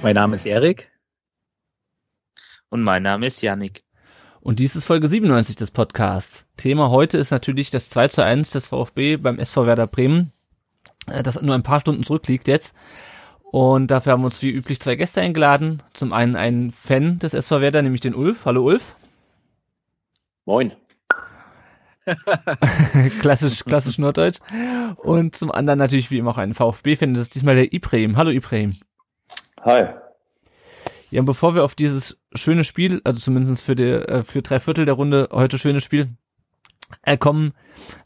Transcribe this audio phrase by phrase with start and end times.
[0.00, 0.92] Mein Name ist Erik.
[2.70, 3.82] Und mein Name ist Yannick.
[4.40, 6.46] Und dies ist Folge 97 des Podcasts.
[6.56, 10.32] Thema heute ist natürlich das 2 zu 1 des VfB beim SV Werder Bremen,
[11.08, 12.76] äh, das nur ein paar Stunden zurückliegt jetzt.
[13.42, 15.82] Und dafür haben wir uns wie üblich zwei Gäste eingeladen.
[15.94, 18.44] Zum einen einen Fan des SV Werder, nämlich den Ulf.
[18.44, 18.94] Hallo Ulf.
[20.44, 20.72] Moin.
[23.20, 24.38] klassisch, klassisch Norddeutsch.
[24.96, 27.14] Und zum anderen natürlich wie immer auch einen VfB-Fan.
[27.14, 28.16] Das ist diesmal der Ibrahim.
[28.16, 28.74] Hallo Ibrahim.
[29.62, 29.86] Hi.
[31.10, 34.60] Ja, und bevor wir auf dieses schöne Spiel, also zumindest für, die, äh, für drei
[34.60, 36.08] Viertel der Runde heute schönes Spiel,
[37.02, 37.54] äh, kommen,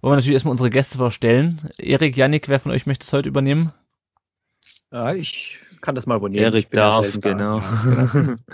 [0.01, 1.69] wollen wir natürlich erstmal unsere Gäste vorstellen.
[1.79, 3.73] Erik, Yannick, wer von euch möchte es heute übernehmen?
[4.93, 6.45] Ja, ich kann das mal übernehmen.
[6.45, 7.61] Erik darf, genau.
[8.13, 8.37] genau.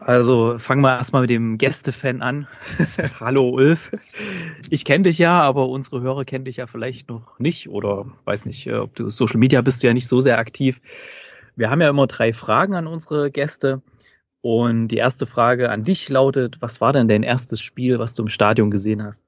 [0.00, 2.46] Also fangen wir erstmal mit dem Gästefan an.
[3.20, 3.90] Hallo Ulf.
[4.70, 8.46] Ich kenne dich ja, aber unsere Hörer kennen dich ja vielleicht noch nicht oder weiß
[8.46, 10.80] nicht, äh, ob du Social Media bist du ja nicht so sehr aktiv.
[11.58, 13.82] Wir haben ja immer drei Fragen an unsere Gäste.
[14.40, 18.22] Und die erste Frage an dich lautet, was war denn dein erstes Spiel, was du
[18.22, 19.24] im Stadion gesehen hast?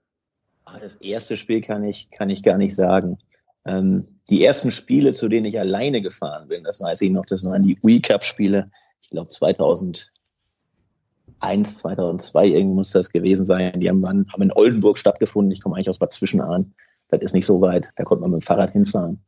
[0.64, 3.18] Ah, das erste Spiel kann ich, kann ich gar nicht sagen.
[3.66, 7.44] Ähm, die ersten Spiele, zu denen ich alleine gefahren bin, das weiß ich noch, das
[7.44, 8.70] waren die Wii Cup Spiele.
[9.02, 10.12] Ich glaube 2000
[11.40, 13.80] 2001, 2002 irgendwie muss das gewesen sein.
[13.80, 15.50] Die haben, haben in Oldenburg stattgefunden.
[15.52, 16.74] Ich komme eigentlich aus Bad Zwischenahn.
[17.08, 17.90] Das ist nicht so weit.
[17.96, 19.20] Da konnte man mit dem Fahrrad hinfahren.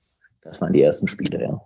[0.43, 1.61] Das waren die ersten Spiele, ja.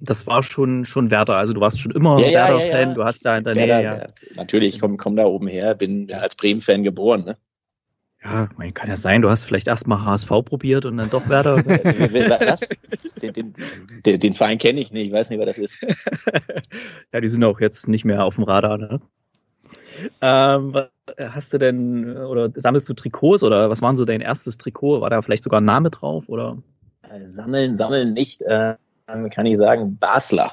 [0.00, 1.36] Das war schon, schon Werder.
[1.36, 2.70] Also du warst schon immer ja, Werder-Fan.
[2.70, 3.82] Ja, ja, du hast da in der Nähe.
[3.82, 4.06] Ja.
[4.36, 7.24] Natürlich, ich komme komm da oben her, bin als Bremen-Fan geboren.
[7.24, 7.36] Ne?
[8.22, 11.62] Ja, man kann ja sein, du hast vielleicht erstmal HSV probiert und dann doch Werder.
[13.22, 13.54] Den, den,
[14.06, 15.80] den, den Verein kenne ich nicht, ich weiß nicht, wer das ist.
[17.12, 19.00] ja, die sind auch jetzt nicht mehr auf dem Radar, ne?
[20.20, 20.76] Ähm,
[21.18, 25.00] hast du denn oder sammelst du Trikots oder was war so dein erstes Trikot?
[25.00, 26.58] War da vielleicht sogar ein Name drauf oder?
[27.02, 28.76] Äh, sammeln, sammeln nicht, äh,
[29.30, 30.52] kann ich sagen, Basler.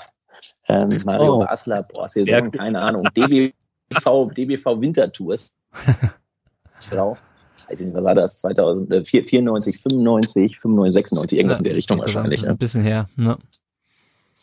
[0.67, 1.39] Ähm, Mario oh.
[1.39, 3.03] Basler, boah, Saison, keine Ahnung.
[3.15, 5.53] DBV, DBV Wintertours
[6.91, 7.21] drauf.
[7.67, 8.39] Also, was war das?
[8.39, 12.47] 2094, 95, 95, 96, irgendwas ja, in der Richtung wahrscheinlich.
[12.47, 13.37] Ein bisschen her, ne?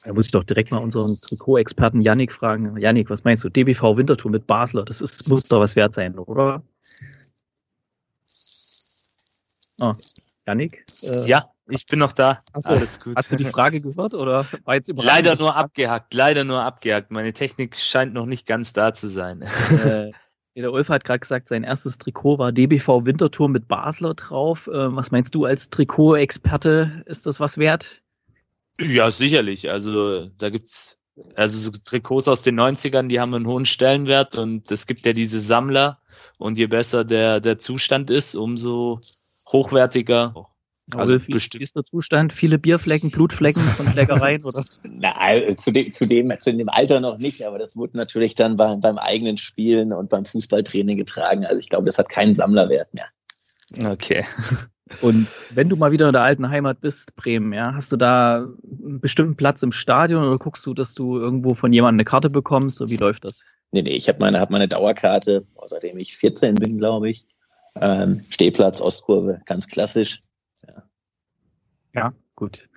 [0.05, 2.77] Da muss ich doch direkt mal unseren Trikot-Experten Yannick fragen.
[2.77, 3.49] Yannick, was meinst du?
[3.49, 6.63] DBV Winterthur mit Basler, das ist, muss doch was wert sein, oder?
[9.81, 9.93] Oh,
[10.47, 10.85] Yannick?
[11.03, 12.41] Äh, ja, ich bin noch da.
[12.53, 13.17] Achso, Alles gut.
[13.17, 17.11] Hast du die Frage gehört oder war jetzt Leider nur abgehackt, leider nur abgehackt.
[17.11, 19.43] Meine Technik scheint noch nicht ganz da zu sein.
[19.43, 20.11] Äh,
[20.57, 24.67] der Ulf hat gerade gesagt, sein erstes Trikot war DBV Winterthur mit Basler drauf.
[24.67, 27.03] Äh, was meinst du als Trikot-Experte?
[27.07, 28.03] Ist das was wert?
[28.81, 29.71] Ja, sicherlich.
[29.71, 30.99] Also da gibt's
[31.37, 35.13] also so Trikots aus den 90ern, die haben einen hohen Stellenwert und es gibt ja
[35.13, 36.01] diese Sammler
[36.39, 39.01] und je besser der, der Zustand ist, umso
[39.47, 40.49] hochwertiger.
[40.97, 41.63] Also wie bestimmt.
[41.63, 42.33] ist der Zustand?
[42.33, 44.65] Viele Bierflecken, Blutflecken von Schlägereien oder?
[44.85, 48.57] Nein, zu dem, zu dem, zu dem Alter noch nicht, aber das wurde natürlich dann
[48.57, 51.47] beim, beim eigenen Spielen und beim Fußballtraining getragen.
[51.47, 53.07] Also ich glaube, das hat keinen Sammlerwert mehr.
[53.91, 54.25] Okay.
[55.01, 58.47] Und wenn du mal wieder in der alten Heimat bist, Bremen, ja, hast du da
[58.85, 62.29] einen bestimmten Platz im Stadion oder guckst du, dass du irgendwo von jemandem eine Karte
[62.29, 62.81] bekommst?
[62.81, 63.43] Oder wie läuft das?
[63.71, 67.25] Nee, nee, ich habe meine, hab meine Dauerkarte, seitdem ich 14 bin, glaube ich.
[67.81, 70.23] Ähm, Stehplatz, Ostkurve, ganz klassisch.
[71.95, 72.13] Ja.
[72.35, 72.69] gut.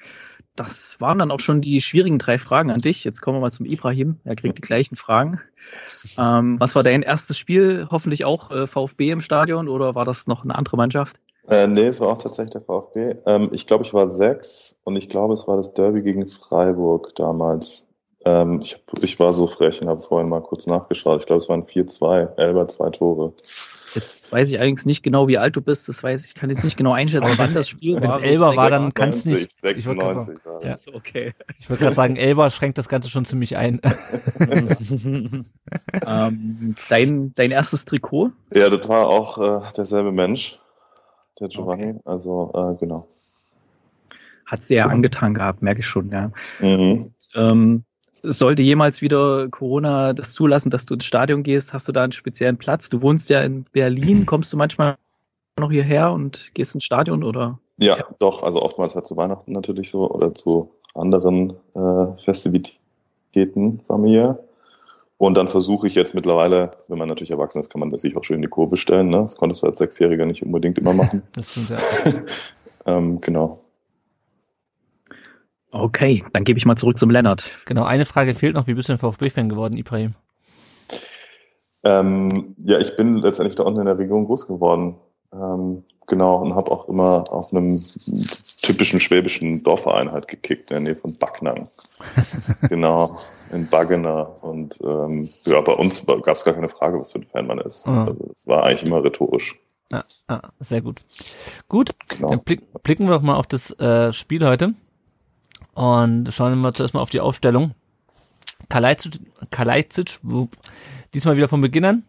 [0.55, 3.03] Das waren dann auch schon die schwierigen drei Fragen an dich.
[3.03, 4.19] Jetzt kommen wir mal zum Ibrahim.
[4.23, 5.41] Er kriegt die gleichen Fragen.
[6.17, 7.87] Ähm, was war dein erstes Spiel?
[7.91, 11.19] Hoffentlich auch äh, VfB im Stadion oder war das noch eine andere Mannschaft?
[11.47, 13.15] Äh, nee, es war auch tatsächlich der VfB.
[13.25, 17.13] Ähm, ich glaube, ich war sechs und ich glaube, es war das Derby gegen Freiburg
[17.16, 17.84] damals.
[18.27, 21.22] Ähm, ich, ich war so frech und habe vorhin mal kurz nachgeschaut.
[21.22, 23.33] Ich glaube, es waren 4-2, Elber zwei Tore.
[23.37, 25.87] Jetzt weiß ich allerdings nicht genau, wie alt du bist.
[25.87, 28.01] Das weiß ich, kann jetzt nicht genau einschätzen, wann das Spiel war.
[28.01, 29.51] Wenn es Elber war, dann kannst du nicht.
[29.61, 30.75] 96 ich wollte ja.
[30.93, 31.33] okay.
[31.59, 33.79] Ich gerade sagen, Elber schränkt das Ganze schon ziemlich ein.
[36.07, 38.31] ähm, dein, dein erstes Trikot?
[38.53, 40.59] Ja, das war auch äh, derselbe Mensch
[41.39, 41.91] der Giovanni.
[41.91, 41.99] Okay.
[42.05, 43.07] Also äh, genau.
[44.45, 46.31] Hat sehr angetan gehabt, merke ich schon, ja.
[46.59, 47.13] Mhm.
[47.35, 47.83] Ähm,
[48.22, 52.12] sollte jemals wieder Corona das zulassen, dass du ins Stadion gehst, hast du da einen
[52.12, 52.90] speziellen Platz?
[52.90, 54.96] Du wohnst ja in Berlin, kommst du manchmal
[55.59, 57.59] noch hierher und gehst ins Stadion oder?
[57.78, 58.06] Ja, ja.
[58.20, 64.40] doch, also oftmals halt zu Weihnachten natürlich so oder zu anderen äh, Festivitäten familiär.
[65.17, 68.23] Und dann versuche ich jetzt mittlerweile, wenn man natürlich erwachsen ist, kann man sich auch
[68.23, 69.09] schön in die Kurve stellen.
[69.09, 69.20] Ne?
[69.20, 71.22] Das konntest du als Sechsjähriger nicht unbedingt immer machen.
[71.34, 71.79] Das stimmt, ja.
[72.85, 73.58] ähm, genau.
[75.75, 77.49] Okay, dann gebe ich mal zurück zum Lennart.
[77.66, 78.66] Genau, eine Frage fehlt noch.
[78.66, 80.16] Wie bist du denn VfB-Fan geworden, Ibrahim?
[81.83, 84.95] Ähm, ja, ich bin letztendlich da unten in der Region groß geworden.
[85.33, 87.77] Ähm, genau, und habe auch immer auf einem
[88.61, 91.67] typischen schwäbischen Dorfverein halt gekickt, in der Nähe von Backnang.
[92.69, 93.09] genau,
[93.51, 94.33] in Baggener.
[94.43, 97.59] Und ähm, ja, bei uns gab es gar keine Frage, was für ein Fan man
[97.59, 97.85] ist.
[97.85, 97.97] Mhm.
[97.97, 99.53] Also es war eigentlich immer rhetorisch.
[99.91, 101.01] Ah, ah, sehr gut.
[101.67, 102.29] Gut, Genau.
[102.29, 104.73] dann blick, blicken wir doch mal auf das äh, Spiel heute
[105.75, 107.75] und schauen wir zuerst mal auf die Aufstellung.
[108.69, 109.19] Kalajdzic,
[109.51, 110.19] Kalajdzic
[111.13, 112.03] diesmal wieder von Beginn an.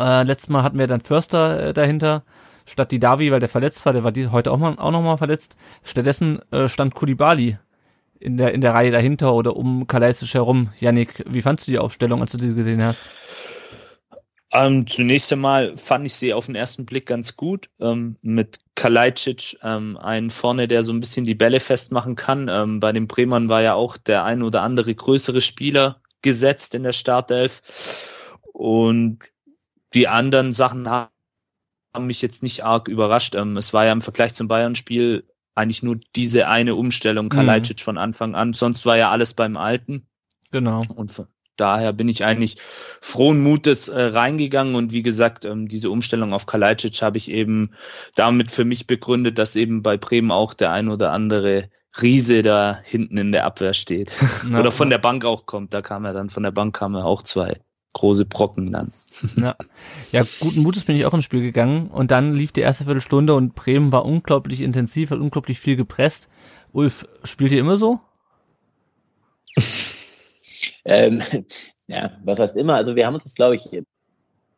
[0.00, 2.24] Äh, letztes Mal hatten wir dann Förster äh, dahinter,
[2.64, 5.02] statt die Davi, weil der verletzt war, der war die, heute auch, mal, auch noch
[5.02, 5.56] mal verletzt.
[5.84, 7.58] Stattdessen äh, stand Kulibali
[8.18, 10.70] in der, in der Reihe dahinter oder um Kalajdzic herum.
[10.78, 13.06] Yannick, wie fandst du die Aufstellung, als du diese gesehen hast?
[14.52, 17.68] Ähm, zunächst einmal fand ich sie auf den ersten Blick ganz gut.
[17.80, 22.48] Ähm, mit Kalajdzic, ähm, einen vorne, der so ein bisschen die Bälle festmachen kann.
[22.48, 26.84] Ähm, bei den Bremern war ja auch der ein oder andere größere Spieler gesetzt in
[26.84, 28.40] der Startelf.
[28.52, 29.18] Und
[29.94, 31.10] die anderen Sachen haben
[32.00, 33.34] mich jetzt nicht arg überrascht.
[33.34, 35.26] Ähm, es war ja im Vergleich zum Bayern-Spiel
[35.56, 38.52] eigentlich nur diese eine Umstellung, Kalajdzic von Anfang an.
[38.52, 40.06] Sonst war ja alles beim Alten.
[40.52, 40.80] Genau.
[40.94, 45.90] Und von daher bin ich eigentlich frohen Mutes äh, reingegangen und wie gesagt, ähm, diese
[45.90, 47.70] Umstellung auf Kalajdzic habe ich eben
[48.14, 51.70] damit für mich begründet, dass eben bei Bremen auch der ein oder andere
[52.00, 54.10] Riese da hinten in der Abwehr steht.
[54.50, 54.60] Ja.
[54.60, 55.74] oder von der Bank auch kommt.
[55.74, 57.58] Da kam ja dann von der Bank kamen auch zwei
[57.94, 58.92] große Brocken dann.
[59.36, 59.56] Ja.
[60.12, 63.34] ja, guten Mutes bin ich auch ins Spiel gegangen und dann lief die erste Viertelstunde
[63.34, 66.28] und Bremen war unglaublich intensiv, hat unglaublich viel gepresst.
[66.72, 67.98] Ulf, spielt ihr immer so?
[70.86, 71.20] Ähm,
[71.86, 72.74] ja, was heißt immer?
[72.74, 73.84] Also wir haben uns das, glaube ich, in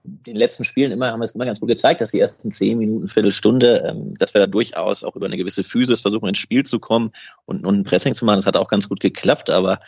[0.05, 2.79] den letzten Spielen immer, haben wir es immer ganz gut gezeigt, dass die ersten zehn
[2.79, 6.65] Minuten, Viertelstunde, ähm, dass wir da durchaus auch über eine gewisse Physis versuchen, ins Spiel
[6.65, 7.11] zu kommen
[7.45, 8.39] und, und ein Pressing zu machen.
[8.39, 9.81] Das hat auch ganz gut geklappt, aber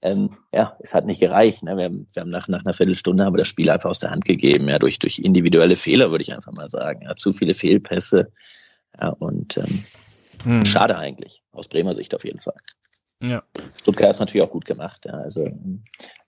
[0.00, 1.62] ähm, ja, es hat nicht gereicht.
[1.62, 1.76] Ne?
[1.76, 4.10] Wir haben, wir haben nach, nach einer Viertelstunde haben wir das Spiel einfach aus der
[4.10, 7.02] Hand gegeben, ja, durch, durch individuelle Fehler, würde ich einfach mal sagen.
[7.02, 8.32] Ja, zu viele Fehlpässe.
[9.00, 9.84] Ja, und ähm,
[10.44, 10.64] Hm.
[10.64, 12.56] schade eigentlich, aus Bremer Sicht auf jeden Fall.
[13.20, 13.42] Ja.
[13.80, 15.04] Stuttgart ist natürlich auch gut gemacht.
[15.04, 15.14] Ja.
[15.14, 15.44] Also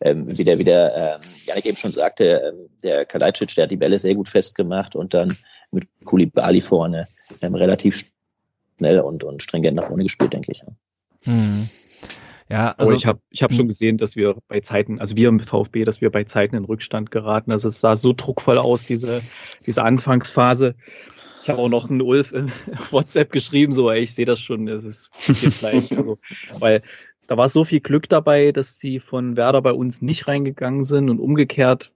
[0.00, 3.70] ähm, wie der, wie der ähm, Janik eben schon sagte, ähm, der Kalajdzic, der hat
[3.70, 5.32] die Bälle sehr gut festgemacht und dann
[5.70, 7.06] mit Kulibali vorne
[7.42, 8.04] ähm, relativ
[8.78, 10.58] schnell und, und stringent nach vorne gespielt, denke ich.
[10.58, 11.32] Ja.
[11.32, 11.68] Hm.
[12.48, 15.28] Ja, Also also ich habe ich hab schon gesehen, dass wir bei Zeiten, also wir
[15.28, 17.52] im VfB, dass wir bei Zeiten in Rückstand geraten.
[17.52, 19.22] Also es sah so druckvoll aus, diese,
[19.66, 20.74] diese Anfangsphase.
[21.42, 22.52] Ich habe auch noch einen Ulf in
[22.90, 25.98] WhatsApp geschrieben, so, ey, ich sehe das schon, das ist passiert gleich.
[25.98, 26.18] Also,
[26.58, 26.82] weil
[27.26, 31.08] da war so viel Glück dabei, dass sie von Werder bei uns nicht reingegangen sind
[31.10, 31.92] und umgekehrt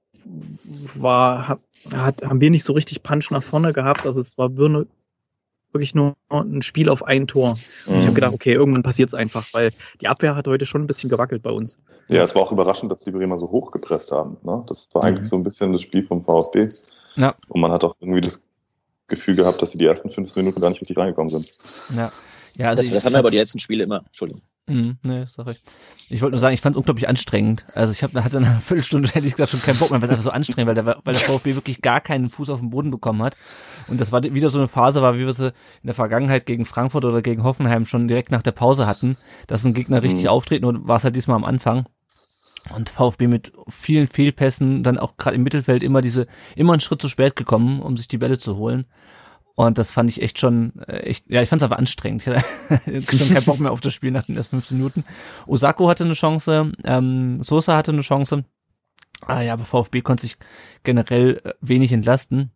[0.97, 1.49] war,
[1.93, 4.07] hat, haben wir nicht so richtig Punch nach vorne gehabt.
[4.07, 4.87] Also es war nur-
[5.73, 7.51] wirklich nur ein Spiel auf ein Tor.
[7.51, 8.03] Und ich Mhm.
[8.05, 9.71] habe gedacht, okay, irgendwann passiert es einfach, weil
[10.01, 11.79] die Abwehr hat heute schon ein bisschen gewackelt bei uns.
[12.09, 14.37] Ja, es war auch überraschend, dass die Bremer so hoch gepresst haben.
[14.45, 14.65] Ne?
[14.69, 15.09] Das war Mhm.
[15.17, 16.69] eigentlich so ein bisschen das Spiel vom VfB.
[17.17, 17.35] Ja.
[17.49, 18.41] Und man hat auch irgendwie das
[19.09, 21.53] Gefühl gehabt, dass sie die ersten 15 Minuten gar nicht richtig reingekommen sind.
[21.97, 22.11] ja.
[22.57, 24.05] Ja, also Das, ich, das haben wir aber die letzten Spiele immer.
[24.07, 24.41] Entschuldigung.
[24.69, 25.61] Mhm, nee, ist doch recht.
[26.09, 27.65] Ich wollte nur sagen, ich fand es unglaublich anstrengend.
[27.75, 30.09] Also ich habe hatte nach einer Viertelstunde hätte ich gesagt schon keinen Bock mehr, weil
[30.09, 32.71] es einfach so anstrengend, weil der, weil der VfB wirklich gar keinen Fuß auf den
[32.71, 33.37] Boden bekommen hat.
[33.89, 36.65] Und das war wieder so eine Phase, war wie wir sie in der Vergangenheit gegen
[36.65, 39.17] Frankfurt oder gegen Hoffenheim schon direkt nach der Pause hatten,
[39.49, 40.29] dass ein Gegner richtig Mhm.
[40.29, 41.87] auftreten und war es halt diesmal am Anfang.
[42.73, 47.03] Und VfB mit vielen Fehlpässen, dann auch gerade im Mittelfeld immer diese, immer einen Schritt
[47.03, 48.87] zu spät gekommen, um sich die Bälle zu holen.
[49.55, 52.25] Und das fand ich echt schon, äh, echt, ja, ich fand es einfach anstrengend.
[52.87, 55.05] Ich hatte schon keinen Bock mehr auf das Spiel nach den ersten 15 Minuten.
[55.47, 58.45] Osako hatte eine Chance, ähm, Sosa hatte eine Chance.
[59.27, 60.37] Ah ja, aber VfB konnte sich
[60.83, 62.51] generell äh, wenig entlasten.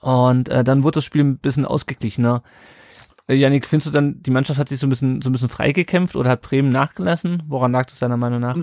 [0.00, 2.42] Und äh, dann wurde das Spiel ein bisschen ausgeglichener.
[3.28, 5.48] Äh, Janik, findest du dann, die Mannschaft hat sich so ein bisschen, so ein bisschen
[5.48, 7.42] freigekämpft oder hat Bremen nachgelassen?
[7.46, 8.56] Woran lag das deiner Meinung nach?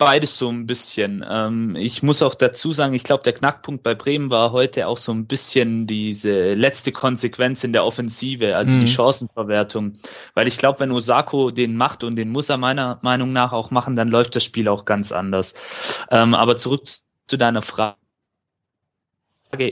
[0.00, 1.22] Beides so ein bisschen.
[1.28, 4.96] Ähm, ich muss auch dazu sagen, ich glaube, der Knackpunkt bei Bremen war heute auch
[4.96, 8.80] so ein bisschen diese letzte Konsequenz in der Offensive, also Mhm.
[8.80, 9.92] die Chancenverwertung.
[10.32, 13.70] Weil ich glaube, wenn Osako den macht und den muss er meiner Meinung nach auch
[13.70, 16.06] machen, dann läuft das Spiel auch ganz anders.
[16.10, 16.88] Ähm, aber zurück
[17.26, 17.96] zu deiner Frage.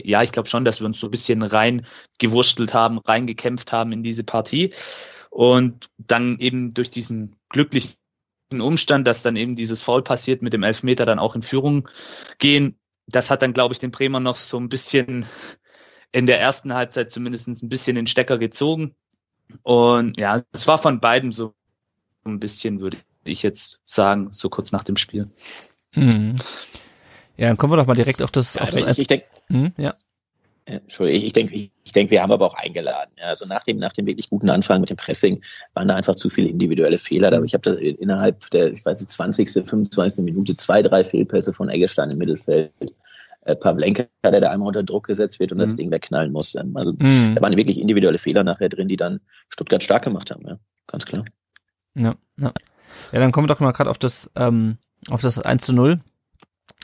[0.03, 4.03] Ja, ich glaube schon, dass wir uns so ein bisschen reingewurstelt haben, reingekämpft haben in
[4.03, 4.71] diese Partie.
[5.31, 7.98] Und dann eben durch diesen glücklichen
[8.51, 11.87] Umstand, dass dann eben dieses Foul passiert mit dem Elfmeter dann auch in Führung
[12.39, 12.79] gehen.
[13.07, 15.25] Das hat dann, glaube ich, den Bremer noch so ein bisschen
[16.11, 18.95] in der ersten Halbzeit zumindest ein bisschen den Stecker gezogen.
[19.63, 21.53] Und ja, es war von beiden so
[22.25, 25.29] ein bisschen, würde ich jetzt sagen, so kurz nach dem Spiel.
[25.95, 26.35] Mhm.
[27.37, 28.55] Ja, dann kommen wir doch mal direkt auf das.
[28.55, 29.93] Ja, auf das ich, ich denke, hm, ja.
[30.77, 33.11] Entschuldigung, ich denke, ich, denke, wir haben aber auch eingeladen.
[33.21, 35.41] Also nach dem, nach dem wirklich guten Anfang mit dem Pressing
[35.73, 37.33] waren da einfach zu viele individuelle Fehler.
[37.33, 40.23] Aber ich habe da innerhalb der, ich weiß nicht, 20., 25.
[40.23, 42.71] Minute zwei, drei Fehlpässe von Eggestein im Mittelfeld.
[43.45, 45.77] Äh, Pavlenka, der da einmal unter Druck gesetzt wird und das Mhm.
[45.77, 46.55] Ding wegknallen muss.
[46.55, 47.35] Ähm, Also Mhm.
[47.35, 50.45] da waren wirklich individuelle Fehler nachher drin, die dann Stuttgart stark gemacht haben.
[50.45, 51.25] Ja, ganz klar.
[51.95, 52.53] Ja, ja.
[53.11, 54.77] Ja, dann kommen wir doch mal gerade auf das, ähm,
[55.09, 56.01] auf das 1 zu 0.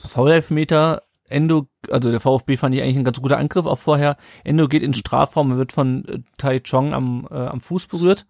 [0.08, 4.18] Foul-Elfmeter, Endo, also der VfB fand ich eigentlich ein ganz guter Angriff auch vorher.
[4.44, 8.26] Endo geht in Strafraum und wird von äh, Tai Chong am, äh, am Fuß berührt.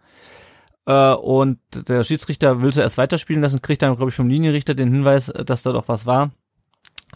[0.85, 1.59] Äh, und
[1.89, 5.43] der Schiedsrichter will zuerst weiterspielen lassen, kriegt dann, glaube ich, vom Linienrichter den Hinweis, äh,
[5.43, 6.31] dass da doch was war.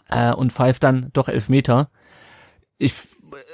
[0.08, 1.90] Äh, und pfeift dann doch Elfmeter.
[2.78, 2.94] Ich,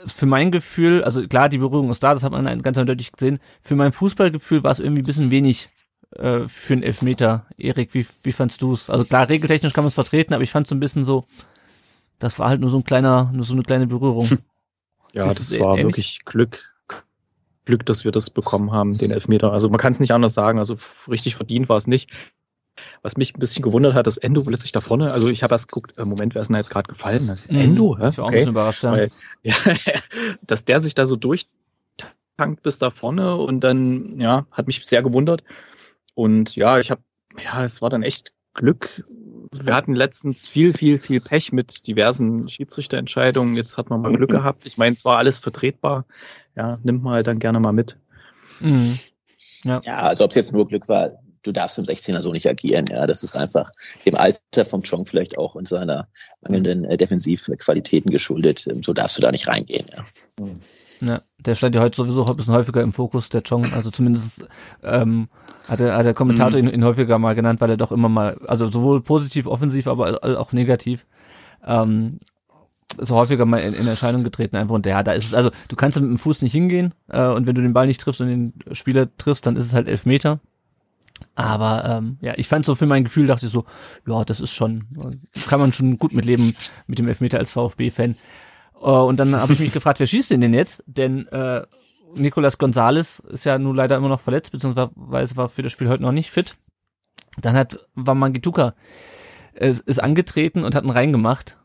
[0.06, 3.38] für mein Gefühl, also klar, die Berührung ist da, das hat man ganz eindeutig gesehen.
[3.60, 5.68] Für mein Fußballgefühl war es irgendwie ein bisschen wenig
[6.12, 7.46] äh, für einen Elfmeter.
[7.58, 8.88] Erik, wie, wie fandst du's?
[8.88, 11.24] Also klar, regeltechnisch kann man es vertreten, aber ich fand so ein bisschen so,
[12.18, 14.28] das war halt nur so ein kleiner, nur so eine kleine Berührung.
[15.12, 15.96] Ja, Siehst das war ähnlich?
[15.96, 16.74] wirklich Glück.
[17.64, 19.50] Glück, dass wir das bekommen haben, den Elfmeter.
[19.50, 20.58] Also man kann es nicht anders sagen.
[20.58, 20.76] Also
[21.08, 22.10] richtig verdient war es nicht.
[23.00, 25.68] Was mich ein bisschen gewundert hat, dass Endo plötzlich da vorne, also ich habe erst
[25.68, 27.38] geguckt, äh, Moment, wer ist denn da jetzt gerade gefallen?
[27.48, 28.10] Endo, hä?
[28.10, 28.82] Ich war auch ein bisschen überrascht.
[28.84, 28.92] Ja.
[28.92, 29.10] Weil,
[29.42, 29.54] ja,
[30.42, 35.02] dass der sich da so durchtankt bis da vorne und dann, ja, hat mich sehr
[35.02, 35.44] gewundert.
[36.14, 37.00] Und ja, ich habe,
[37.42, 39.02] ja, es war dann echt Glück.
[39.52, 43.56] Wir hatten letztens viel, viel, viel Pech mit diversen Schiedsrichterentscheidungen.
[43.56, 44.66] Jetzt hat man mal Glück gehabt.
[44.66, 46.04] Ich meine, es war alles vertretbar.
[46.56, 47.96] Ja, nimmt man halt dann gerne mal mit.
[48.60, 48.98] Mhm.
[49.64, 52.86] Ja, also ob es jetzt nur Glück war, du darfst im 16er so nicht agieren.
[52.90, 53.70] Ja, das ist einfach
[54.04, 56.08] dem Alter vom Chong vielleicht auch und seiner
[56.42, 58.66] mangelnden äh, Defensivqualitäten geschuldet.
[58.66, 59.86] Ähm, So darfst du da nicht reingehen.
[59.96, 60.46] Ja.
[61.00, 63.72] Ja, der stand ja heute sowieso ein bisschen häufiger im Fokus, der Chong.
[63.72, 64.46] Also zumindest
[64.82, 65.28] ähm,
[65.68, 68.38] hat, der, hat der Kommentator ihn, ihn häufiger mal genannt, weil er doch immer mal,
[68.46, 71.06] also sowohl positiv, offensiv, aber auch negativ,
[71.66, 72.18] ähm,
[72.98, 74.74] ist häufiger mal in, in Erscheinung getreten einfach.
[74.74, 77.46] Und ja, da ist es, also du kannst mit dem Fuß nicht hingehen äh, und
[77.46, 80.06] wenn du den Ball nicht triffst und den Spieler triffst, dann ist es halt elf
[80.06, 80.40] Meter.
[81.34, 83.64] Aber ähm, ja, ich fand so für mein Gefühl, dachte ich so,
[84.06, 84.86] ja, das ist schon,
[85.48, 86.52] kann man schon gut mitleben
[86.86, 88.16] mit dem Elfmeter als VfB-Fan.
[88.80, 90.82] Äh, und dann habe ich mich gefragt, wer schießt den denn jetzt?
[90.86, 91.62] Denn äh,
[92.14, 96.02] Nicolas Gonzalez ist ja nun leider immer noch verletzt, beziehungsweise war für das Spiel heute
[96.02, 96.56] noch nicht fit.
[97.40, 98.74] Dann hat Wamangituka
[99.54, 101.56] äh, ist angetreten und hat einen reingemacht.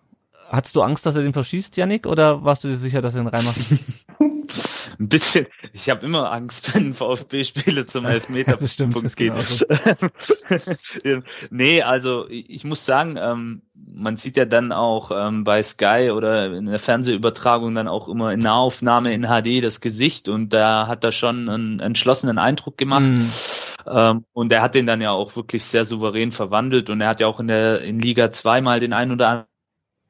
[0.51, 3.21] Hattest du Angst, dass er den verschießt, Yannick, oder warst du dir sicher, dass er
[3.21, 4.05] ihn reinmacht?
[4.99, 5.47] Ein bisschen.
[5.71, 9.33] Ich habe immer Angst, wenn VfB-Spiele zum Elfmeter Das stimmt, Punkt das geht.
[9.33, 16.11] genau nee, also ich muss sagen, ähm, man sieht ja dann auch ähm, bei Sky
[16.13, 20.87] oder in der Fernsehübertragung dann auch immer in Nahaufnahme in HD das Gesicht und da
[20.87, 23.03] hat er schon einen entschlossenen Eindruck gemacht.
[23.03, 23.29] Mhm.
[23.87, 27.21] Ähm, und er hat den dann ja auch wirklich sehr souverän verwandelt und er hat
[27.21, 29.47] ja auch in der in Liga zweimal den ein oder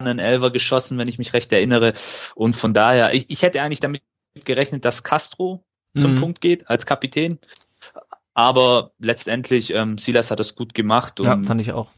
[0.08, 1.94] anderen Elver geschossen, wenn ich mich recht erinnere.
[2.36, 4.02] Und von daher, ich, ich hätte eigentlich damit
[4.46, 5.64] gerechnet, dass Castro
[5.98, 6.16] zum Mhm.
[6.20, 7.38] Punkt geht als Kapitän.
[8.34, 11.90] Aber letztendlich, ähm, Silas hat das gut gemacht und Ja, fand ich auch.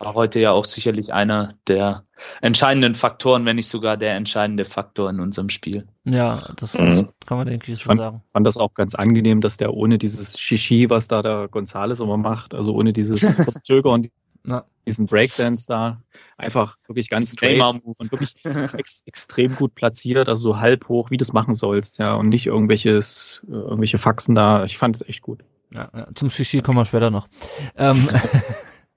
[0.00, 2.04] war heute ja auch sicherlich einer der
[2.40, 5.88] entscheidenden Faktoren, wenn nicht sogar der entscheidende Faktor in unserem Spiel.
[6.04, 7.06] Ja, das, Mhm.
[7.06, 8.22] das kann man denke ich schon sagen.
[8.32, 12.16] fand das auch ganz angenehm, dass der ohne dieses Shishi, was da der Gonzales immer
[12.18, 13.20] macht, also ohne dieses
[13.64, 14.06] Verzögern,
[14.48, 14.64] Ja.
[14.86, 16.02] diesen Breakdance da,
[16.36, 21.16] einfach wirklich ganz straight und wirklich ex extrem gut platziert, also so halb hoch, wie
[21.16, 24.64] du es machen sollst, ja, und nicht irgendwelches, äh, irgendwelche Faxen da.
[24.64, 25.44] Ich fand es echt gut.
[25.70, 27.28] Ja, ja, zum Shishi kommen wir später noch.
[27.76, 28.08] Ähm,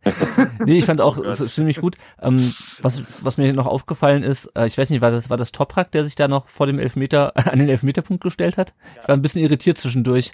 [0.66, 1.98] nee, ich fand auch es ist ziemlich gut.
[2.22, 5.52] Ähm, was, was mir noch aufgefallen ist, äh, ich weiß nicht, war das, war das
[5.52, 8.74] Toprak, der sich da noch vor dem Elfmeter, an den Elfmeterpunkt gestellt hat?
[9.02, 10.32] Ich war ein bisschen irritiert zwischendurch.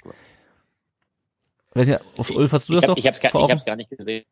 [1.74, 3.64] Weiß nicht, auf Ulf hast du Ich, das hab, noch ich, hab's gar, ich hab's
[3.64, 4.24] gar nicht gesehen.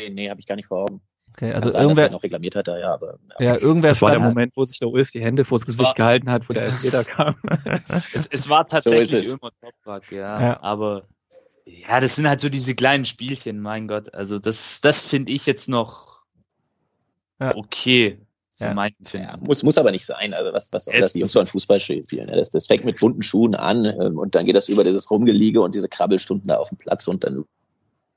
[0.00, 1.00] Nee, nee habe ich gar nicht vor Augen.
[1.32, 4.10] Okay, also sein, irgendwer, er noch reklamiert hat, da, ja, aber ja, irgendwer Das war
[4.10, 6.52] der Moment, wo sich der Ulf die Hände vors Das Gesicht war- gehalten hat, wo
[6.54, 7.36] der Elfmeter kam.
[8.12, 9.32] Es, es war tatsächlich es.
[9.34, 10.62] immer Toprak, ja, Ja.
[10.62, 11.04] Aber
[11.66, 14.12] ja, das sind halt so diese kleinen Spielchen, mein Gott.
[14.12, 16.22] Also das, das finde ich jetzt noch
[17.40, 17.54] Ja.
[17.56, 18.18] okay
[18.58, 18.74] Ja.
[19.14, 20.34] ja, muss, muss aber nicht sein.
[20.34, 21.12] Also was, was soll Es- das?
[21.12, 22.02] Die Jungs sollen Fußball spielen.
[22.10, 25.08] Ja, das, das fängt mit bunten Schuhen an ähm, und dann geht das über dieses
[25.10, 27.44] Rumgeliege und diese Krabbelstunden da auf dem Platz und dann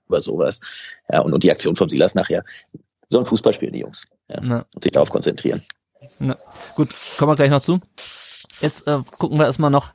[0.07, 0.59] über sowas.
[1.11, 2.43] Ja, und, und die Aktion vom Silas nachher.
[3.09, 4.07] Sollen Fußball spielen, die Jungs.
[4.29, 5.61] Ja, na, und sich darauf konzentrieren.
[6.19, 6.35] na,
[6.75, 7.79] gut, kommen wir gleich noch zu.
[8.59, 9.93] Jetzt äh, gucken wir erstmal noch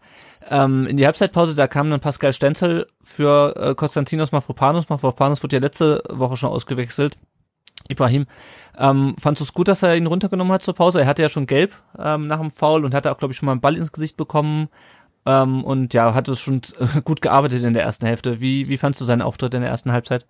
[0.51, 4.89] ähm, in die Halbzeitpause, da kam dann Pascal Stenzel für äh, Konstantinos Mafropanos.
[4.89, 7.17] Mafropanos wurde ja letzte Woche schon ausgewechselt.
[7.89, 8.27] Ibrahim,
[8.77, 11.01] ähm, fandst du es gut, dass er ihn runtergenommen hat zur Pause?
[11.01, 13.47] Er hatte ja schon gelb ähm, nach dem Foul und hatte auch, glaube ich, schon
[13.47, 14.69] mal einen Ball ins Gesicht bekommen.
[15.29, 16.63] Ähm, und ja, hat es schon
[17.05, 18.41] gut gearbeitet in der ersten Hälfte.
[18.41, 20.25] Wie, wie fandst du seinen Auftritt in der ersten Halbzeit?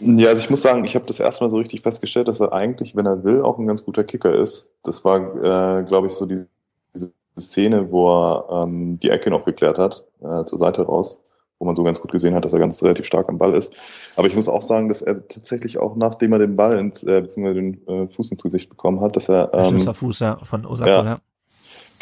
[0.00, 2.52] Ja, also ich muss sagen, ich habe das erste Mal so richtig festgestellt, dass er
[2.52, 4.70] eigentlich, wenn er will, auch ein ganz guter Kicker ist.
[4.84, 6.44] Das war, äh, glaube ich, so die,
[6.94, 11.22] diese Szene, wo er ähm, die Ecke noch geklärt hat, äh, zur Seite raus,
[11.58, 13.74] wo man so ganz gut gesehen hat, dass er ganz relativ stark am Ball ist.
[14.16, 17.20] Aber ich muss auch sagen, dass er tatsächlich auch, nachdem er den Ball ins, äh,
[17.20, 20.90] beziehungsweise den äh, Fuß ins Gesicht bekommen hat, dass er ähm, Fuß, ja, von Osaka,
[20.90, 21.04] ja.
[21.04, 21.20] ja.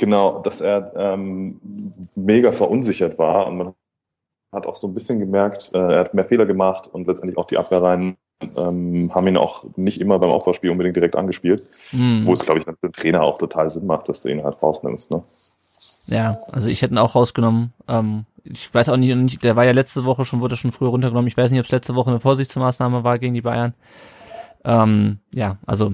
[0.01, 1.61] Genau, dass er ähm,
[2.17, 3.75] mega verunsichert war und man
[4.51, 7.47] hat auch so ein bisschen gemerkt, äh, er hat mehr Fehler gemacht und letztendlich auch
[7.47, 8.17] die Abwehrreihen
[8.57, 12.25] ähm, haben ihn auch nicht immer beim Aufbauspiel unbedingt direkt angespielt, Mhm.
[12.25, 14.63] wo es, glaube ich, für den Trainer auch total Sinn macht, dass du ihn halt
[14.63, 15.11] rausnimmst.
[15.11, 15.23] Ne?
[16.07, 17.75] Ja, also ich hätte ihn auch rausgenommen.
[17.87, 21.29] Ähm, ich weiß auch nicht, der war ja letzte Woche schon, wurde schon früher runtergenommen.
[21.29, 23.75] Ich weiß nicht, ob es letzte Woche eine Vorsichtsmaßnahme war gegen die Bayern.
[24.65, 25.93] Ähm, ja, also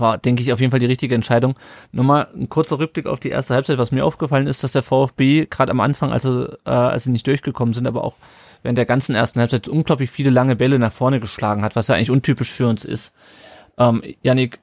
[0.00, 1.54] war, denke ich, auf jeden Fall die richtige Entscheidung.
[1.92, 3.78] Nochmal ein kurzer Rückblick auf die erste Halbzeit.
[3.78, 7.26] Was mir aufgefallen ist, dass der VfB gerade am Anfang, also äh, als sie nicht
[7.26, 8.14] durchgekommen sind, aber auch
[8.62, 11.94] während der ganzen ersten Halbzeit unglaublich viele lange Bälle nach vorne geschlagen hat, was ja
[11.94, 13.12] eigentlich untypisch für uns ist.
[13.78, 14.58] Ähm, Janik,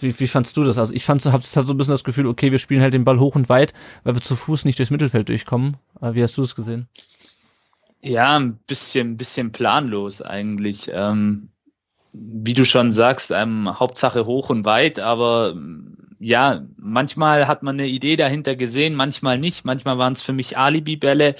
[0.00, 0.78] wie, wie fandst du das?
[0.78, 3.04] Also ich fand, so- hab so ein bisschen das Gefühl, okay, wir spielen halt den
[3.04, 3.72] Ball hoch und weit,
[4.02, 5.76] weil wir zu Fuß nicht durchs Mittelfeld durchkommen.
[6.00, 6.88] Äh, wie hast du es gesehen?
[8.02, 10.90] Ja, ein bisschen, bisschen planlos eigentlich.
[10.92, 11.48] Ähm,
[12.14, 15.54] wie du schon sagst, ähm, Hauptsache hoch und weit, aber
[16.20, 19.64] ja, manchmal hat man eine Idee dahinter gesehen, manchmal nicht.
[19.64, 21.34] Manchmal waren es für mich Alibi-Bälle.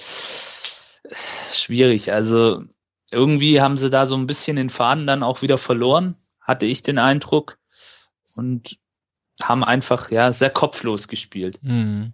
[1.52, 2.12] Schwierig.
[2.12, 2.64] Also
[3.10, 6.82] irgendwie haben sie da so ein bisschen den Faden dann auch wieder verloren, hatte ich
[6.82, 7.56] den Eindruck.
[8.34, 8.78] Und
[9.40, 11.60] haben einfach ja sehr kopflos gespielt.
[11.62, 12.12] Hm.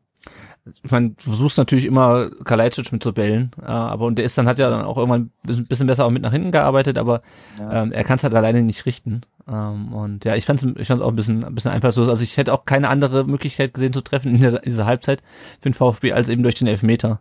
[0.82, 4.36] Ich meine, du versuchst natürlich immer Kalajdzic mit zu bellen, äh, aber und der ist
[4.38, 7.20] dann hat ja dann auch irgendwann ein bisschen besser auch mit nach hinten gearbeitet, aber
[7.58, 7.82] Ja.
[7.82, 9.22] ähm, er kann es halt alleine nicht richten.
[9.48, 12.08] Ähm, und ja, ich fand's ich fand's auch ein bisschen ein bisschen einfallslos.
[12.08, 15.22] Also ich hätte auch keine andere Möglichkeit gesehen zu treffen in der, dieser Halbzeit
[15.60, 17.20] für den VfB als eben durch den Elfmeter.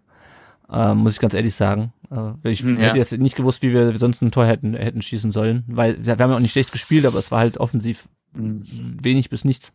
[0.72, 1.94] Ähm, muss ich ganz ehrlich sagen.
[2.12, 2.76] Äh, ich Ja.
[2.78, 6.12] hätte jetzt nicht gewusst, wie wir sonst ein Tor hätten hätten schießen sollen, weil wir
[6.12, 8.60] haben ja auch nicht schlecht gespielt, aber es war halt offensiv mh,
[9.02, 9.74] wenig bis nichts.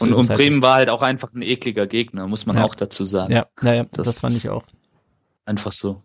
[0.00, 0.28] Und, und.
[0.32, 2.64] Bremen war halt auch einfach ein ekliger Gegner, muss man Ja.
[2.64, 3.32] auch dazu sagen.
[3.32, 4.64] Ja, ja, ja das, Das- fand ich auch.
[5.44, 6.00] Einfach so.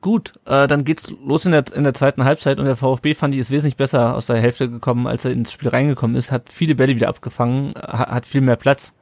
[0.00, 3.34] Gut, äh, dann geht's los in der, in der zweiten Halbzeit und der VfB fand
[3.34, 6.50] ich ist wesentlich besser aus der Hälfte gekommen, als er ins Spiel reingekommen ist, hat
[6.50, 8.94] viele Bälle wieder abgefangen, hat, hat viel mehr Platz.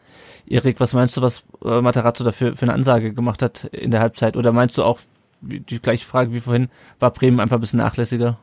[0.46, 4.00] Erik, was meinst du, was äh, Materazzo dafür für eine Ansage gemacht hat in der
[4.00, 4.36] Halbzeit?
[4.36, 4.98] Oder meinst du auch,
[5.40, 8.38] die gleiche Frage wie vorhin, war Bremen einfach ein bisschen nachlässiger?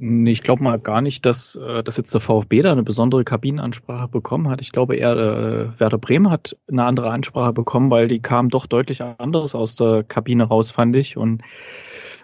[0.00, 4.06] Ich glaube mal gar nicht, dass, äh, dass jetzt der VfB da eine besondere Kabinenansprache
[4.06, 4.60] bekommen hat.
[4.60, 8.66] Ich glaube eher, äh, Werder Bremen hat eine andere Ansprache bekommen, weil die kam doch
[8.66, 11.16] deutlich anders aus der Kabine raus, fand ich.
[11.16, 11.42] Und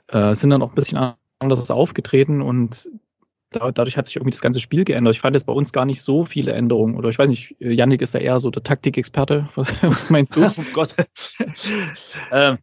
[0.08, 2.88] äh, sind dann auch ein bisschen anders aufgetreten und
[3.50, 5.14] da, dadurch hat sich irgendwie das ganze Spiel geändert.
[5.14, 6.96] Ich fand jetzt bei uns gar nicht so viele Änderungen.
[6.96, 9.48] Oder ich weiß nicht, Yannick ist ja eher so der Taktikexperte.
[9.54, 10.42] Was, was meinst du?
[10.44, 10.94] Oh Gott.
[12.32, 12.58] ähm,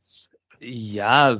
[0.59, 1.37] ja,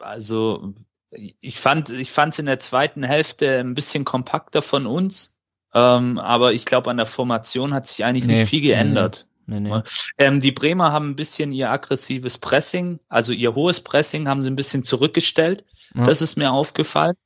[0.00, 0.74] also
[1.10, 5.36] ich fand, ich fand es in der zweiten Hälfte ein bisschen kompakter von uns.
[5.74, 9.26] Ähm, aber ich glaube, an der Formation hat sich eigentlich Nee, nicht viel geändert.
[9.46, 9.82] Nee, nee.
[10.18, 14.50] Ähm, die Bremer haben ein bisschen ihr aggressives Pressing, also ihr hohes Pressing haben sie
[14.50, 15.64] ein bisschen zurückgestellt.
[15.94, 16.04] Ja.
[16.04, 17.16] Das ist mir aufgefallen.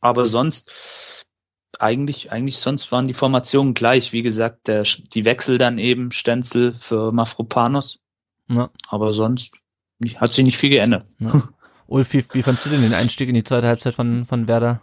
[0.00, 1.26] Aber sonst,
[1.78, 4.12] eigentlich, eigentlich sonst waren die Formationen gleich.
[4.12, 8.00] Wie gesagt, der, die Wechsel dann eben, Stenzel für Mafropanos.
[8.48, 8.70] Ja.
[8.88, 9.52] Aber sonst
[10.16, 11.04] hat sich nicht viel geändert.
[11.18, 11.42] Ja.
[11.86, 14.80] Ulf, wie, wie fandst du denn den Einstieg in die zweite Halbzeit von, von Werder?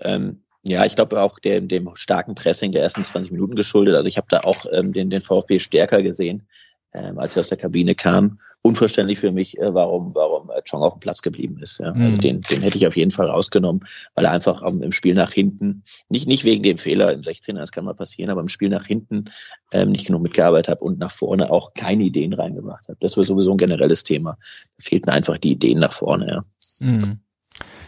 [0.00, 3.96] Ähm, ja, ich glaube auch dem, dem starken Pressing der ersten 20 Minuten geschuldet.
[3.96, 6.46] Also ich habe da auch ähm, den, den VfB stärker gesehen,
[6.92, 8.40] ähm, als er aus der Kabine kam.
[8.62, 11.78] Unverständlich für mich, äh, warum, warum äh, Chong auf dem Platz geblieben ist.
[11.78, 11.92] Ja.
[11.92, 12.20] Also Mhm.
[12.20, 15.82] den, den hätte ich auf jeden Fall rausgenommen, weil er einfach im Spiel nach hinten,
[16.10, 18.84] nicht, nicht wegen dem Fehler im 16er, das kann mal passieren, aber im Spiel nach
[18.84, 19.24] hinten
[19.72, 22.98] ähm, nicht genug mitgearbeitet hat und nach vorne auch keine Ideen reingebracht hat.
[23.00, 24.36] Das war sowieso ein generelles Thema.
[24.76, 26.44] Da fehlten einfach die Ideen nach vorne, ja.
[26.80, 27.20] Mhm.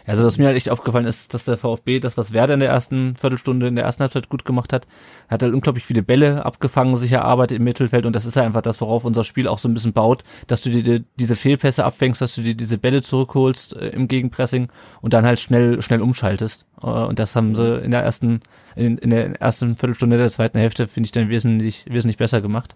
[0.05, 2.69] Also was mir halt echt aufgefallen ist, dass der VfB, das was Werder in der
[2.69, 4.85] ersten Viertelstunde, in der ersten Halbzeit gut gemacht hat,
[5.29, 8.61] hat halt unglaublich viele Bälle abgefangen, sich erarbeitet im Mittelfeld und das ist ja einfach
[8.61, 11.85] das, worauf unser Spiel auch so ein bisschen baut, dass du dir die, diese Fehlpässe
[11.85, 14.67] abfängst, dass du dir diese Bälle zurückholst äh, im Gegenpressing
[15.01, 16.65] und dann halt schnell schnell umschaltest.
[16.81, 18.41] Äh, und das haben sie in der ersten
[18.75, 22.75] in, in der ersten Viertelstunde der zweiten Hälfte finde ich dann wesentlich wesentlich besser gemacht.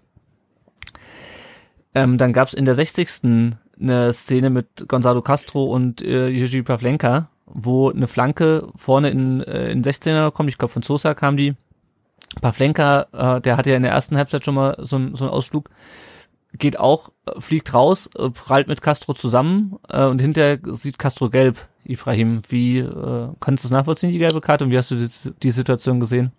[1.94, 3.56] Ähm, dann gab's in der 60.
[3.80, 9.72] eine Szene mit Gonzalo Castro und äh, Jerzy Pavlenka, wo eine Flanke vorne in, äh,
[9.72, 10.50] in 16er kommt.
[10.50, 11.56] Ich glaube, von Sosa kam die.
[12.42, 15.70] Pavlenka, äh, der hatte ja in der ersten Halbzeit schon mal so, so einen Ausflug,
[16.54, 21.30] geht auch, äh, fliegt raus, äh, prallt mit Castro zusammen äh, und hinterher sieht Castro
[21.30, 21.68] gelb.
[21.84, 25.10] Ibrahim, wie äh, kannst du es nachvollziehen, die gelbe Karte, und wie hast du die,
[25.42, 26.34] die Situation gesehen?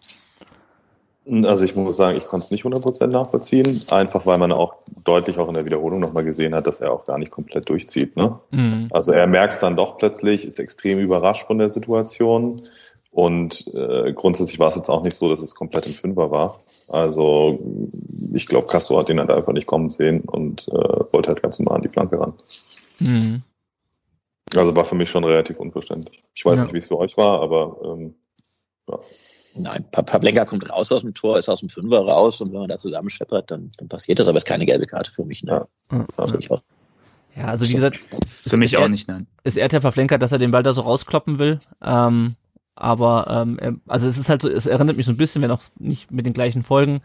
[1.44, 5.38] Also ich muss sagen, ich konnte es nicht 100% nachvollziehen, einfach weil man auch deutlich
[5.38, 8.16] auch in der Wiederholung nochmal gesehen hat, dass er auch gar nicht komplett durchzieht.
[8.16, 8.40] Ne?
[8.50, 8.88] Mhm.
[8.90, 12.62] Also er merkt es dann doch plötzlich, ist extrem überrascht von der Situation
[13.10, 16.54] und äh, grundsätzlich war es jetzt auch nicht so, dass es komplett im Fünfer war.
[16.88, 17.58] Also
[18.32, 21.58] ich glaube, Castro hat ihn halt einfach nicht kommen sehen und äh, wollte halt ganz
[21.58, 22.32] normal an die Flanke ran.
[23.00, 23.42] Mhm.
[24.54, 26.22] Also war für mich schon relativ unverständlich.
[26.34, 26.62] Ich weiß ja.
[26.62, 28.14] nicht, wie es für euch war, aber ähm,
[28.88, 28.98] ja.
[29.56, 32.68] Nein, Pavlenka kommt raus aus dem Tor, ist aus dem Fünfer raus und wenn man
[32.68, 35.42] da zusammen scheppert, dann, dann passiert das, aber es ist keine gelbe Karte für mich.
[35.42, 35.66] Ne?
[35.90, 36.04] Ja.
[36.16, 36.62] Ja.
[37.36, 39.26] ja, also wie gesagt, für mich auch nicht, nein.
[39.44, 41.58] Ist er der Pavlenka, dass er den Ball da so rauskloppen will.
[41.84, 42.34] Ähm,
[42.74, 45.62] aber ähm, also es ist halt so, es erinnert mich so ein bisschen, wenn auch
[45.78, 47.00] nicht mit den gleichen Folgen,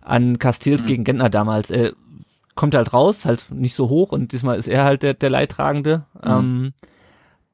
[0.00, 0.86] an Castells mhm.
[0.86, 1.70] gegen Gentner damals.
[1.70, 1.92] Er
[2.54, 6.04] kommt halt raus, halt nicht so hoch und diesmal ist er halt der, der Leidtragende.
[6.24, 6.30] Mhm.
[6.30, 6.72] Ähm,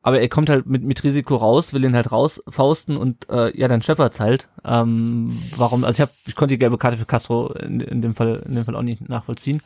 [0.05, 3.69] aber er kommt halt mit, mit Risiko raus, will ihn halt rausfausten und äh, ja,
[3.69, 4.49] dann scheppert's halt.
[4.63, 5.83] Ähm, warum?
[5.83, 8.55] Also ich hab, ich konnte die gelbe Karte für Castro in, in dem Fall in
[8.55, 9.63] dem Fall auch nicht nachvollziehen.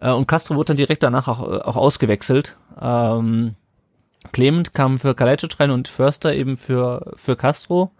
[0.00, 2.56] Äh, und Castro wurde dann direkt danach auch, auch ausgewechselt.
[2.80, 3.56] Ähm,
[4.32, 7.90] Clement kam für Kalajdzic rein und Förster eben für für Castro.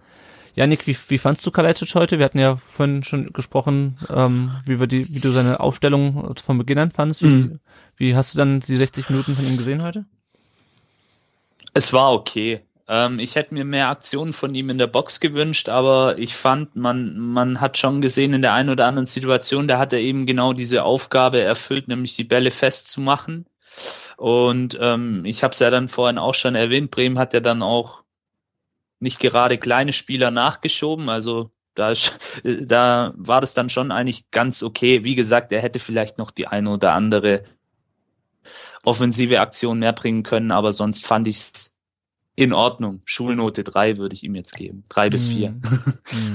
[0.54, 2.16] Janik, wie, wie fandst du Kalajdzic heute?
[2.16, 6.56] Wir hatten ja vorhin schon gesprochen, ähm, wie, wir die, wie du seine Aufstellung von
[6.56, 7.22] Beginn an fandst.
[7.22, 7.60] Wie, mhm.
[7.98, 10.06] wie hast du dann die 60 Minuten von ihm gesehen heute?
[11.78, 12.66] Es war okay.
[12.88, 16.74] Ähm, ich hätte mir mehr Aktionen von ihm in der Box gewünscht, aber ich fand,
[16.74, 20.26] man, man hat schon gesehen in der einen oder anderen Situation, da hat er eben
[20.26, 23.46] genau diese Aufgabe erfüllt, nämlich die Bälle festzumachen.
[24.16, 27.62] Und ähm, ich habe es ja dann vorhin auch schon erwähnt, Bremen hat ja dann
[27.62, 28.02] auch
[28.98, 31.92] nicht gerade kleine Spieler nachgeschoben, also da,
[32.42, 35.04] da war das dann schon eigentlich ganz okay.
[35.04, 37.44] Wie gesagt, er hätte vielleicht noch die eine oder andere
[38.88, 41.74] offensive Aktion mehr bringen können, aber sonst fand ich es
[42.36, 43.00] in Ordnung.
[43.04, 44.84] Schulnote drei würde ich ihm jetzt geben.
[44.88, 45.50] drei bis vier.
[45.50, 45.60] Mhm.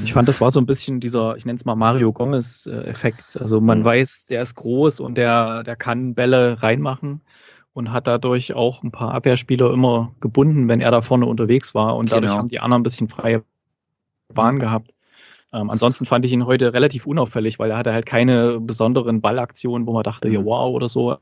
[0.03, 3.37] Ich fand, das war so ein bisschen dieser, ich nenne es mal Mario Gomez-Effekt.
[3.39, 3.85] Also man mhm.
[3.85, 7.21] weiß, der ist groß und der, der kann Bälle reinmachen
[7.73, 11.95] und hat dadurch auch ein paar Abwehrspieler immer gebunden, wenn er da vorne unterwegs war.
[11.95, 12.39] Und dadurch genau.
[12.39, 13.43] haben die anderen ein bisschen freie
[14.33, 14.93] Bahn gehabt.
[15.53, 19.87] Ähm, ansonsten fand ich ihn heute relativ unauffällig, weil er hatte halt keine besonderen Ballaktionen,
[19.87, 20.33] wo man dachte, mhm.
[20.33, 21.17] ja, wow oder so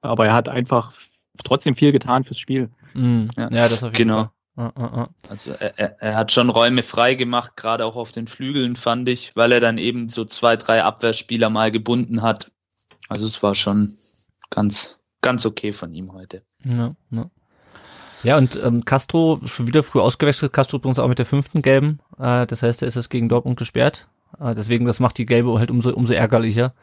[0.00, 0.92] aber er hat einfach
[1.44, 2.70] trotzdem viel getan fürs Spiel.
[2.94, 3.30] Mhm.
[3.36, 3.44] Ja.
[3.44, 4.24] ja, das auf jeden genau.
[4.24, 4.32] Fall.
[5.28, 9.36] Also er, er hat schon Räume frei gemacht, gerade auch auf den Flügeln, fand ich,
[9.36, 12.50] weil er dann eben so zwei, drei Abwehrspieler mal gebunden hat.
[13.08, 13.92] Also es war schon
[14.50, 16.42] ganz, ganz okay von ihm heute.
[16.64, 17.30] Ja, ja.
[18.24, 22.00] ja und ähm, Castro schon wieder früh ausgewechselt, Castro übrigens auch mit der fünften gelben.
[22.18, 24.08] Äh, das heißt, er ist jetzt gegen Dortmund gesperrt.
[24.40, 26.74] Äh, deswegen, das macht die gelbe halt umso, umso ärgerlicher.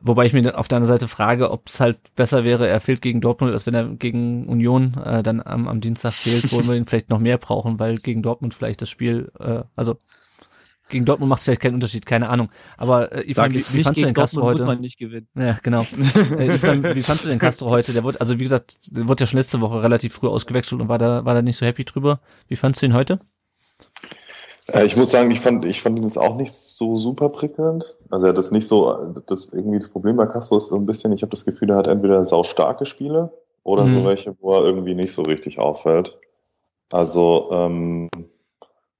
[0.00, 3.00] Wobei ich mir auf der anderen Seite frage, ob es halt besser wäre, er fehlt
[3.00, 6.74] gegen Dortmund, als wenn er gegen Union äh, dann am, am Dienstag fehlt, wo wir
[6.76, 9.96] ihn vielleicht noch mehr brauchen, weil gegen Dortmund vielleicht das Spiel, äh, also
[10.88, 12.50] gegen Dortmund macht es vielleicht keinen Unterschied, keine Ahnung.
[12.76, 14.60] Aber äh, Ivan, wie, wie fandst du den Castro heute?
[14.60, 15.26] Muss man nicht gewinnen.
[15.34, 15.82] Ja, genau.
[16.38, 17.92] äh, Ivan, wie fandst du den Castro heute?
[17.92, 20.88] Der wurde, also wie gesagt, der wurde ja schon letzte Woche relativ früh ausgewechselt und
[20.88, 22.20] war da, war da nicht so happy drüber.
[22.46, 23.18] Wie fandst du ihn heute?
[24.72, 27.96] Äh, ich muss sagen, ich fand, ich fand ihn jetzt auch nicht so super prickelnd.
[28.10, 30.86] Also er hat das nicht so, das irgendwie das Problem bei Castro ist so ein
[30.86, 33.96] bisschen, ich habe das Gefühl, er hat entweder sau starke Spiele oder mhm.
[33.96, 36.18] so welche, wo er irgendwie nicht so richtig auffällt.
[36.92, 38.08] Also ähm,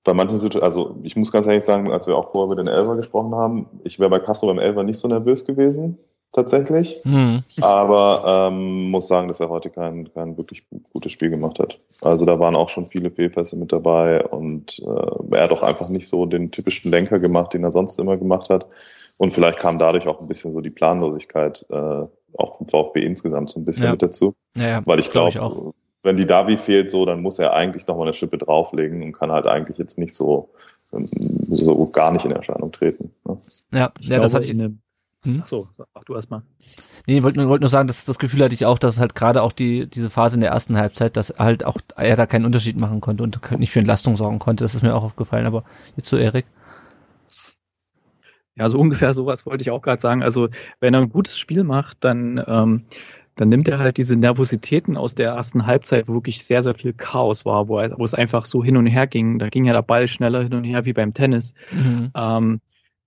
[0.05, 2.73] bei manchen Situationen, also ich muss ganz ehrlich sagen, als wir auch vorher über den
[2.73, 5.99] Elver gesprochen haben, ich wäre bei Castro beim Elver nicht so nervös gewesen
[6.37, 7.01] tatsächlich.
[7.05, 7.43] Mhm.
[7.63, 11.81] Aber ähm, muss sagen, dass er heute kein, kein wirklich gutes Spiel gemacht hat.
[12.03, 15.89] Also da waren auch schon viele Fehlpässe mit dabei und äh, er hat auch einfach
[15.89, 18.67] nicht so den typischen Lenker gemacht, den er sonst immer gemacht hat.
[19.19, 22.05] Und vielleicht kam dadurch auch ein bisschen so die Planlosigkeit äh,
[22.39, 23.91] auch vom VfB insgesamt so ein bisschen ja.
[23.93, 24.31] mit dazu.
[24.57, 27.87] Ja, ja, Weil ich glaube, glaub wenn die Davi fehlt so, dann muss er eigentlich
[27.87, 30.51] nochmal eine Schippe drauflegen und kann halt eigentlich jetzt nicht so,
[30.91, 33.13] so gar nicht in Erscheinung treten.
[33.25, 33.39] Ne?
[33.73, 34.81] Ja, ich ja glaube, das hatte ich in
[35.27, 35.43] hm?
[35.45, 36.43] So, ach du erstmal.
[37.07, 39.17] Nee, ich wollte nur, wollt nur sagen, dass das Gefühl hatte ich auch, dass halt
[39.17, 42.47] gerade auch die, diese Phase in der ersten Halbzeit, dass halt auch er da keinen
[42.47, 44.65] Unterschied machen konnte und nicht für Entlastung sorgen konnte.
[44.65, 45.47] Das ist mir auch aufgefallen.
[45.47, 45.65] Aber
[45.97, 46.47] jetzt zu Erik.
[48.55, 50.23] Ja, so ungefähr sowas wollte ich auch gerade sagen.
[50.23, 50.49] Also,
[50.81, 52.85] wenn er ein gutes Spiel macht, dann, ähm,
[53.35, 56.95] dann nimmt er halt diese Nervositäten aus der ersten Halbzeit, wo wirklich sehr, sehr viel
[56.95, 59.41] Chaos war, wo, wo es einfach so hin und her ging.
[59.41, 61.53] Da ging ja der Ball schneller hin und her wie beim Tennis.
[61.73, 62.13] Mhm.
[62.15, 62.61] Ähm,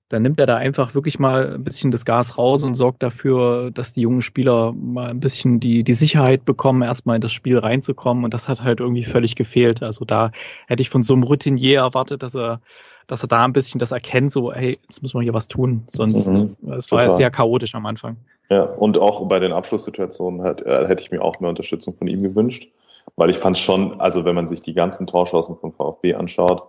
[0.09, 3.69] dann nimmt er da einfach wirklich mal ein bisschen das Gas raus und sorgt dafür,
[3.71, 7.59] dass die jungen Spieler mal ein bisschen die, die Sicherheit bekommen, erstmal in das Spiel
[7.59, 8.23] reinzukommen.
[8.23, 9.83] Und das hat halt irgendwie völlig gefehlt.
[9.83, 10.31] Also da
[10.67, 12.59] hätte ich von so einem Routinier erwartet, dass er,
[13.05, 15.83] dass er da ein bisschen das erkennt, so, hey, jetzt müssen wir hier was tun.
[15.85, 18.17] Sonst, mhm, es war ja sehr chaotisch am Anfang.
[18.49, 22.07] Ja, und auch bei den Abschlusssituationen hat, äh, hätte ich mir auch mehr Unterstützung von
[22.07, 22.67] ihm gewünscht.
[23.15, 26.67] Weil ich fand schon, also wenn man sich die ganzen Torchancen vom VfB anschaut,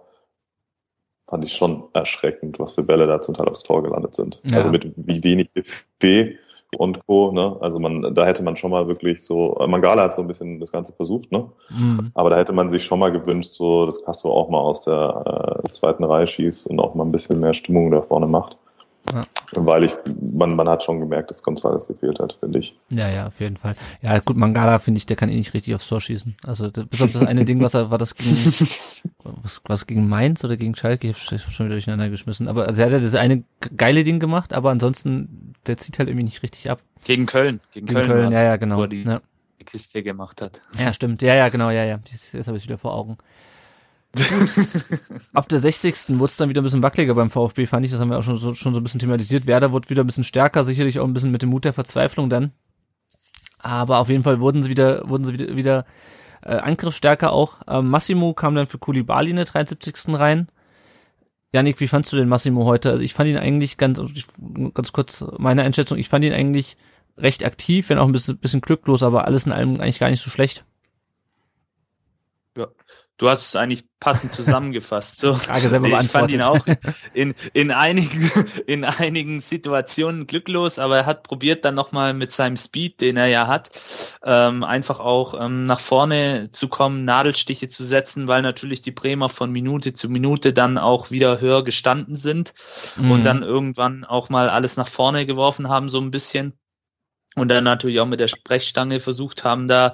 [1.31, 4.38] fand ich schon erschreckend, was für Bälle da zum Teil aufs Tor gelandet sind.
[4.45, 4.59] Ja.
[4.59, 5.49] Also mit wie wenig
[5.99, 6.35] B
[6.77, 7.33] und Co.
[7.33, 7.57] Ne?
[7.61, 10.73] Also man, da hätte man schon mal wirklich so, Mangala hat so ein bisschen das
[10.73, 11.51] Ganze versucht, ne?
[11.71, 12.11] Mhm.
[12.14, 15.62] Aber da hätte man sich schon mal gewünscht, so, dass Castro auch mal aus der
[15.64, 18.59] äh, zweiten Reihe schießt und auch mal ein bisschen mehr Stimmung da vorne macht.
[19.13, 19.25] Ja.
[19.53, 19.93] Weil ich,
[20.35, 22.79] man, man hat schon gemerkt, dass González gefehlt hat, finde ich.
[22.93, 23.75] Ja, ja, auf jeden Fall.
[24.03, 26.37] Ja, gut, Mangala finde ich, der kann eh nicht richtig aufs Tor schießen.
[26.45, 28.31] Also bis auf das eine Ding, was er war das gegen
[29.43, 32.47] was, was gegen Mainz oder gegen Schalke, ich hab's schon wieder durcheinander geschmissen.
[32.47, 33.43] Aber also er hat ja das eine
[33.77, 36.81] geile Ding gemacht, aber ansonsten der zieht halt irgendwie nicht richtig ab.
[37.05, 37.61] Gegen Köln.
[37.73, 38.77] Gegen, Gegen Köln, Köln, ja, ja, genau.
[38.77, 39.21] Wo er die Ja.
[39.67, 40.63] Kiste gemacht hat.
[40.79, 41.21] ja, stimmt.
[41.23, 41.99] Ja, ja, genau, ja, ja.
[42.11, 43.19] Jetzt, jetzt habe ich wieder vor Augen.
[45.35, 46.18] Ab der 60.
[46.18, 47.92] wurde es dann wieder ein bisschen wackeliger beim VfB, fand ich.
[47.92, 49.46] Das haben wir auch schon so, schon so ein bisschen thematisiert.
[49.46, 52.29] Werder wurde wieder ein bisschen stärker, sicherlich auch ein bisschen mit dem Mut der Verzweiflung
[52.29, 52.53] dann.
[53.61, 55.87] Aber auf jeden Fall wurden sie wieder, wurden sie wieder, wieder
[56.42, 57.61] äh, angriffsstärker auch.
[57.68, 59.94] Ähm, Massimo kam dann für Koulibaly in der 73.
[60.18, 60.49] rein.
[61.53, 62.90] Janik, wie fandst du den Massimo heute?
[62.90, 64.27] Also ich fand ihn eigentlich ganz, ich,
[64.73, 66.77] ganz kurz meine Einschätzung, ich fand ihn eigentlich
[67.18, 70.23] recht aktiv, wenn auch ein bisschen, bisschen glücklos, aber alles in allem eigentlich gar nicht
[70.23, 70.64] so schlecht.
[73.21, 75.19] Du hast es eigentlich passend zusammengefasst.
[75.19, 75.35] So.
[75.35, 76.65] Frage selber ich fand ihn auch
[77.13, 78.31] in, in, einigen,
[78.67, 83.27] in einigen Situationen glücklos, aber er hat probiert dann nochmal mit seinem Speed, den er
[83.27, 83.71] ja hat,
[84.25, 89.29] ähm, einfach auch ähm, nach vorne zu kommen, Nadelstiche zu setzen, weil natürlich die Bremer
[89.29, 92.55] von Minute zu Minute dann auch wieder höher gestanden sind
[92.97, 93.11] Mhm.
[93.11, 96.55] und dann irgendwann auch mal alles nach vorne geworfen haben, so ein bisschen.
[97.37, 99.93] Und dann natürlich auch mit der Sprechstange versucht haben, da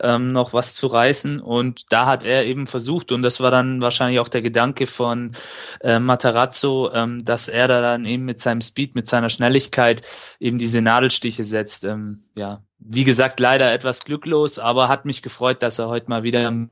[0.00, 1.40] ähm, noch was zu reißen.
[1.40, 5.32] Und da hat er eben versucht, und das war dann wahrscheinlich auch der Gedanke von
[5.80, 10.02] äh, Matarazzo, ähm, dass er da dann eben mit seinem Speed, mit seiner Schnelligkeit
[10.38, 11.84] eben diese Nadelstiche setzt.
[11.84, 16.24] Ähm, ja, wie gesagt, leider etwas glücklos, aber hat mich gefreut, dass er heute mal
[16.24, 16.70] wieder ein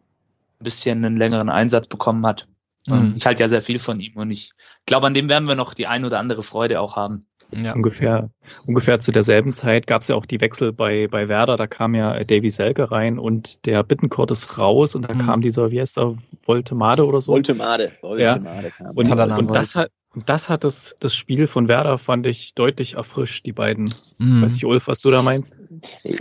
[0.61, 2.47] bisschen einen längeren Einsatz bekommen hat.
[2.87, 3.15] Mhm.
[3.17, 4.53] Ich halte ja sehr viel von ihm und ich
[4.85, 7.27] glaube, an dem werden wir noch die ein oder andere Freude auch haben.
[7.63, 7.75] Ja.
[7.75, 8.31] Ungefähr,
[8.67, 11.57] ungefähr zu derselben Zeit gab es ja auch die Wechsel bei, bei Werder.
[11.57, 15.27] Da kam ja Davy Selke rein und der Bittencourt ist raus und da Mhm.
[15.27, 17.33] kam dieser, wie heißt er, Voltemade oder so.
[17.33, 17.93] Voltemade.
[18.03, 18.97] Voltemade kam.
[18.97, 22.95] Und, und das hat, und das hat das, das Spiel von Werder, fand ich, deutlich
[22.95, 23.85] erfrischt, die beiden.
[24.19, 24.43] Mhm.
[24.43, 25.59] Weiß nicht, Ulf, was du da meinst?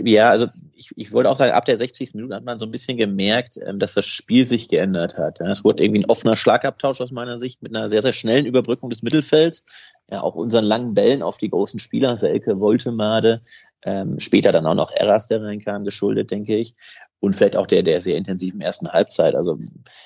[0.02, 2.14] Ja, also ich, ich wollte auch sagen, ab der 60.
[2.14, 5.38] Minute hat man so ein bisschen gemerkt, ähm, dass das Spiel sich geändert hat.
[5.44, 8.46] Ja, Es wurde irgendwie ein offener Schlagabtausch aus meiner Sicht mit einer sehr, sehr schnellen
[8.46, 9.64] Überbrückung des Mittelfelds.
[10.10, 13.42] Ja, auch unseren langen Bällen auf die großen Spieler, Selke, Woltemade,
[13.84, 16.74] ähm, später dann auch noch Eras, der reinkam, geschuldet, denke ich.
[17.20, 19.34] Und vielleicht auch der, der sehr intensiven ersten Halbzeit.
[19.34, 19.56] Also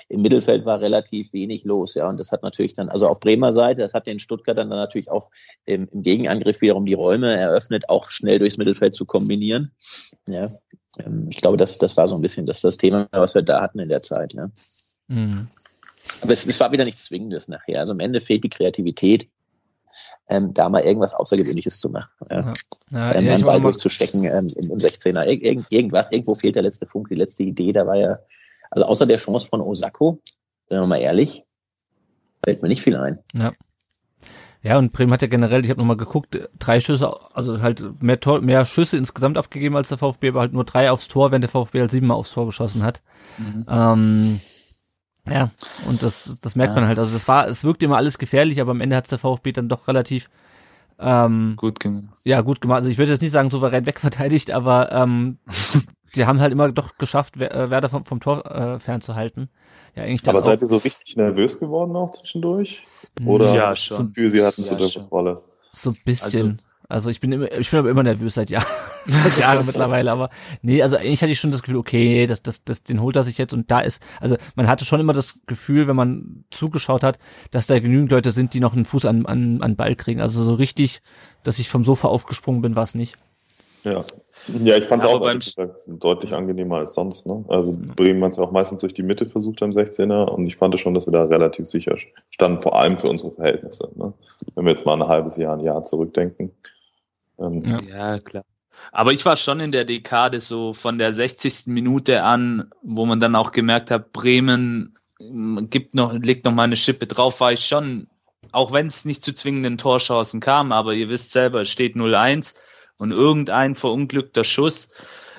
[0.09, 2.09] im Mittelfeld war relativ wenig los, ja.
[2.09, 5.11] Und das hat natürlich dann, also auf Bremer Seite, das hat den Stuttgartern dann natürlich
[5.11, 5.31] auch
[5.65, 9.73] im, im Gegenangriff wiederum die Räume eröffnet, auch schnell durchs Mittelfeld zu kombinieren.
[10.29, 10.49] Ja,
[11.01, 13.61] ähm, ich glaube, das, das war so ein bisschen das, das Thema, was wir da
[13.63, 14.35] hatten in der Zeit.
[14.35, 14.49] Ja.
[15.09, 15.49] Mhm.
[16.23, 17.81] Aber es, es war wieder nichts Zwingendes nachher.
[17.81, 19.29] Also am Ende fehlt die Kreativität,
[20.29, 22.11] ähm, da mal irgendwas Außergewöhnliches zu machen.
[22.31, 22.41] Ja.
[22.41, 22.53] Ja.
[22.91, 25.25] Ja, Ähm, ja, einen Ball durchzustecken ähm, im, im 16er.
[25.27, 27.73] Ir irgend, irgendwas, irgendwo fehlt der letzte Funke, die letzte Idee.
[27.73, 28.19] Da war ja,
[28.71, 30.21] also außer der Chance von Osako,
[30.69, 31.45] sagen wir mal ehrlich,
[32.45, 33.19] fällt mir nicht viel ein.
[34.63, 38.19] ja, und Bremen hat ja generell, ich habe nochmal geguckt, drei Schüsse, also halt mehr,
[38.19, 41.45] Tor, mehr Schüsse insgesamt abgegeben als der VfB, aber halt nur drei aufs Tor, während
[41.45, 43.01] der VfB halt siebenmal aufs Tor geschossen hat.
[43.69, 44.41] Ähm,
[45.31, 45.51] ja,
[45.87, 46.81] und das, das merkt Ja.
[46.81, 46.99] man halt.
[46.99, 49.69] Also das war, es wirkte immer alles gefährlich, aber am Ende hat's der VfB dann
[49.69, 50.29] doch relativ
[51.01, 52.17] ähm, Gut gemacht.
[52.25, 52.79] ja gut gemacht.
[52.79, 55.39] Also ich würde jetzt nicht sagen souverän wegverteidigt, aber ähm,
[56.07, 59.49] sie haben halt immer doch geschafft, äh, Werder vom, vom Tor äh, fernzuhalten.
[59.95, 62.85] Ja, eigentlich Aber seid ihr so richtig nervös geworden auch zwischendurch?
[63.27, 64.09] Oder Ja, schon.
[64.09, 65.03] Gefühl, sie hatten Ja, zu der.
[65.05, 65.41] Rolle?
[65.71, 66.41] so ein bisschen.
[66.41, 66.68] Also,
[67.11, 68.67] ich bin immer, ich bin aber immer nervös seit Jahren,
[69.07, 70.11] seit Jahren mittlerweile.
[70.11, 70.31] Aber
[70.63, 73.23] nee, also eigentlich hatte ich schon das Gefühl, okay, das, das, das, den holt er
[73.25, 77.03] sich jetzt und da ist, also man hatte schon immer das Gefühl, wenn man zugeschaut
[77.03, 77.19] hat,
[77.51, 80.21] dass da genügend Leute sind, die noch einen Fuß an, an, an Ball kriegen.
[80.21, 81.03] Also so richtig,
[81.43, 83.17] dass ich vom Sofa aufgesprungen bin, war es nicht.
[83.85, 84.01] Ja.
[84.63, 87.27] Ja, ich fand es auch beim- gesagt, deutlich angenehmer als sonst.
[87.27, 87.45] Ne?
[87.49, 90.57] Also Bremen hat es ja auch meistens durch die Mitte versucht am 16er und ich
[90.57, 91.97] fand schon, dass wir da relativ sicher
[92.31, 93.91] standen, vor allem für unsere Verhältnisse.
[93.97, 94.13] Ne?
[94.55, 96.51] Wenn wir jetzt mal ein halbes Jahr, ein Jahr zurückdenken.
[97.39, 97.79] Ähm, Ja.
[97.89, 98.45] Ja, klar.
[98.93, 101.67] Aber ich war schon in der Dekade so von der 60.
[101.67, 106.65] Minute an, wo man dann auch gemerkt hat, Bremen ähm, gibt noch, legt noch mal
[106.65, 108.09] eine Schippe drauf, war ich schon,
[108.53, 112.57] auch wenn es nicht zu zwingenden Torchancen kam, aber ihr wisst selber, es steht 0-1
[112.99, 114.93] und irgendein verunglückter Schuss,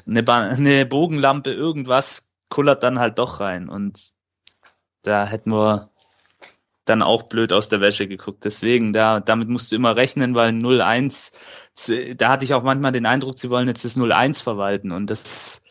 [0.07, 4.11] eine, ba eine Bogenlampe, irgendwas kullert dann halt doch rein und
[5.03, 5.89] da hätten wir
[6.89, 8.43] dann auch blöd aus der Wäsche geguckt.
[8.45, 13.05] Deswegen, da, damit musst du immer rechnen, weil 0-1, da hatte ich auch manchmal den
[13.05, 15.63] Eindruck, sie wollen jetzt das 0-1 verwalten und das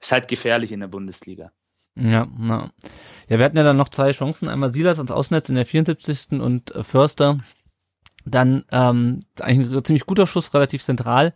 [0.00, 1.50] ist halt gefährlich in der Bundesliga.
[1.96, 2.70] Ja, na.
[3.28, 4.48] Ja, wir hatten ja dann noch zwei Chancen.
[4.48, 6.40] Einmal Silas ans Ausnetz in der 74.
[6.40, 7.38] und äh, Förster.
[8.24, 11.34] Dann ähm, eigentlich ein ziemlich guter Schuss, relativ zentral.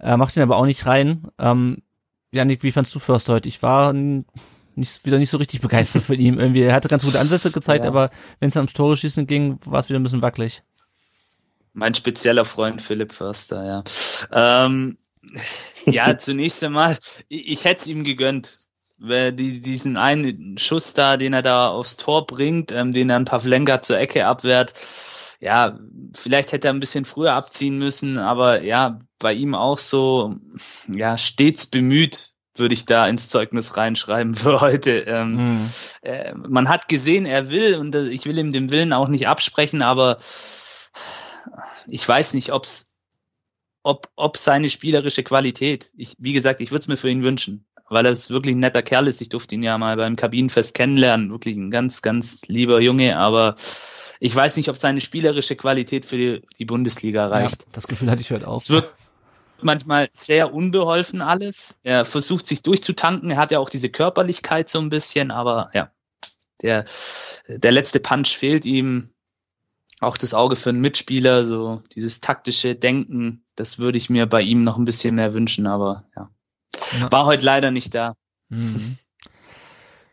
[0.00, 1.28] Äh, macht ihn aber auch nicht rein.
[1.38, 1.82] Ähm,
[2.30, 3.48] Janik, wie fandst du Förster heute?
[3.48, 3.92] Ich war
[4.74, 6.38] nicht, wieder nicht so richtig begeistert von ihm.
[6.38, 7.90] Irgendwie, er hatte ganz gute Ansätze gezeigt, Ja.
[7.90, 10.62] aber wenn es ums Tore schießen ging, war es wieder ein bisschen wackelig.
[11.74, 13.64] Mein spezieller Freund Philipp Förster,
[14.32, 14.68] ja.
[14.70, 14.98] Ähm,
[15.86, 16.96] ja, zunächst einmal,
[17.28, 18.68] ich, ich hätte es ihm gegönnt.
[19.04, 23.82] Die, diesen einen Schuss da, den er da aufs Tor bringt, ähm, den dann Pavlenka
[23.82, 24.74] zur Ecke abwehrt,
[25.40, 25.76] ja,
[26.14, 30.36] vielleicht hätte er ein bisschen früher abziehen müssen, aber ja, bei ihm auch so,
[30.86, 35.00] ja, stets bemüht, würde ich da ins Zeugnis reinschreiben für heute.
[35.00, 35.70] Ähm, Mhm.
[36.02, 39.28] äh, man hat gesehen, er will und äh, ich will ihm den Willen auch nicht
[39.28, 40.18] absprechen, aber
[41.86, 42.98] ich weiß nicht, ob's,
[43.82, 47.66] ob, ob seine spielerische Qualität, ich, wie gesagt, ich würde es mir für ihn wünschen,
[47.88, 49.20] weil er ist wirklich ein netter Kerl ist.
[49.20, 53.54] Ich durfte ihn ja mal beim Kabinenfest kennenlernen, wirklich ein ganz, ganz lieber Junge, aber
[54.20, 57.62] ich weiß nicht, ob seine spielerische Qualität für die, die Bundesliga reicht.
[57.62, 58.56] Ja, das Gefühl hatte ich heute auch.
[58.58, 58.94] Es wird
[59.64, 61.78] manchmal sehr unbeholfen alles.
[61.82, 63.30] Er versucht sich durchzutanken.
[63.30, 65.90] Er hat ja auch diese Körperlichkeit so ein bisschen, aber ja,
[66.62, 66.84] der,
[67.48, 69.10] der letzte Punch fehlt ihm.
[70.00, 74.42] Auch das Auge für einen Mitspieler, so dieses taktische Denken, das würde ich mir bei
[74.42, 76.28] ihm noch ein bisschen mehr wünschen, aber ja.
[76.98, 77.12] Ja.
[77.12, 78.14] War heute leider nicht da.
[78.48, 78.96] Mhm.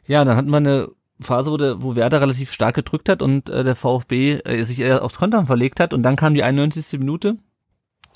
[0.05, 0.89] Ja, dann hatten wir eine
[1.21, 4.79] Phase, wo, der, wo Werder relativ stark gedrückt hat und äh, der VfB äh, sich
[4.79, 6.99] eher aufs Kontern verlegt hat und dann kam die 91.
[6.99, 7.37] Minute.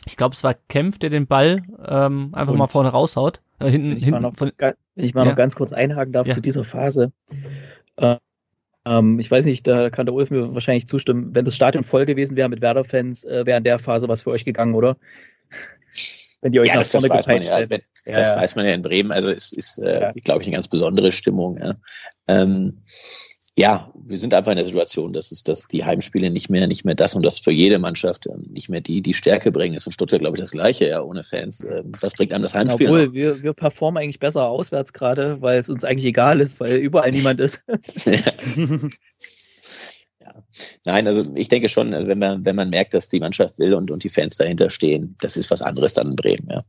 [0.06, 3.42] Ich glaube, es war Kempf, der den Ball ähm, einfach Und- mal vorne raushaut.
[3.60, 5.32] Äh, hinten, Wenn ich mal hinten noch, von, wenn ich mal Ja.
[5.32, 6.34] noch ganz kurz einhaken darf Ja.
[6.34, 7.12] zu dieser Phase.
[7.98, 8.18] Äh,
[8.86, 11.34] ähm, ich weiß nicht, da kann der Ulf mir wahrscheinlich zustimmen.
[11.34, 14.32] Wenn das Stadion voll gewesen wäre mit Werder-Fans, äh, wäre in der Phase was für
[14.32, 14.98] euch gegangen, oder?
[16.42, 17.58] Wenn die euch Ja, nach das, das vorne weiß man gepeitscht ja.
[17.60, 17.84] hätten.
[18.06, 19.12] Das weiß man ja in Bremen.
[19.14, 20.12] Also es ist, äh, Ja.
[20.12, 21.58] glaube ich, eine ganz besondere Stimmung.
[21.58, 21.76] Ja.
[22.28, 22.82] Ähm,
[23.56, 26.86] ja, wir sind einfach in der Situation, dass es, dass die Heimspiele nicht mehr, nicht
[26.86, 29.76] mehr das und das für jede Mannschaft ähm, nicht mehr die, die Stärke bringen.
[29.76, 31.64] Ist in Stuttgart, glaube ich, das Gleiche, ja, ohne Fans.
[31.64, 32.88] Ähm, was bringt einem das Heimspiel?
[32.88, 32.94] noch?
[32.94, 36.78] Obwohl, wir, wir performen eigentlich besser auswärts gerade, weil es uns eigentlich egal ist, weil
[36.78, 37.64] überall niemand ist.
[40.20, 40.34] ja.
[40.86, 43.92] Nein, also ich denke schon, wenn man, wenn man merkt, dass die Mannschaft will und,
[43.92, 46.64] und die Fans dahinter stehen, das ist was anderes dann in Bremen, ja.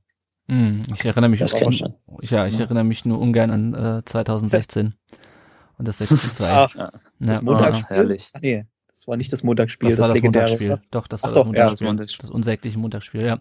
[0.46, 1.72] Mhm, ich erinnere mich Das auch,
[2.20, 4.92] ich, ja, ich erinnere mich nur ungern an äh, 2016
[5.78, 6.48] und das 6 zu 2.
[6.50, 7.96] Ach, ja, das Montagsspiel.
[7.96, 8.30] herrlich.
[8.34, 10.22] Ach nee, das war nicht das Montagsspiel, das war das.
[10.22, 10.80] Montagsspiel.
[10.90, 11.62] Doch, das war Ach das doch, ja.
[11.62, 11.86] Montagsspiel.
[11.88, 12.22] Montagsspiel.
[12.22, 13.38] Das unsägliche Montagsspiel, ja.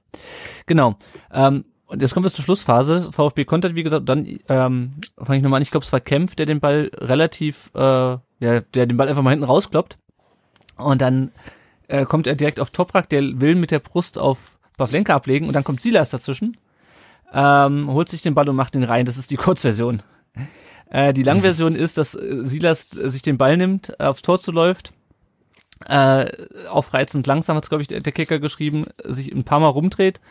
[0.66, 0.98] Genau.
[1.32, 3.12] Ähm, und jetzt kommen wir zur Schlussphase.
[3.12, 5.62] VfB kontert, wie gesagt, dann ähm, fange ich nochmal an.
[5.62, 9.22] Ich glaube, es war Kempf, der den Ball relativ, äh, ja, der den Ball einfach
[9.22, 9.98] mal hinten rauskloppt.
[10.76, 11.32] Und dann
[11.88, 15.54] äh, kommt er direkt auf Toprak, der will mit der Brust auf Pavlenka ablegen und
[15.54, 16.58] dann kommt Silas dazwischen,
[17.32, 19.06] ähm, holt sich den Ball und macht den rein.
[19.06, 20.02] Das ist die Kurzversion.
[20.94, 24.40] Äh, die Langversion ist, dass äh, Silas äh, sich den Ball nimmt, äh, aufs Tor
[24.40, 24.94] zuläuft,
[25.88, 26.32] äh,
[26.68, 30.22] aufreizend langsam hat's, glaube ich, der, der Kicker geschrieben, sich ein paar Mal rumdreht,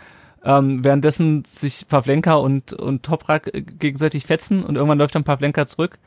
[0.45, 5.99] ähm, währenddessen sich Pavlenka und, und Toprak gegenseitig fetzen und irgendwann läuft dann Pavlenka zurück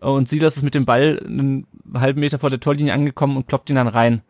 [0.00, 3.68] und Silas ist mit dem Ball einen halben Meter vor der Torlinie angekommen und kloppt
[3.68, 4.22] ihn dann rein.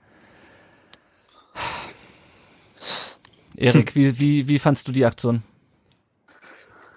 [3.57, 5.43] Erik, wie, wie, wie fandst du die Aktion?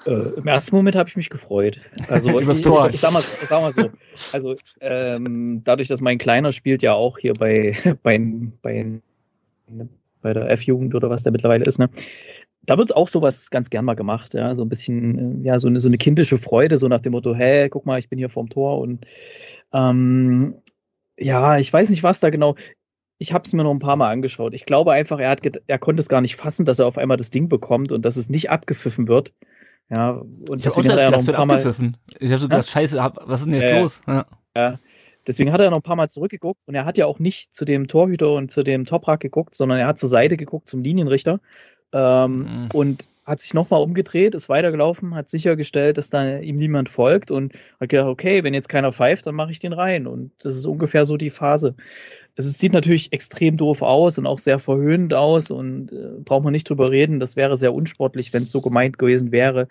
[0.06, 1.80] Äh, Im ersten Moment habe ich mich gefreut.
[2.08, 2.88] Also Übers ich, Tor.
[2.90, 3.90] Ich, sag, mal, sag mal so.
[4.34, 8.20] Also ähm, dadurch, dass mein Kleiner spielt ja auch hier bei, bei,
[8.62, 9.02] bei,
[10.22, 11.90] bei der F-Jugend oder was der mittlerweile ist, ne?
[12.64, 15.68] Da wird auch sowas ganz gern mal gemacht, ja, so ein bisschen, äh, ja, so
[15.68, 18.30] eine, so eine kindische Freude, so nach dem Motto, hey, guck mal, ich bin hier
[18.30, 19.04] vorm Tor und
[19.74, 20.56] ähm,
[21.18, 22.56] ja, ich weiß nicht, was da genau.
[23.18, 24.54] Ich habe es mir noch ein paar Mal angeschaut.
[24.56, 27.18] Ich glaube einfach, er hat, er konnte es gar nicht fassen, dass er auf einmal
[27.18, 29.32] das Ding bekommt und dass es nicht abgepfiffen wird.
[29.94, 31.60] Ja, und deswegen hat er noch ein paar Mal.
[32.20, 33.82] Ich habe so gedacht, scheiße, hab, was ist denn jetzt Ja, ja.
[33.82, 34.02] los?
[34.08, 34.26] Ja.
[34.56, 34.80] ja,
[35.28, 37.66] deswegen hat er noch ein paar Mal zurückgeguckt und er hat ja auch nicht zu
[37.66, 41.42] dem Torhüter und zu dem Toprak geguckt, sondern er hat zur Seite geguckt zum Linienrichter
[41.92, 42.70] ähm, Mhm.
[42.74, 47.54] und hat sich nochmal umgedreht, ist weitergelaufen, hat sichergestellt, dass da ihm niemand folgt und
[47.80, 50.08] hat gedacht, okay, wenn jetzt keiner pfeift, dann mache ich den rein.
[50.08, 51.76] Und das ist ungefähr so die Phase.
[52.36, 56.54] Es sieht natürlich extrem doof aus und auch sehr verhöhnend aus und äh, braucht man
[56.54, 57.20] nicht drüber reden.
[57.20, 59.68] Das wäre sehr unsportlich, wenn es so gemeint gewesen wäre.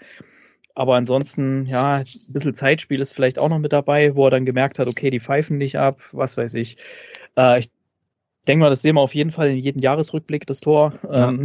[0.75, 4.47] Aber ansonsten, ja, ein bisschen Zeitspiel ist vielleicht auch noch mit dabei, wo er dann
[4.47, 6.77] gemerkt hat, okay, die pfeifen nicht ab, was weiß ich.
[7.37, 7.71] Äh, ich
[8.49, 10.93] denke mal, das sehen wir auf jeden Fall in jedem Jahresrückblick, das Tor.
[11.11, 11.41] Ähm,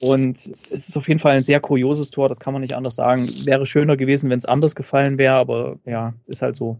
[0.00, 0.36] und
[0.70, 3.26] es ist auf jeden Fall ein sehr kurioses Tor, das kann man nicht anders sagen.
[3.46, 6.78] Wäre schöner gewesen, wenn es anders gefallen wäre, aber ja, ist halt so.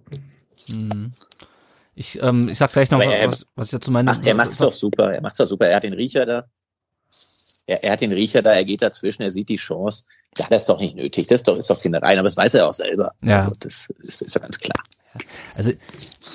[0.71, 1.13] Mhm.
[1.95, 4.11] Ich, ähm, ich sag gleich noch, er- was, was ich dazu meine.
[4.13, 5.13] Ach, er macht's doch super.
[5.15, 5.67] Er macht's doch super.
[5.69, 6.45] Er hat den Riecher da.
[7.67, 10.05] er, er hat den Riecher da, er geht dazwischen, er sieht die Chance.
[10.37, 11.27] Ja, das ist doch nicht nötig.
[11.27, 13.13] Das ist doch, ist doch keine rein, aber das weiß er auch selber.
[13.23, 13.37] Ja.
[13.37, 14.83] Also das ist, ist doch ganz klar.
[15.57, 15.73] Also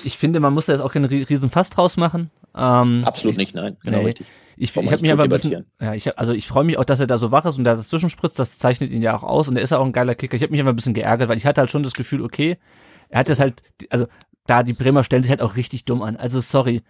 [0.04, 2.30] ich finde, man muss da jetzt auch keinen riesen Fass draus machen.
[2.56, 3.76] Ähm, Absolut nicht, nein.
[3.82, 4.06] Genau nee.
[4.06, 4.26] richtig.
[4.56, 6.84] Ich, ich habe mich einfach ein bisschen, ja, ich hab, also ich freue mich auch,
[6.84, 9.24] dass er da so wach ist und da das zwischenspritzt, das zeichnet ihn ja auch
[9.24, 10.36] aus und er ist ja auch ein geiler Kicker.
[10.36, 12.58] Ich habe mich einfach ein bisschen geärgert, weil ich hatte halt schon das Gefühl, okay,
[13.08, 14.06] er hat das halt, also
[14.46, 16.16] da die Bremer stellen sich halt auch richtig dumm an.
[16.16, 16.82] Also sorry,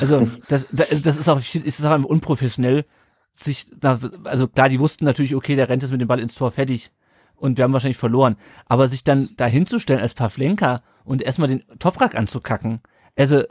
[0.00, 2.84] also das, das, das ist auch, ist das auch einfach unprofessionell,
[3.32, 6.34] sich, da, also klar, die wussten natürlich, okay, der rennt jetzt mit dem Ball ins
[6.34, 6.92] Tor fertig
[7.34, 11.64] und wir haben wahrscheinlich verloren, aber sich dann da hinzustellen als Pavlenka und erstmal den
[11.78, 12.80] Toprak anzukacken,
[13.16, 13.42] also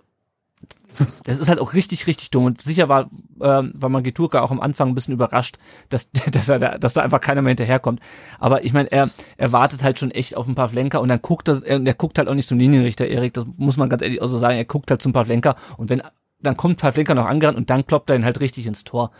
[1.24, 2.46] das ist halt auch richtig, richtig dumm.
[2.46, 3.10] Und sicher war,
[3.42, 5.58] ähm, war Mangiturka auch am Anfang ein bisschen überrascht,
[5.90, 8.02] dass, dass er da, dass da einfach keiner mehr hinterherkommt.
[8.40, 11.22] Aber ich meine, er, er wartet halt schon echt auf ein paar Flenker und dann
[11.22, 14.22] guckt er, er, guckt halt auch nicht zum Linienrichter, Erik, das muss man ganz ehrlich
[14.22, 16.02] auch so sagen, er guckt halt zum paar Flenker und wenn,
[16.40, 19.12] dann kommt Pavlenka noch angerannt und dann kloppt er ihn halt richtig ins Tor.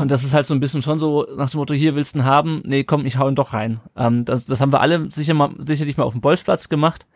[0.00, 2.20] Und das ist halt so ein bisschen schon so nach dem Motto, hier willst du
[2.20, 3.80] ihn haben, nee, komm, ich hau ihn doch rein.
[3.96, 7.06] Ähm, das, das haben wir alle sicher mal, sicherlich mal auf dem Bolzplatz gemacht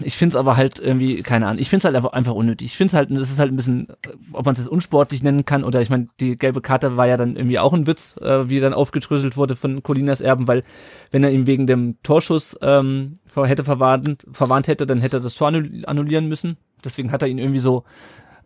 [0.00, 2.66] ich finde es aber halt irgendwie, keine Ahnung, ich finde es halt einfach, einfach unnötig.
[2.66, 3.88] Ich finde es halt, das ist halt ein bisschen,
[4.32, 7.16] ob man es jetzt unsportlich nennen kann oder ich meine, die gelbe Karte war ja
[7.16, 10.64] dann irgendwie auch ein Witz, äh, wie dann aufgedröselt wurde von Colinas Erben, weil
[11.10, 15.34] wenn er ihm wegen dem Torschuss ähm, hätte verwarnt, verwarnt hätte, dann hätte er das
[15.34, 16.56] Tor annullieren müssen.
[16.84, 17.84] Deswegen hat er ihn irgendwie so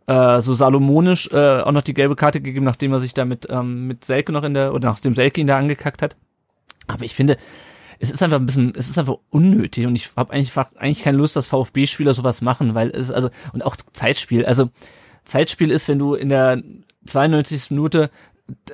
[0.06, 3.46] äh, so salomonisch äh, auch noch die gelbe Karte gegeben, nachdem er sich da mit,
[3.50, 6.16] ähm, mit Selke noch in der, oder nachdem Selke ihn da angekackt hat.
[6.86, 7.36] Aber ich finde,
[7.98, 11.16] es ist einfach ein bisschen, es ist einfach unnötig und ich habe eigentlich, eigentlich keine
[11.16, 14.70] Lust, dass VfB-Spieler sowas machen, weil es, also, und auch Zeitspiel, also
[15.24, 16.62] Zeitspiel ist, wenn du in der
[17.06, 17.70] 92.
[17.70, 18.10] Minute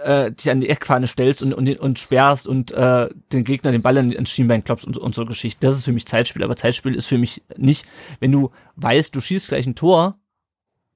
[0.03, 3.81] äh, dich an die Eckfahne stellst und, und, und sperrst und äh, den Gegner den
[3.81, 5.67] Ball ins Schienbein klopfst und, und so Geschichte.
[5.67, 7.87] Das ist für mich Zeitspiel, aber Zeitspiel ist für mich nicht,
[8.21, 10.17] wenn du weißt, du schießt gleich ein Tor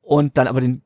[0.06, 0.82] und dann aber den,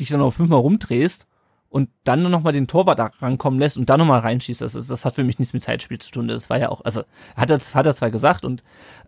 [0.00, 1.28] dich dann noch fünfmal rumdrehst
[1.68, 4.72] und dann nur noch mal den Torwart rankommen lässt und dann noch mal reinschießt, das,
[4.72, 6.26] das hat für mich nichts mit Zeitspiel zu tun.
[6.28, 7.04] Das war ja auch, also
[7.36, 8.64] hat er, hat er zwar gesagt und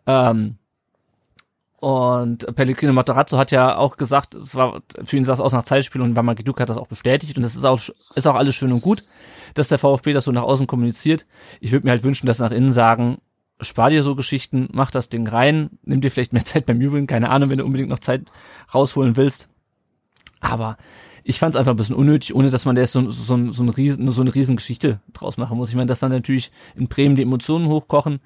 [0.07, 0.57] ähm,
[1.79, 5.65] und Pellegrino Matarazzo hat ja auch gesagt, es war, für ihn sah es aus nach
[5.65, 7.81] Zeitspiel und Wamagiduk hat das auch bestätigt und das ist auch,
[8.15, 9.03] ist auch alles schön und gut,
[9.55, 11.27] dass der VfB das so nach außen kommuniziert.
[11.59, 13.23] Ich würde mir halt wünschen, dass sie nach innen sagen,
[13.61, 17.07] spar dir so Geschichten, mach das Ding rein, nimm dir vielleicht mehr Zeit beim Jubeln,
[17.07, 18.31] keine Ahnung, wenn du unbedingt noch Zeit
[18.75, 19.49] rausholen willst.
[20.41, 20.77] Aber
[21.23, 23.69] ich fand es einfach ein bisschen unnötig, ohne dass man da so, so, so, ein
[23.69, 25.69] riesen, so eine Riesengeschichte draus machen muss.
[25.69, 28.21] Ich meine, dass dann natürlich in Bremen die Emotionen hochkochen,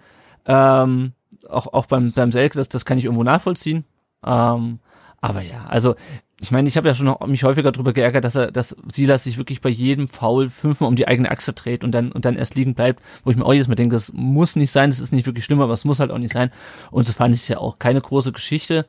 [0.47, 1.13] ähm,
[1.49, 3.85] auch, auch beim, beim Selke, das, das kann ich irgendwo nachvollziehen.
[4.25, 4.79] Ähm,
[5.21, 5.97] aber ja, also
[6.45, 9.25] ich meine, ich habe ja schon noch, mich häufiger darüber geärgert, dass er, dass Silas
[9.25, 12.37] sich wirklich bei jedem Foul fünfmal um die eigene Achse dreht und dann und dann
[12.37, 15.01] erst liegen bleibt, wo ich mir auch jedes Mal denke, das muss nicht sein, das
[15.01, 16.51] ist nicht wirklich schlimm, aber es muss halt auch nicht sein.
[16.91, 18.85] Und so fand ich es ja auch keine große Geschichte.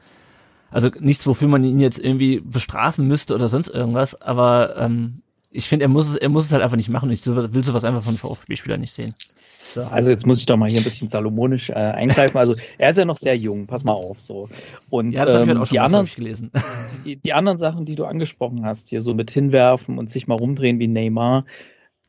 [0.70, 5.22] Also nichts, wofür man ihn jetzt irgendwie bestrafen müsste oder sonst irgendwas, aber ähm,
[5.56, 7.10] ich finde, er muss es, er muss es halt einfach nicht machen.
[7.10, 9.16] Ich will sowas einfach von VfB-Spielern nicht sehen.
[9.20, 12.38] So, also jetzt muss ich doch mal hier ein bisschen salomonisch äh, eingreifen.
[12.38, 14.20] Also er ist ja noch sehr jung, pass mal auf.
[14.20, 14.48] So.
[14.90, 16.52] Und ja, das ähm, ich auch schon die, anderen, gelesen.
[17.06, 20.36] Die, die anderen Sachen, die du angesprochen hast, hier so mit hinwerfen und sich mal
[20.36, 21.46] rumdrehen wie Neymar,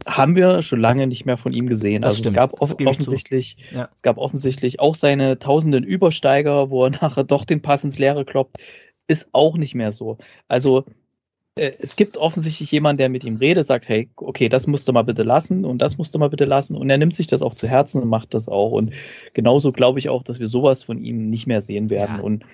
[0.07, 2.03] haben wir schon lange nicht mehr von ihm gesehen.
[2.03, 3.91] Das also stimmt, es gab off offensichtlich, Ja.
[3.95, 8.25] es gab offensichtlich auch seine tausenden Übersteiger, wo er nachher doch den Pass ins Leere
[8.25, 8.57] kloppt,
[9.07, 10.19] ist auch nicht mehr so.
[10.49, 10.85] Also
[11.57, 15.05] es gibt offensichtlich jemanden, der mit ihm redet, sagt, hey, okay, das musst du mal
[15.05, 16.77] bitte lassen und das musst du mal bitte lassen.
[16.77, 18.73] Und er nimmt sich das auch zu Herzen und macht das auch.
[18.73, 18.93] Und
[19.33, 22.17] genauso glaube ich auch, dass wir sowas von ihm nicht mehr sehen werden.
[22.19, 22.23] Ja.
[22.23, 22.45] Und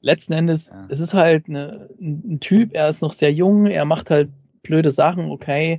[0.00, 0.86] letzten Endes, Ja.
[0.88, 4.30] es ist halt eine, ein Typ, er ist noch sehr jung, er macht halt
[4.64, 5.78] blöde Sachen, okay.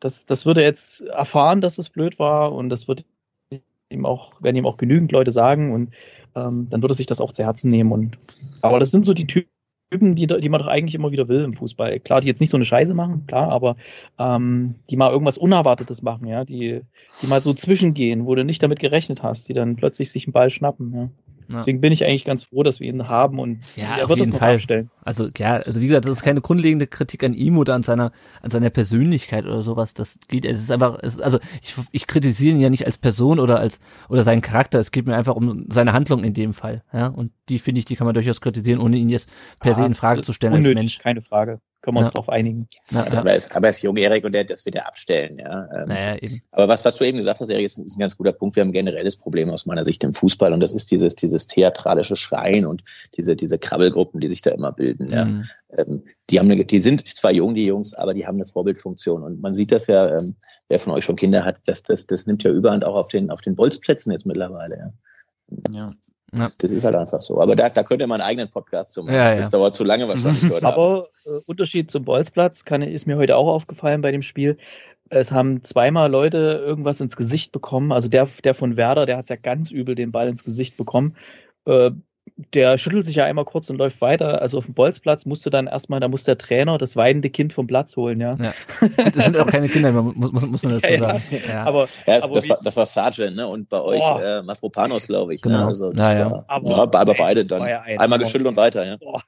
[0.00, 3.04] Das, das würde er jetzt erfahren, dass es blöd war und das wird
[3.90, 5.90] ihm auch, werden ihm auch genügend Leute sagen und
[6.34, 7.92] ähm, dann würde er sich das auch zu Herzen nehmen.
[7.92, 8.18] Und
[8.62, 9.53] aber das sind so die Typen,
[9.98, 12.00] die, die man doch eigentlich immer wieder will im Fußball.
[12.00, 13.76] Klar, die jetzt nicht so eine Scheiße machen, klar, aber
[14.18, 16.82] ähm, die mal irgendwas Unerwartetes machen, ja, die,
[17.22, 20.32] die mal so zwischengehen, wo du nicht damit gerechnet hast, die dann plötzlich sich einen
[20.32, 21.08] Ball schnappen, ja.
[21.48, 21.58] Ja.
[21.58, 24.30] Deswegen bin ich eigentlich ganz froh, dass wir ihn haben und Ja, er wird das
[24.30, 24.54] noch Fall.
[24.54, 24.90] abstellen.
[25.02, 28.12] Also ja, also wie gesagt, das ist keine grundlegende Kritik an ihm oder an seiner
[28.42, 29.94] an seiner Persönlichkeit oder sowas.
[29.94, 33.38] Das geht, es ist einfach, es also ich, ich kritisiere ihn ja nicht als Person
[33.38, 34.78] oder als oder seinen Charakter.
[34.78, 36.82] Es geht mir einfach um seine Handlung in dem Fall.
[36.92, 39.30] Ja, und die finde ich, die kann man durchaus kritisieren, ohne ihn jetzt
[39.60, 40.98] per se in Frage zu stellen als Unnötig, Mensch.
[41.00, 41.60] keine Frage.
[41.84, 42.12] Können wir uns Ja.
[42.14, 42.66] darauf einigen.
[42.90, 43.18] Ja, ja.
[43.18, 45.38] Aber, er ist, aber er ist jung, Erik, und der, das wird er abstellen.
[45.38, 45.68] Ja.
[45.70, 46.40] Ähm, Naja, eben.
[46.50, 48.56] Aber was, was du eben gesagt hast, Erik, ist, ist ein ganz guter Punkt.
[48.56, 51.46] Wir haben ein generelles Problem aus meiner Sicht im Fußball und das ist dieses, dieses
[51.46, 52.82] theatralische Schreien und
[53.18, 55.12] diese, diese Krabbelgruppen, die sich da immer bilden.
[55.12, 55.26] Ja.
[55.26, 55.44] Mhm.
[55.76, 59.22] Ähm, die haben eine, die sind zwar jung, die Jungs, aber die haben eine Vorbildfunktion.
[59.22, 60.36] Und man sieht das ja, ähm,
[60.68, 63.30] wer von euch schon Kinder hat, das, das, das nimmt ja überhand auch auf den,
[63.30, 64.94] auf den Bolzplätzen jetzt mittlerweile.
[65.70, 65.70] Ja.
[65.70, 65.88] Ja.
[66.36, 66.48] Ja.
[66.58, 67.40] Das ist halt einfach so.
[67.40, 69.14] Aber da, da könnt ihr mal einen eigenen Podcast zu machen.
[69.14, 69.36] Ja, ja.
[69.36, 70.66] Das dauert zu lange wahrscheinlich heute.
[70.66, 74.58] Aber äh, Unterschied zum Bolzplatz kann, ist mir heute auch aufgefallen bei dem Spiel.
[75.10, 77.92] Es haben zweimal Leute irgendwas ins Gesicht bekommen.
[77.92, 81.16] Also der, der von Werder, der hat ja ganz übel den Ball ins Gesicht bekommen.
[81.66, 81.90] Äh,
[82.36, 84.40] der schüttelt sich ja einmal kurz und läuft weiter.
[84.42, 87.66] Also auf dem Bolzplatz musste dann erstmal, da muss der Trainer das weinende Kind vom
[87.66, 88.34] Platz holen, ja.
[88.36, 88.52] Ja.
[89.14, 91.22] Das sind auch keine Kinder, muss, muss, muss man dazu Ja, sagen.
[91.48, 91.66] Ja.
[91.66, 93.46] Aber, Ja, aber das, war, das war Sargent, ne?
[93.46, 94.22] Und bei euch Boah.
[94.22, 95.42] äh, Mafropanos, glaube ich.
[95.42, 95.58] Genau.
[95.60, 95.66] Ne?
[95.66, 96.30] Also, das Ja, ja.
[96.30, 97.62] War, Aber- ja, aber beide dann.
[97.62, 98.18] ein Einmal Hammer.
[98.18, 98.96] geschüttelt und weiter, ja.
[98.96, 99.20] boah,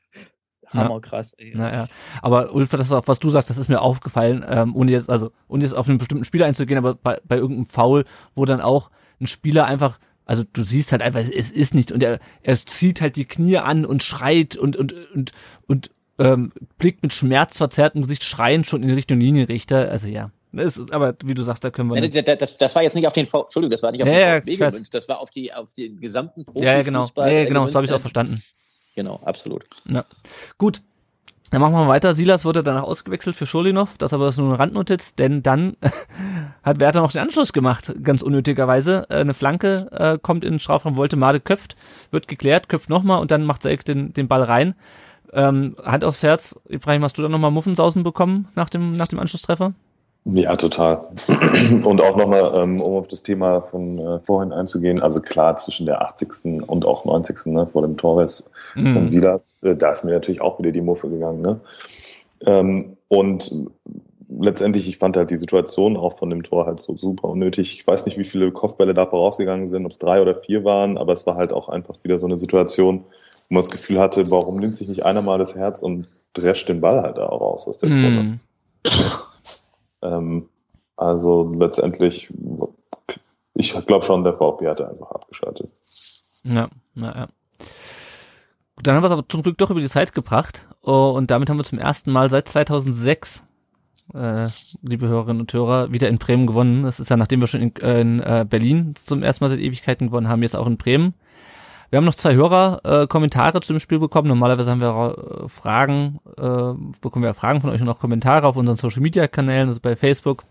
[0.72, 1.52] hammerkrass, ey.
[1.54, 1.86] Naja,
[2.22, 5.08] aber Ulf, das ist auch, was du sagst, das ist mir aufgefallen, ähm, ohne jetzt,
[5.10, 8.60] also, ohne jetzt auf einen bestimmten Spieler einzugehen, aber bei, bei irgendeinem Foul, wo dann
[8.60, 8.90] auch
[9.20, 13.00] ein Spieler einfach, also du siehst halt einfach, es ist nicht, und er, er zieht
[13.00, 15.32] halt die Knie an und schreit und, und, und,
[15.66, 20.30] und, ähm, blickt mit schmerzverzerrtem Gesicht schreiend schon in Richtung Linienrichter, also ja.
[20.52, 22.26] Das ist, aber wie du sagst, da können wir nicht.
[22.26, 24.40] das, das, das war jetzt nicht auf den V, Entschuldigung, das war nicht auf Ja,
[24.40, 27.06] den ja, VfB das war auf die auf den gesamten Profi Ja, ja, genau.
[27.16, 28.42] Ja, genau, das habe ich auch verstanden.
[28.94, 29.64] Genau, absolut.
[29.88, 30.04] Ja.
[30.56, 30.82] Gut.
[31.50, 32.14] Dann machen wir weiter.
[32.14, 33.98] Silas wurde danach ausgewechselt für Scholinov.
[33.98, 35.76] Das aber ist nur eine Randnotiz, denn dann
[36.62, 39.06] hat Werder noch den Anschluss gemacht, ganz unnötigerweise.
[39.08, 41.76] Äh, Eine Flanke äh, kommt in den Strafraum, wollte Made köpft,
[42.10, 44.74] wird geklärt, köpft nochmal und dann macht Selk den, den Ball rein.
[45.32, 46.58] Ähm, Hand aufs Herz.
[46.68, 49.72] Ibrahim, hast du dann nochmal Muffensausen bekommen nach dem, nach dem Anschlusstreffer?
[50.28, 51.00] Ja, total.
[51.84, 55.86] Und auch nochmal, ähm, um auf das Thema von äh, vorhin einzugehen, also klar, zwischen
[55.86, 56.62] der 80.
[56.66, 57.46] und auch 90.
[57.46, 59.06] Ne, vor dem Torres von Mhm.
[59.06, 61.42] Silas, äh, da ist mir natürlich auch wieder die Muffe gegangen.
[61.42, 61.60] Ne?
[62.44, 63.52] Ähm, und
[64.28, 67.74] letztendlich, ich fand halt die Situation auch von dem Tor halt so super unnötig.
[67.74, 70.98] Ich weiß nicht, wie viele Kopfbälle da vorausgegangen sind, ob es drei oder vier waren,
[70.98, 73.04] aber es war halt auch einfach wieder so eine Situation,
[73.48, 76.68] wo man das Gefühl hatte, warum nimmt sich nicht einer mal das Herz und drescht
[76.68, 78.10] den Ball halt da auch raus aus der Zone.
[78.10, 78.40] Mhm.
[80.12, 80.48] Ähm,
[80.96, 82.32] also letztendlich,
[83.54, 85.72] ich glaube schon, der VfB hatte einfach abgeschaltet.
[86.44, 87.26] Ja, na ja.
[88.76, 90.66] Gut, dann haben wir es aber zum Glück doch über die Zeit gebracht.
[90.82, 93.44] Oh, und damit haben wir zum ersten Mal seit 2006,
[94.14, 94.46] äh,
[94.82, 96.84] liebe Hörerinnen und Hörer, wieder in Bremen gewonnen.
[96.84, 99.60] Das ist ja, nachdem wir schon in, äh, in äh, Berlin zum ersten Mal seit
[99.60, 101.14] Ewigkeiten gewonnen haben, jetzt auch in Bremen.
[101.90, 104.28] Wir haben noch zwei Hörer äh, zu dem Spiel bekommen.
[104.28, 108.56] Normalerweise haben wir äh, Fragen, äh, bekommen wir Fragen von euch und auch Kommentare auf
[108.56, 110.44] unseren Social Media Kanälen, also bei Facebook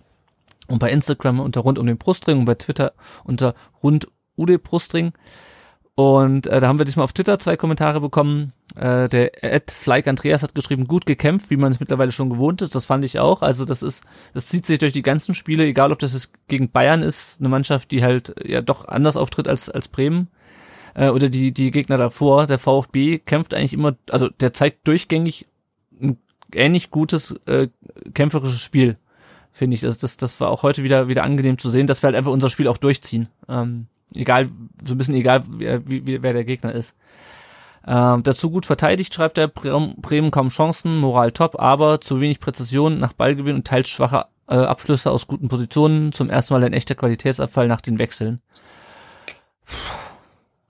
[0.67, 4.07] und bei Instagram unter rund um den Brustring und bei Twitter unter rund
[4.37, 5.13] Ude Brustring.
[5.95, 8.51] Und äh, da haben wir diesmal auf Twitter zwei Kommentare bekommen.
[8.75, 12.61] Äh, der Ed Fleik Andreas hat geschrieben, gut gekämpft, wie man es mittlerweile schon gewohnt
[12.61, 12.75] ist.
[12.75, 13.41] Das fand ich auch.
[13.41, 16.69] Also das ist, das zieht sich durch die ganzen Spiele, egal ob das jetzt gegen
[16.69, 20.27] Bayern ist, eine Mannschaft, die halt ja doch anders auftritt als als Bremen
[20.95, 22.47] äh, oder die die Gegner davor.
[22.47, 25.45] Der VfB kämpft eigentlich immer, also der zeigt durchgängig
[26.01, 26.17] ein
[26.53, 27.67] ähnlich gutes äh,
[28.13, 28.97] kämpferisches Spiel,
[29.51, 29.81] finde ich.
[29.81, 32.31] Das, das das war auch heute wieder wieder angenehm zu sehen, dass wir halt einfach
[32.31, 33.27] unser Spiel auch durchziehen.
[33.47, 34.49] Ähm, egal,
[34.83, 36.95] so ein bisschen egal, wie, wie, wer der Gegner ist.
[37.87, 42.97] Ähm, dazu gut verteidigt, schreibt er, Bremen kaum Chancen, Moral top, aber zu wenig Präzision
[42.97, 46.11] nach Ballgewinn und teils schwache äh, Abschlüsse aus guten Positionen.
[46.11, 48.41] Zum ersten Mal ein echter Qualitätsabfall nach den Wechseln.
[49.65, 50.04] Puh.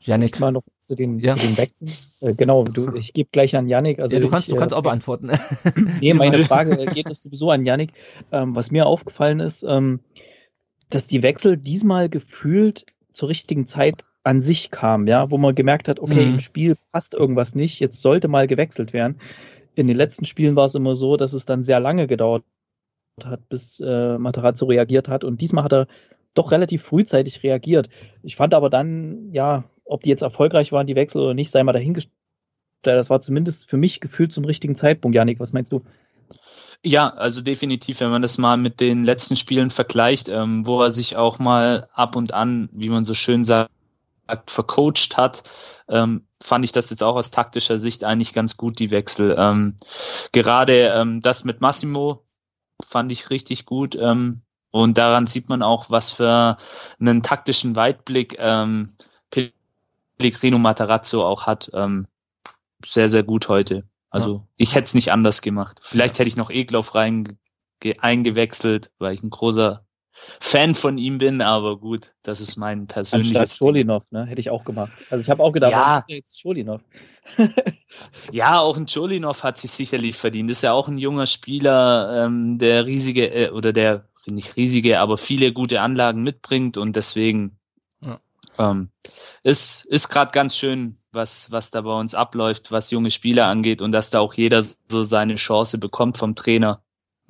[0.05, 1.35] Janik, mal noch zu den, Ja.
[1.35, 1.89] zu den Wechseln.
[2.21, 3.99] Äh, genau, du, ich gebe gleich an Yannick.
[3.99, 5.31] Also ja, du kannst, ich, du kannst äh, auch beantworten.
[6.01, 7.91] Nee, meine Frage geht das sowieso an Yannick.
[8.31, 9.99] Ähm, was mir aufgefallen ist, ähm,
[10.89, 15.87] dass die Wechsel diesmal gefühlt zur richtigen Zeit an sich kamen, ja, wo man gemerkt
[15.87, 16.31] hat, okay, Mhm.
[16.33, 19.19] im Spiel passt irgendwas nicht, jetzt sollte mal gewechselt werden.
[19.75, 22.43] In den letzten Spielen war es immer so, dass es dann sehr lange gedauert
[23.23, 25.23] hat, bis äh, Materazzo reagiert hat.
[25.23, 25.87] Und diesmal hat er
[26.33, 27.89] doch relativ frühzeitig reagiert.
[28.23, 31.63] Ich fand aber dann, ja, ob die jetzt erfolgreich waren, die Wechsel oder nicht, sei
[31.63, 32.11] mal dahingestellt.
[32.81, 35.15] Das war zumindest für mich gefühlt zum richtigen Zeitpunkt.
[35.15, 35.81] Janik, was meinst du?
[36.83, 40.91] Ja, also definitiv, wenn man das mal mit den letzten Spielen vergleicht, ähm, wo er
[40.91, 43.71] sich auch mal ab und an, wie man so schön sagt,
[44.47, 45.43] vercoacht hat,
[45.88, 49.36] ähm, fand ich das jetzt auch aus taktischer Sicht eigentlich ganz gut, die Wechsel.
[49.38, 49.77] Ähm,
[50.31, 52.23] gerade ähm, das mit Massimo
[52.83, 53.95] fand ich richtig gut.
[53.95, 56.57] Ähm, und daran sieht man auch, was für
[56.99, 58.89] einen taktischen Weitblick ähm,
[60.18, 61.70] Pellegrino Matarazzo auch hat.
[61.74, 62.07] Ähm,
[62.86, 63.84] sehr, sehr gut heute.
[64.09, 65.80] Also ich hätte es nicht anders gemacht.
[65.82, 67.38] Vielleicht hätte ich noch Eglauf rein
[67.82, 72.88] ge- eingewechselt, weil ich ein großer Fan von ihm bin, aber gut, das ist mein
[72.88, 73.57] persönliches.
[73.57, 74.26] Scholinov, ne?
[74.26, 74.93] Hätte ich auch gemacht.
[75.09, 76.03] Also ich habe auch gedacht, Ja.
[76.07, 76.82] jetzt Scholinov?
[78.32, 80.49] Ja, auch ein Jolinov hat sich sicherlich verdient.
[80.49, 85.18] Ist ja auch ein junger Spieler, ähm, der riesige äh, oder der nicht riesige, aber
[85.18, 87.64] viele gute Anlagen mitbringt und deswegen Ja.
[88.59, 88.89] Ähm,
[89.43, 93.81] ist ist gerade ganz schön, was was da bei uns abläuft, was junge Spieler angeht
[93.81, 96.81] und dass da auch jeder so seine Chance bekommt vom Trainer.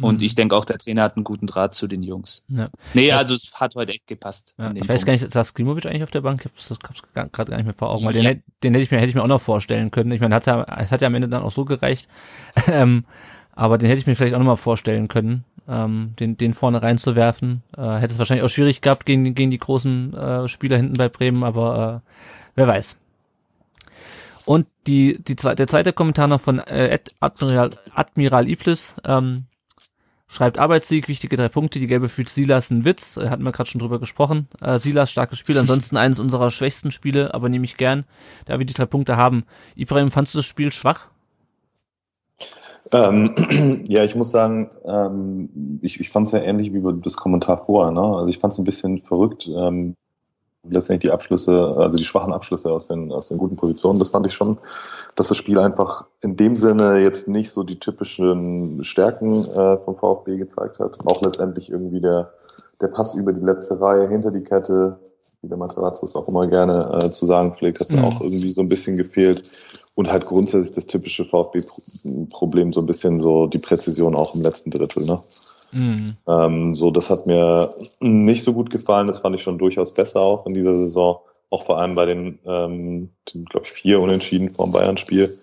[0.02, 0.26] Und Mhm.
[0.26, 2.46] ich denke auch, der Trainer hat einen guten Draht zu den Jungs.
[2.50, 2.68] Ja.
[2.94, 4.54] Nee, also es hat heute echt gepasst.
[4.58, 5.06] Ja, ich weiß Punkt.
[5.06, 6.42] gar nicht, saß Klimovic eigentlich auf der Bank?
[6.46, 8.22] Ich hab's das gerade gar nicht mehr vor Augen, weil Ja.
[8.24, 10.12] den, hätt- den hätte ich mir, hätte ich mir auch noch vorstellen können.
[10.12, 12.10] Ich meine, hat's ja, es hat ja am Ende dann auch so gereicht.
[12.68, 13.06] ähm,
[13.56, 16.82] aber den hätte ich mir vielleicht auch noch mal vorstellen können, ähm, den, den vorne
[16.82, 17.64] reinzuwerfen.
[17.78, 21.10] Äh, hätte es wahrscheinlich auch schwierig gehabt gegen, gegen die großen äh, Spieler hinten bei
[21.10, 22.10] Bremen, aber äh,
[22.56, 22.98] wer weiß.
[24.46, 29.46] Und die, die zwei, der zweite Kommentar noch von äh, Ad- Admiral, Admiral Iblis, ähm,
[30.28, 33.70] schreibt Arbeitssieg, wichtige drei Punkte, die gelbe fühlt Silas ein Witz, äh, hatten wir gerade
[33.70, 34.48] schon drüber gesprochen.
[34.62, 38.04] Äh, Silas, starkes Spiel, ansonsten eines unserer schwächsten Spiele, aber nehme ich gern,
[38.46, 39.46] da wir die drei Punkte haben.
[39.76, 41.08] Ibrahim, fandst du das Spiel schwach?
[42.92, 43.34] Ähm,
[43.88, 47.92] ja, ich muss sagen, ähm, ich, ich fand es ja ähnlich wie das Kommentar vorher.
[47.92, 48.02] Ne?
[48.02, 49.48] Also ich fand es ein bisschen verrückt.
[49.48, 49.96] Ähm,
[50.70, 54.28] letztendlich die Abschlüsse, also die schwachen Abschlüsse aus den, aus den guten Positionen, das fand
[54.28, 54.58] ich schon,
[55.16, 59.96] dass das Spiel einfach in dem Sinne jetzt nicht so die typischen Stärken äh, vom
[59.96, 60.98] VfB gezeigt hat.
[61.06, 62.32] Auch letztendlich irgendwie der,
[62.82, 65.00] der Pass über die letzte Reihe hinter die Kette,
[65.42, 68.04] wie der Materazzo es auch immer gerne äh, zu sagen pflegt, hat Mhm.
[68.04, 69.48] auch irgendwie so ein bisschen gefehlt.
[69.96, 74.70] Und halt grundsätzlich das typische VfB-Problem, so ein bisschen so die Präzision auch im letzten
[74.70, 75.06] Drittel.
[75.06, 75.20] Ne?
[75.72, 76.16] Mhm.
[76.28, 79.08] Ähm, so, das hat mir nicht so gut gefallen.
[79.08, 81.20] Das fand ich schon durchaus besser auch in dieser Saison.
[81.50, 85.34] Auch vor allem bei den, ähm, den, glaube ich, vier Unentschieden vom Bayern-Spiel.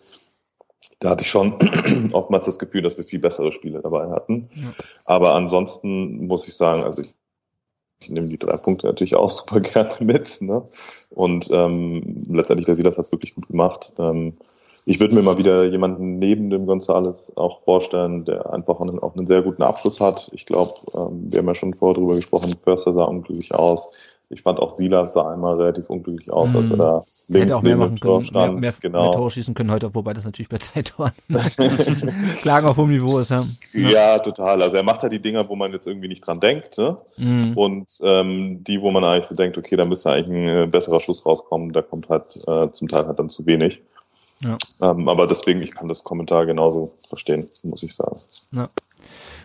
[1.00, 1.52] Da hatte ich schon
[2.12, 4.48] oftmals das Gefühl, dass wir viel bessere Spiele dabei hatten.
[4.54, 4.70] Ja.
[5.06, 7.14] Aber ansonsten muss ich sagen, also ich,
[8.02, 10.40] ich nehme die drei Punkte natürlich auch super gerne mit.
[10.40, 10.62] Ne?
[11.10, 13.92] Und ähm, letztendlich, der Silas hat es wirklich gut gemacht.
[13.98, 14.32] Ähm,
[14.84, 19.14] ich würde mir mal wieder jemanden neben dem Gonzales auch vorstellen, der einfach einen, auch
[19.14, 20.28] einen sehr guten Abschluss hat.
[20.32, 23.92] Ich glaube, ähm, wir haben ja schon vorher drüber gesprochen, Förster sah unglücklich aus.
[24.32, 27.62] Ich fand auch Silas sah einmal relativ unglücklich aus, als er da links Hätte auch
[27.62, 28.52] mehr machen können, mehr, stand.
[28.54, 29.12] mehr, mehr genau.
[29.12, 31.12] Tore schießen können heute, wobei das natürlich bei zwei Toren
[32.40, 33.44] Klagen auf hohem Niveau ist, ja.
[33.72, 34.62] Ja, total.
[34.62, 36.78] Also er macht halt die Dinger, wo man jetzt irgendwie nicht dran denkt.
[36.78, 36.96] Ne?
[37.18, 37.56] Mhm.
[37.56, 41.00] Und ähm, die, wo man eigentlich so denkt, okay, da müsste eigentlich ein äh, besserer
[41.00, 43.82] Schuss rauskommen, da kommt halt äh, zum Teil halt dann zu wenig.
[44.40, 44.56] Ja.
[44.90, 48.18] Ähm, aber deswegen, ich kann das Kommentar genauso verstehen, muss ich sagen.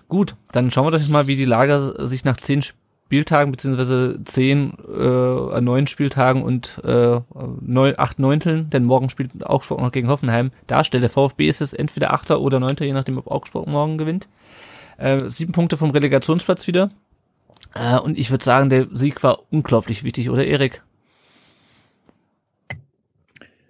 [0.10, 2.64] Gut, dann schauen wir doch jetzt mal, wie die Lage sich nach zehn
[3.08, 7.22] Spieltagen beziehungsweise zehn, äh, neun Spieltagen und äh,
[7.62, 11.04] neun, acht Neunteln, denn morgen spielt Augsburg noch gegen Hoffenheim, darstellt.
[11.04, 14.28] Der VfB ist es entweder Achter oder Neunter, je nachdem, ob Augsburg morgen gewinnt.
[14.98, 16.90] Äh, sieben Punkte vom Relegationsplatz wieder.
[17.74, 20.84] Äh, und ich würde sagen, der Sieg war unglaublich wichtig, oder Erik?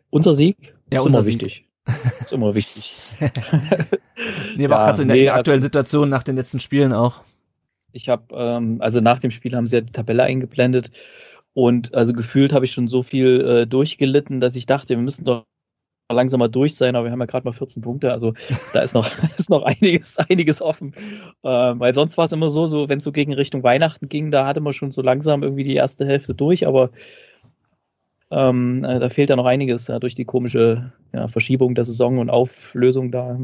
[0.09, 1.41] Unser Sieg Ja, ist unser immer Sieg.
[1.43, 1.65] wichtig.
[2.21, 3.17] Ist immer wichtig.
[4.55, 6.35] Nee, aber auch Ja, gerade so in der, nee, der also- aktuellen Situation nach den
[6.35, 7.21] letzten Spielen auch.
[7.91, 10.91] Ich habe, ähm, also nach dem Spiel haben sie ja die Tabelle eingeblendet
[11.53, 15.25] und also gefühlt habe ich schon so viel äh, durchgelitten, dass ich dachte, wir müssen
[15.25, 15.45] doch
[16.11, 18.33] langsam mal durch sein, aber wir haben ja gerade mal 14 Punkte, also
[18.73, 20.93] da ist noch, ist noch einiges, einiges offen.
[21.43, 24.31] Ähm, weil sonst war es immer so, so wenn es so gegen Richtung Weihnachten ging,
[24.31, 26.91] da hatte man schon so langsam irgendwie die erste Hälfte durch, aber
[28.29, 32.19] ähm, äh, da fehlt ja noch einiges ja, durch die komische ja, Verschiebung der Saison
[32.19, 33.39] und Auflösung da.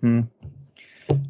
[0.00, 0.28] Hm.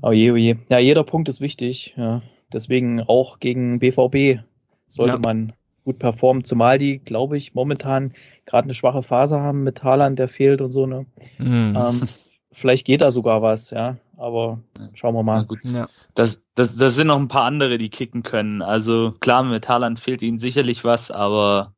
[0.03, 0.57] Oh je, oh je.
[0.69, 1.95] Ja, jeder Punkt ist wichtig.
[1.97, 2.21] Ja.
[2.53, 4.41] Deswegen auch gegen BVB
[4.87, 5.19] sollte Ja.
[5.19, 5.53] man
[5.85, 8.13] gut performen, zumal die, glaube ich, momentan
[8.47, 10.87] gerade eine schwache Phase haben mit Haaland, der fehlt und so.
[10.87, 11.07] Ne?
[11.39, 11.77] Mhm.
[11.79, 12.03] Ähm,
[12.53, 13.97] vielleicht geht da sogar was, ja.
[14.17, 14.61] Aber
[14.93, 15.45] schauen wir mal.
[15.47, 15.61] gut.
[15.65, 15.89] ja.
[16.15, 18.61] Das, das, das sind noch ein paar andere, die kicken können.
[18.61, 21.73] Also klar, mit Haaland fehlt ihnen sicherlich was, aber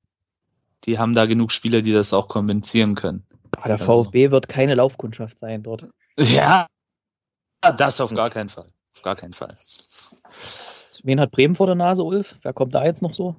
[0.85, 3.25] die haben da genug Spieler, die das auch kompensieren können.
[3.57, 5.87] Aber der Also- VfB wird keine Laufkundschaft sein dort.
[6.19, 6.67] Ja,
[7.79, 8.67] das auf gar keinen Fall.
[8.95, 9.49] Auf gar keinen Fall.
[11.03, 12.37] Wen hat Bremen vor der Nase, Ulf?
[12.43, 13.35] Wer kommt da jetzt noch so?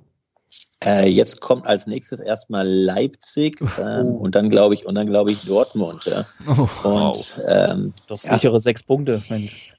[0.84, 4.18] Äh, jetzt kommt als nächstes erstmal Leipzig ähm, Oh.
[4.18, 6.04] und dann glaube ich und dann glaube ich Dortmund.
[6.06, 6.26] Ja.
[6.48, 8.38] Oh, Und ähm, Doch Ja.
[8.38, 9.72] sichere sechs Punkte, Mensch.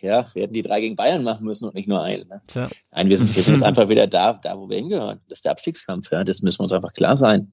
[0.00, 2.26] ja, wir hätten die drei gegen Bayern machen müssen und nicht nur einen.
[2.28, 2.40] Ne?
[2.48, 2.68] tja.
[2.92, 5.20] Nein, wir sind, wir sind jetzt einfach wieder da, da wo wir hingehören.
[5.28, 6.10] Das ist der Abstiegskampf.
[6.10, 7.52] Ja, das müssen wir uns einfach klar sein.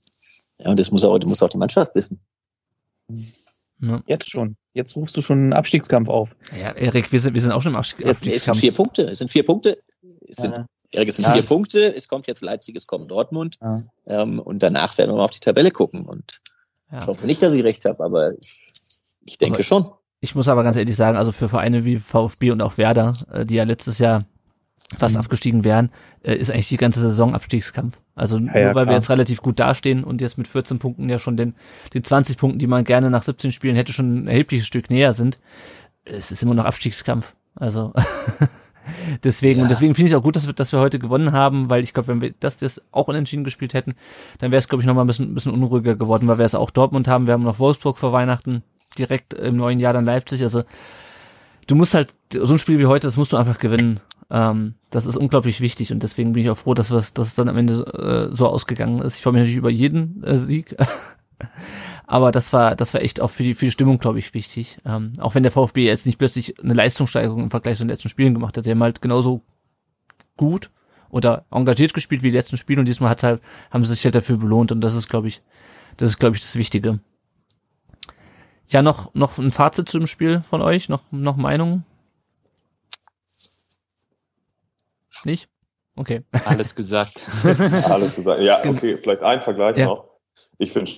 [0.60, 2.20] Ja, und das muss auch, das muss auch die Mannschaft wissen.
[3.90, 4.02] Ja.
[4.08, 4.56] Jetzt schon.
[4.74, 6.36] Jetzt rufst du schon einen Abstiegskampf auf.
[6.52, 8.60] ja, Erik, wir sind, wir sind auch schon im Abstieg, Jetzt, es sind Abstiegskampf.
[8.60, 9.04] vier Punkte.
[9.04, 9.78] Es sind vier Punkte.
[10.28, 10.66] Es sind, Ja.
[10.92, 11.32] Erik, es sind Ja.
[11.34, 11.96] vier Punkte.
[11.96, 13.58] Es kommt jetzt Leipzig, es kommt Dortmund.
[13.62, 13.84] Ja.
[14.08, 16.06] Ähm, und danach werden wir mal auf die Tabelle gucken.
[16.06, 16.42] Und
[16.92, 17.00] Ja.
[17.00, 18.60] ich hoffe nicht, dass ich recht habe, aber ich,
[19.26, 19.92] ich denke Aber- schon.
[20.22, 23.46] Ich muss aber ganz ehrlich sagen, also für Vereine wie VfB und auch Werder, äh,
[23.46, 24.26] die ja letztes Jahr
[24.98, 25.22] fast Mhm.
[25.22, 25.90] abgestiegen wären,
[26.24, 27.98] äh, ist eigentlich die ganze Saison Abstiegskampf.
[28.16, 28.96] Also nur ja, weil wir klar.
[28.96, 31.56] jetzt relativ gut dastehen und jetzt mit 14 Punkten ja schon den,
[31.94, 35.14] den 20 Punkten, die man gerne nach 17 Spielen hätte, schon ein erhebliches Stück näher
[35.14, 35.40] sind,
[36.06, 37.34] es ist immer noch Abstiegskampf.
[37.56, 37.94] Also
[39.24, 39.70] deswegen, und Ja.
[39.70, 41.94] deswegen finde ich es auch gut, dass wir, dass wir heute gewonnen haben, weil ich
[41.94, 43.94] glaube, wenn wir das, das auch unentschieden gespielt hätten,
[44.40, 46.56] dann wäre es, glaube ich, nochmal ein bisschen, ein bisschen unruhiger geworden, weil wir es
[46.56, 48.62] auch Dortmund haben, wir haben noch Wolfsburg vor Weihnachten,
[48.98, 50.64] direkt im neuen Jahr dann Leipzig, also
[51.68, 54.00] du musst halt, so ein Spiel wie heute, das musst du einfach gewinnen.
[54.36, 57.36] Ähm, das ist unglaublich wichtig und deswegen bin ich auch froh, dass, wir, dass es
[57.36, 59.16] dann am Ende äh, so ausgegangen ist.
[59.16, 60.76] Ich freue mich natürlich über jeden äh, Sieg.
[62.06, 64.78] Aber das war, das war echt auch für die, für die Stimmung, glaube ich, wichtig.
[64.86, 68.10] Ähm, auch wenn der VfB jetzt nicht plötzlich eine Leistungssteigerung im Vergleich zu den letzten
[68.10, 68.66] Spielen gemacht hat.
[68.66, 69.42] Sie haben halt genauso
[70.36, 70.70] gut
[71.10, 74.16] oder engagiert gespielt wie die letzten Spiele und diesmal hat's halt, haben sie sich halt
[74.16, 75.42] dafür belohnt und das ist, glaube ich,
[75.96, 77.00] das ist, glaube ich, das Wichtige.
[78.68, 80.90] Ja, noch, noch ein Fazit zu dem Spiel von euch?
[80.90, 81.86] Noch, noch Meinungen?
[85.26, 85.50] Nicht?
[85.98, 86.22] Okay.
[86.46, 87.22] Alles gesagt.
[87.90, 88.42] Alles gesagt.
[88.42, 89.86] Ja, okay, vielleicht ein Vergleich Ja.
[89.88, 90.06] noch.
[90.58, 90.92] Ich finde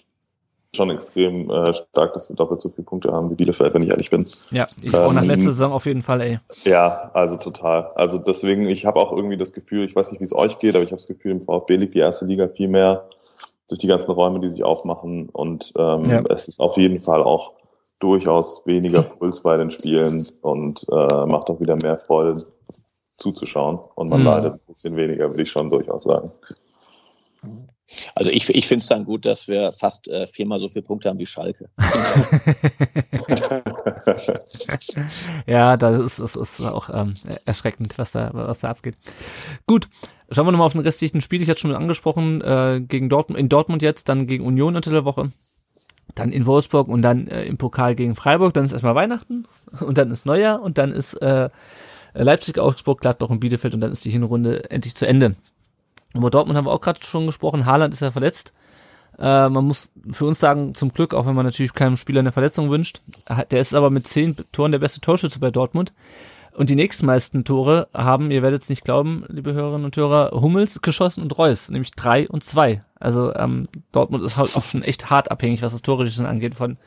[0.76, 3.90] schon extrem äh, stark, dass wir doppelt so viele Punkte haben wie Bielefeld, wenn ich
[3.90, 4.26] ehrlich bin.
[4.52, 6.40] Ja, ich auch nach Ähm, letzter Saison auf jeden Fall, ey.
[6.66, 7.86] Ja, also total.
[7.96, 10.76] Also deswegen, ich habe auch irgendwie das Gefühl, ich weiß nicht, wie es euch geht,
[10.76, 13.08] aber ich habe das Gefühl, im VfB liegt die erste Liga viel mehr
[13.70, 15.30] durch die ganzen Räume, die sich aufmachen.
[15.30, 16.24] Und ähm, Ja.
[16.30, 17.54] es ist auf jeden Fall auch
[18.00, 22.40] durchaus weniger Puls bei den Spielen und äh, macht auch wieder mehr Freude
[23.18, 23.80] zuzuschauen.
[23.96, 24.26] Und man Mhm.
[24.26, 26.32] leidet ein bisschen weniger, würde ich schon durchaus sagen.
[28.16, 31.08] Also ich, ich finde es dann gut, dass wir fast äh, viermal so viele Punkte
[31.10, 31.70] haben wie Schalke.
[35.48, 37.14] ja, das ist, das ist auch ähm,
[37.46, 38.96] erschreckend, was da, was da abgeht.
[39.68, 39.88] Gut,
[40.30, 41.42] schauen wir nochmal auf den restlichen Spiel.
[41.42, 45.06] Ich hatte schon angesprochen, äh, gegen Dortmund, in Dortmund jetzt, dann gegen Union unter der
[45.06, 45.32] Woche,
[46.14, 48.54] dann in Wolfsburg und dann äh, im Pokal gegen Freiburg.
[48.54, 49.46] Dann ist erstmal Weihnachten
[49.80, 51.50] und dann ist Neujahr und dann ist äh,
[52.14, 55.36] Leipzig, Augsburg, Gladbach und Bielefeld und dann ist die Hinrunde endlich zu Ende.
[56.14, 57.66] Über Dortmund haben wir auch gerade schon gesprochen.
[57.66, 58.54] Haaland ist ja verletzt.
[59.20, 62.32] Äh, man muss für uns sagen, zum Glück, auch wenn man natürlich keinem Spieler eine
[62.32, 63.00] Verletzung wünscht.
[63.30, 65.94] Hat- Der ist aber mit zehn Toren der beste Torschütze bei Dortmund.
[66.54, 70.82] Und die nächstmeisten Tore haben, ihr werdet es nicht glauben, liebe Hörerinnen und Hörer, Hummels
[70.82, 72.84] geschossen und Reus, nämlich drei und zwei.
[73.00, 76.78] Also ähm, Dortmund ist halt auch schon echt hart abhängig, was das Torschießen angeht von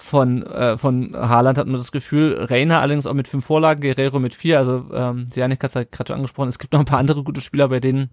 [0.00, 4.18] von äh, von Haaland hat man das Gefühl, Reina allerdings auch mit fünf Vorlagen, Guerrero
[4.18, 6.86] mit vier, also ähm, Janik hat es ja gerade schon angesprochen, es gibt noch ein
[6.86, 8.10] paar andere gute Spieler, bei denen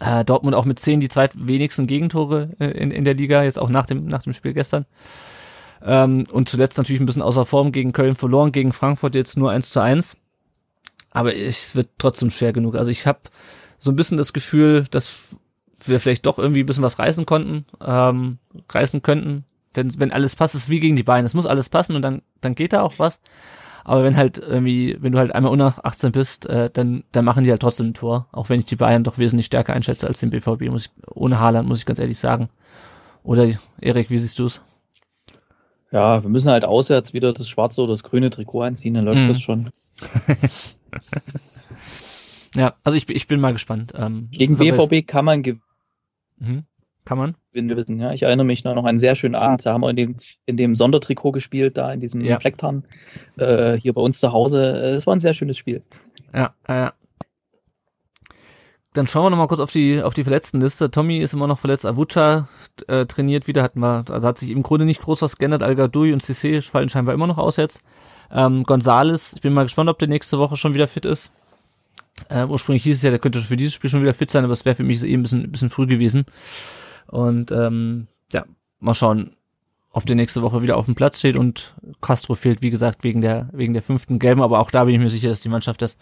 [0.00, 3.68] äh, Dortmund auch mit zehn die zweitwenigsten Gegentore äh, in, in der Liga, jetzt auch
[3.68, 4.86] nach dem, nach dem Spiel gestern.
[5.84, 9.50] Ähm, und zuletzt natürlich ein bisschen außer Form gegen Köln verloren, gegen Frankfurt jetzt nur
[9.50, 10.16] 1 zu 1.
[11.10, 12.74] Aber es wird trotzdem schwer genug.
[12.76, 13.20] Also ich habe
[13.78, 15.36] so ein bisschen das Gefühl, dass
[15.84, 18.38] wir vielleicht doch irgendwie ein bisschen was reißen konnten, ähm,
[18.68, 19.44] reißen könnten.
[19.74, 21.24] Wenn, wenn alles passt, ist wie gegen die Bayern.
[21.24, 23.20] Es muss alles passen und dann, dann geht da auch was.
[23.84, 27.42] Aber wenn halt irgendwie, wenn du halt einmal unter 18 bist, äh, dann, dann machen
[27.44, 28.28] die halt trotzdem ein Tor.
[28.30, 31.40] Auch wenn ich die Bayern doch wesentlich stärker einschätze als den BVB, muss ich, ohne
[31.40, 32.48] Haaland, muss ich ganz ehrlich sagen.
[33.24, 33.48] Oder
[33.80, 34.60] Erik, wie siehst du's?
[35.90, 39.22] Ja, wir müssen halt auswärts wieder das schwarze oder das grüne Trikot anziehen, dann läuft
[39.22, 39.28] Mhm.
[39.28, 39.70] das schon.
[42.54, 43.92] Ja, also ich, bin- ich bin mal gespannt.
[43.96, 45.62] Ähm, Gegen es BVB kann man gewinnen,
[46.38, 46.64] mhm.
[47.04, 47.34] Kann man?
[47.52, 47.98] wissen.
[47.98, 49.66] Ja, ich erinnere mich noch an einen sehr schönen Abend.
[49.66, 52.38] Da haben wir in dem, in dem Sondertrikot gespielt, da in diesem Ja.
[52.40, 52.84] Flecktarn,
[53.36, 54.80] äh, hier bei uns zu Hause.
[54.82, 55.82] Äh, Es war ein sehr schönes Spiel.
[56.32, 56.92] Ja, ja, ja.
[58.94, 60.90] Dann schauen wir noch mal kurz auf die auf die Verletztenliste.
[60.90, 61.86] Tommy ist immer noch verletzt.
[61.86, 62.48] Avucha
[62.88, 65.62] äh, trainiert wieder, hatten wir, also hat sich im Grunde nicht groß was geändert.
[65.62, 67.80] Al Gadoui und Cissé fallen scheinbar immer noch aus jetzt.
[68.30, 71.32] Ähm, Gonzales, ich bin mal gespannt, ob der nächste Woche schon wieder fit ist.
[72.28, 74.52] Ähm, ursprünglich hieß es ja, der könnte für dieses Spiel schon wieder fit sein, aber
[74.52, 76.24] es wäre für mich so eh ein bisschen, ein bisschen früh gewesen.
[77.06, 78.44] Und ähm, ja,
[78.80, 79.36] mal schauen,
[79.92, 83.20] ob der nächste Woche wieder auf dem Platz steht und Castro fehlt, wie gesagt, wegen
[83.20, 85.82] der, wegen der fünften Gelben, aber auch da bin ich mir sicher, dass die Mannschaft
[85.82, 85.98] das,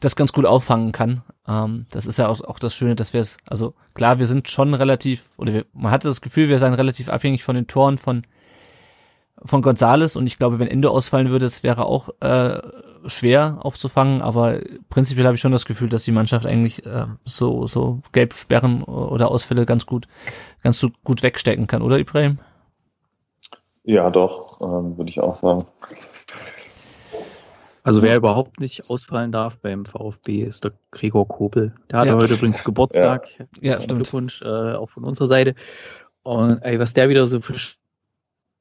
[0.00, 1.22] das ganz gut auffangen kann.
[1.46, 4.48] Ähm, das ist ja auch, auch das Schöne, dass wir es, also klar, wir sind
[4.48, 7.96] schon relativ, oder wir, man hatte das Gefühl, wir seien relativ abhängig von den Toren
[7.96, 8.24] von,
[9.44, 12.60] von Gonzales und ich glaube, wenn Ende ausfallen würde, es wäre auch äh,
[13.06, 17.66] schwer aufzufangen, aber prinzipiell habe ich schon das Gefühl, dass die Mannschaft eigentlich äh, so,
[17.66, 20.08] so Gelbsperren oder Ausfälle ganz gut,
[20.62, 22.38] ganz so gut wegstecken kann, oder Ibrahim?
[23.84, 25.64] Ja, doch, ähm, würde ich auch sagen.
[27.84, 31.74] Also wer überhaupt nicht ausfallen darf beim VfB ist der Gregor Kobel.
[31.90, 32.16] Der hatte Ja.
[32.16, 33.28] heute übrigens Geburtstag.
[33.62, 33.94] Ja, stimmt.
[34.00, 35.54] Glückwunsch äh, auch von unserer Seite.
[36.22, 37.54] Und ey, was der wieder so für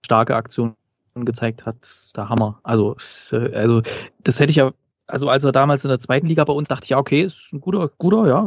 [0.08, 0.74] starke Aktionen
[1.16, 2.60] gezeigt hat, ist der Hammer.
[2.64, 2.95] Also,
[3.34, 3.82] äh, also
[4.24, 4.72] das hätte ich ja,
[5.08, 7.51] also als er damals in der zweiten Liga bei uns dachte ich, ja, okay, ist
[7.51, 8.41] ein guter, guter, ja,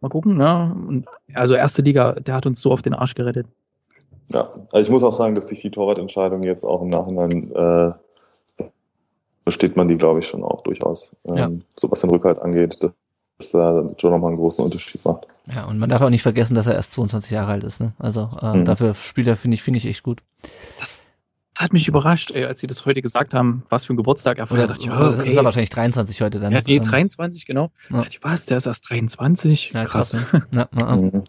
[0.00, 0.72] mal gucken, ja.
[0.72, 3.46] Und also erste Liga, der hat uns so auf den Arsch gerettet.
[4.28, 7.92] Ja, also ich muss auch sagen, dass sich die Torwartentscheidung jetzt auch im Nachhinein äh,
[9.44, 11.14] besteht man die, glaube ich, schon auch durchaus.
[11.24, 11.50] Ähm, Ja.
[11.76, 12.78] So was den Rückhalt angeht,
[13.38, 15.26] dass das äh, schon nochmal einen großen Unterschied macht.
[15.54, 17.92] Ja, und man darf auch nicht vergessen, dass er erst 22 Jahre alt ist, ne?
[17.98, 18.64] Also äh, Mhm.
[18.64, 20.22] dafür spielt er, finde ich, finde ich echt gut.
[20.80, 21.00] Das
[21.58, 24.46] hat mich überrascht, ey, als sie das heute gesagt haben, was für ein Geburtstag er
[24.46, 24.70] feiert.
[24.70, 25.28] dachte ich, oder okay.
[25.28, 26.52] ist er wahrscheinlich 23 heute dann.
[26.52, 27.70] Ja, nee, Ähm, 23, genau.
[27.90, 27.98] Ja.
[27.98, 29.72] Dachte ich, was, der ist erst 23?
[29.74, 30.12] Ja, krass.
[30.12, 30.32] krass.
[30.32, 30.42] ne?
[30.52, 30.96] Ja, ja, ja.
[30.96, 31.22] Mhm.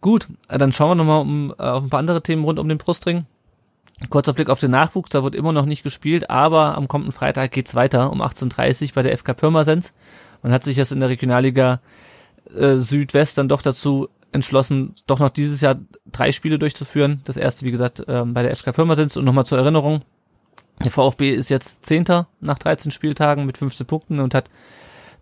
[0.00, 2.78] Gut, dann schauen wir nochmal um, äh, auf ein paar andere Themen rund um den
[2.78, 3.26] Brustring.
[4.10, 7.52] Kurzer Blick auf den Nachwuchs, da wird immer noch nicht gespielt, aber am kommenden Freitag
[7.52, 9.92] geht's weiter um 18.30 Uhr bei der FK Pirmasens.
[10.42, 11.80] Man hat sich jetzt in der Regionalliga
[12.54, 15.76] äh, Südwest dann doch dazu entschlossen, doch noch dieses Jahr
[16.10, 17.20] drei Spiele durchzuführen.
[17.24, 20.02] Das erste, wie gesagt, ähm, bei der FK Pirmasens und nochmal zur Erinnerung,
[20.82, 24.50] der VfB ist jetzt Zehnter nach 13 Spieltagen mit 15 Punkten und hat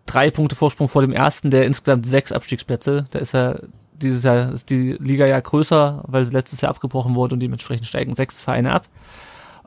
[0.07, 3.07] drei Punkte Vorsprung vor dem ersten, der insgesamt sechs Abstiegsplätze.
[3.11, 3.62] Da ist er
[3.93, 7.87] dieses Jahr ist die Liga ja größer, weil sie letztes Jahr abgebrochen wurde und dementsprechend
[7.87, 8.87] steigen sechs Vereine ab.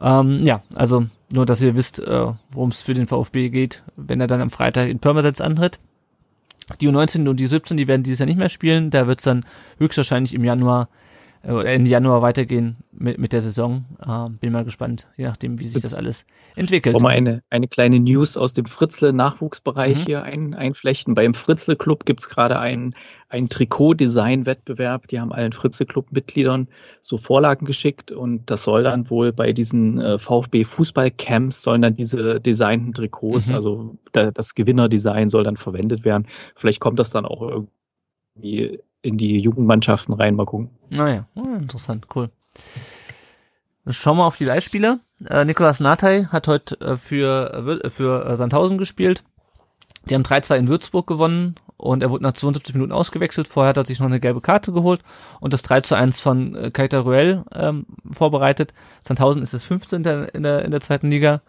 [0.03, 4.21] Ähm, ja, also nur, dass ihr wisst, äh, worum es für den VfB geht, wenn
[4.21, 5.79] er dann am Freitag in Pirmasens antritt.
[6.79, 8.89] Die U19 und die 17, die werden dieses Jahr nicht mehr spielen.
[8.89, 9.45] Da wird es dann
[9.79, 10.89] höchstwahrscheinlich im Januar
[11.45, 13.83] oder Ende Januar weitergehen mit, mit der Saison.
[13.99, 16.25] Äh, bin mal gespannt, je nachdem, wie sich das alles
[16.55, 16.95] entwickelt.
[16.95, 20.05] Wollen wir eine, eine kleine News aus dem Fritzle-Nachwuchsbereich mhm.
[20.05, 21.15] hier ein, einflechten.
[21.15, 22.95] Beim Fritzle-Club gibt's gerade einen,
[23.27, 25.07] einen Trikot-Design-Wettbewerb.
[25.07, 26.69] Die haben allen Fritzle-Club-Mitgliedern
[27.01, 32.39] so Vorlagen geschickt und das soll dann wohl bei diesen äh, VfB-Fußball-Camps sollen dann diese
[32.39, 33.55] designten Trikots, mhm.
[33.55, 36.27] also da, das Gewinnerdesign soll dann verwendet werden.
[36.55, 40.35] Vielleicht kommt das dann auch irgendwie in die Jugendmannschaften rein.
[40.35, 40.71] Mal gucken.
[40.89, 42.31] Naja, interessant, cool.
[43.85, 44.99] Dann schauen wir auf die Leihspieler.
[45.29, 49.23] Äh, Nikolas Nathai hat heute äh, für, äh, für äh, Sandhausen gespielt.
[50.05, 53.47] Die haben 3-2 in Würzburg gewonnen und er wurde nach 72 Minuten ausgewechselt.
[53.47, 55.01] Vorher hat er sich noch eine gelbe Karte geholt
[55.41, 58.73] und das 3 zu 1 von äh, Kaita Ruel ähm, vorbereitet.
[59.01, 59.97] Sandhausen ist das 15.
[59.97, 61.41] in der, in der, in der zweiten Liga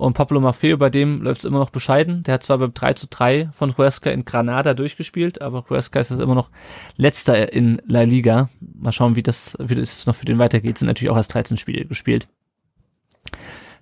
[0.00, 2.22] und Pablo Maffeo, bei dem läuft es immer noch bescheiden.
[2.22, 6.10] Der hat zwar beim 3 zu 3 von Huesca in Granada durchgespielt, aber Huesca ist
[6.10, 6.50] jetzt immer noch
[6.96, 8.48] letzter in La Liga.
[8.60, 10.78] Mal schauen, wie das, wie das noch für den weitergeht.
[10.78, 12.28] Sind natürlich auch erst 13 Spiele gespielt.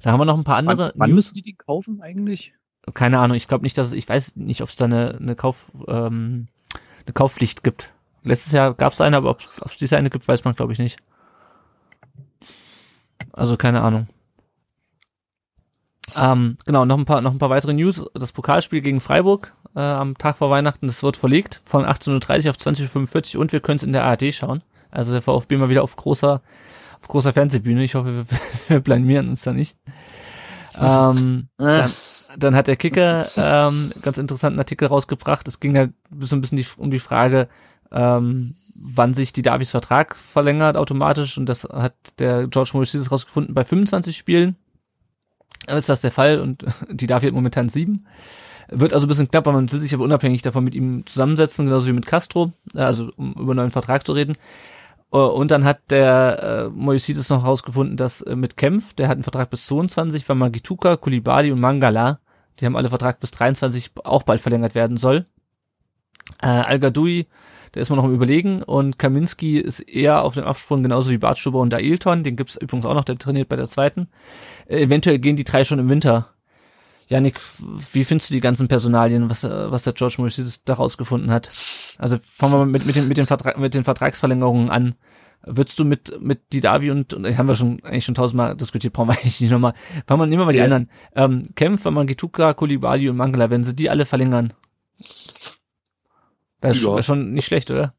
[0.03, 0.93] Da haben wir noch ein paar andere.
[0.97, 2.53] Wann, wann müssen die die kaufen eigentlich?
[2.95, 3.37] Keine Ahnung.
[3.37, 6.49] Ich glaube nicht, dass es, ich weiß nicht, ob es da eine, eine Kauf, ähm,
[7.07, 7.93] eine Kaufpflicht gibt.
[8.25, 10.81] Letztes Jahr gab es eine, aber ob es diese eine gibt, weiß man glaube ich
[10.81, 10.99] nicht.
[13.33, 14.09] Also keine Ahnung.
[16.17, 18.05] Ähm, genau, noch ein paar, noch ein paar weitere News.
[18.15, 22.51] Das Pokalspiel gegen Freiburg äh, am Tag vor Weihnachten, das wird verlegt von 18.30 Uhr
[22.51, 24.63] auf 20.45 Uhr und wir können es in der ARD schauen.
[24.91, 26.41] Also der VfB mal wieder auf großer,
[27.01, 27.85] auf großer Fernsehbühne.
[27.85, 28.25] Ich hoffe, wir,
[28.69, 29.77] wir blamieren uns da nicht.
[30.81, 31.91] Ähm, dann,
[32.37, 35.47] dann hat der Kicker ähm, ganz interessanten Artikel rausgebracht.
[35.49, 37.49] Es ging halt so ein bisschen die, um die Frage,
[37.91, 43.55] ähm, wann sich die Davis Vertrag verlängert automatisch und das hat der George Morris rausgefunden
[43.55, 44.57] bei 25 Spielen
[45.67, 48.07] ist das der Fall und die darf jetzt momentan sieben.
[48.71, 51.67] Wird also ein bisschen knapp, weil man will sich aber unabhängig davon mit ihm zusammensetzen,
[51.67, 54.35] genauso wie mit Castro, äh, also um über einen neuen Vertrag zu reden.
[55.13, 59.15] Äh, und dann hat der äh, Moisides noch herausgefunden, dass äh, mit Kempf, der hat
[59.15, 62.21] einen Vertrag bis 22, weil Magituka, Kulibali und Mangala,
[62.61, 65.27] die haben alle Vertrag bis 23 auch bald verlängert werden soll.
[66.43, 67.27] Äh, Al-Gadoui
[67.79, 71.19] da ist man noch im Überlegen und Kaminski ist eher auf dem Absprung, genauso wie
[71.19, 74.09] Bartstuber und Ailton, den gibt's übrigens auch noch, der trainiert bei der zweiten.
[74.67, 76.31] Äh, eventuell gehen die drei schon im Winter.
[77.07, 77.41] Janik,
[77.93, 81.47] wie findest du die ganzen Personalien, was, äh, was der George Maurice da rausgefunden hat?
[81.99, 84.97] Also fangen wir mal mit, mit, den, mit, den Vertrag, mit den Vertragsverlängerungen an.
[85.47, 89.11] Würdest du mit, mit Didavi und, und haben wir schon eigentlich schon tausendmal diskutiert, brauchen
[89.11, 89.75] wir eigentlich nicht nochmal.
[90.09, 90.65] Fangen wir, nehmen wir mal die yeah.
[90.65, 90.91] anderen.
[91.15, 94.53] Ähm, Kempf, Mangituka, Kulibali und Mangala, wenn sie die alle verlängern,
[96.61, 97.03] Wäre ja.
[97.03, 97.93] schon nicht schlecht, oder?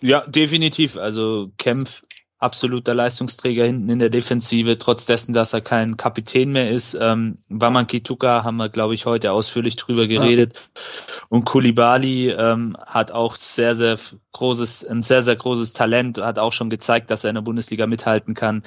[0.00, 0.96] Ja, definitiv.
[0.96, 2.02] Also Kempf
[2.38, 6.96] absoluter Leistungsträger hinten in der Defensive, trotz dessen, dass er kein Kapitän mehr ist.
[7.00, 10.52] Ähm, Waman Kituka haben wir, glaube ich, heute ausführlich drüber geredet.
[10.54, 10.82] Ja.
[11.30, 13.98] Und Kulibali ähm, hat auch sehr, sehr
[14.32, 17.88] großes, ein sehr, sehr großes Talent, hat auch schon gezeigt, dass er in der Bundesliga
[17.88, 18.62] mithalten kann.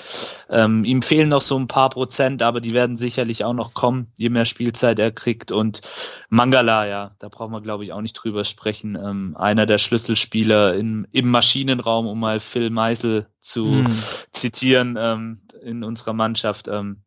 [0.49, 4.07] Ähm, ihm fehlen noch so ein paar Prozent, aber die werden sicherlich auch noch kommen,
[4.17, 5.53] je mehr Spielzeit er kriegt.
[5.53, 5.81] Und
[6.29, 8.95] Mangala, ja, da brauchen wir, glaube ich, auch nicht drüber sprechen.
[9.01, 13.89] Ähm, einer der Schlüsselspieler im, im Maschinenraum, um mal Phil Meisel zu hm.
[13.89, 16.67] zitieren, ähm, in unserer Mannschaft.
[16.67, 17.03] Ähm,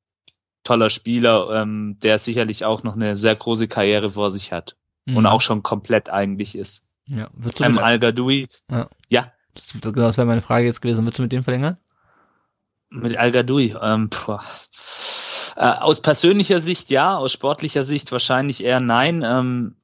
[0.65, 5.19] toller Spieler, ähm, der sicherlich auch noch eine sehr große Karriere vor sich hat mhm.
[5.19, 6.89] und auch schon komplett eigentlich ist.
[7.07, 8.89] Ja, würdest du ähm, Al Gadoui, ja.
[9.09, 9.33] ja.
[9.53, 11.05] Das, genau, das wäre meine Frage jetzt gewesen.
[11.05, 11.77] Würdest du mit dem verlängern?
[12.89, 14.09] Mit Al Gadoui, ähm,
[15.57, 19.23] äh, aus persönlicher Sicht ja, aus sportlicher Sicht wahrscheinlich eher nein.
[19.25, 19.77] Ähm,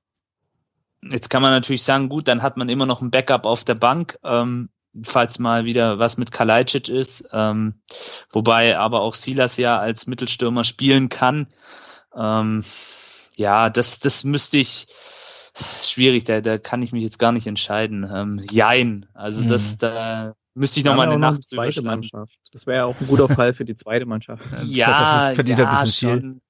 [1.02, 3.74] jetzt kann man natürlich sagen, gut, dann hat man immer noch ein Backup auf der
[3.74, 4.70] Bank, ähm,
[5.04, 7.74] falls mal wieder was mit Kalajdzic ist, ähm,
[8.30, 11.46] wobei aber auch Silas ja als Mittelstürmer spielen kann.
[12.16, 12.64] Ähm,
[13.36, 14.88] ja, das, das müsste ich,
[15.82, 18.08] schwierig, da, da kann ich mich jetzt gar nicht entscheiden.
[18.12, 19.48] Ähm, jein, also mhm.
[19.48, 22.38] das, da müsste ich noch mal eine Nacht zweite Mannschaft.
[22.52, 24.42] Das wäre ja auch ein guter Fall für die zweite Mannschaft.
[24.64, 26.40] ja, ja, schon.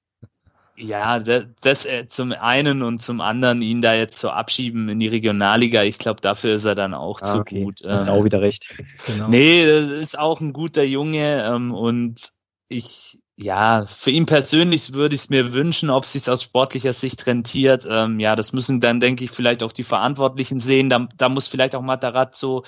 [0.81, 4.99] Ja, das, das äh, zum einen und zum anderen ihn da jetzt so abschieben in
[4.99, 7.63] die Regionalliga, ich glaube, dafür ist er dann auch ah, zu okay.
[7.63, 7.81] gut.
[7.85, 8.67] Hast ähm, auch wieder recht.
[9.05, 9.27] Genau.
[9.27, 12.19] Nee, das ist auch ein guter Junge ähm, und
[12.67, 16.93] ich, ja, für ihn persönlich würde ich es mir wünschen, ob es sich aus sportlicher
[16.93, 17.85] Sicht rentiert.
[17.89, 20.89] Ähm, ja, das müssen dann, denke ich, vielleicht auch die Verantwortlichen sehen.
[20.89, 22.63] Da, da muss vielleicht auch Matarazzo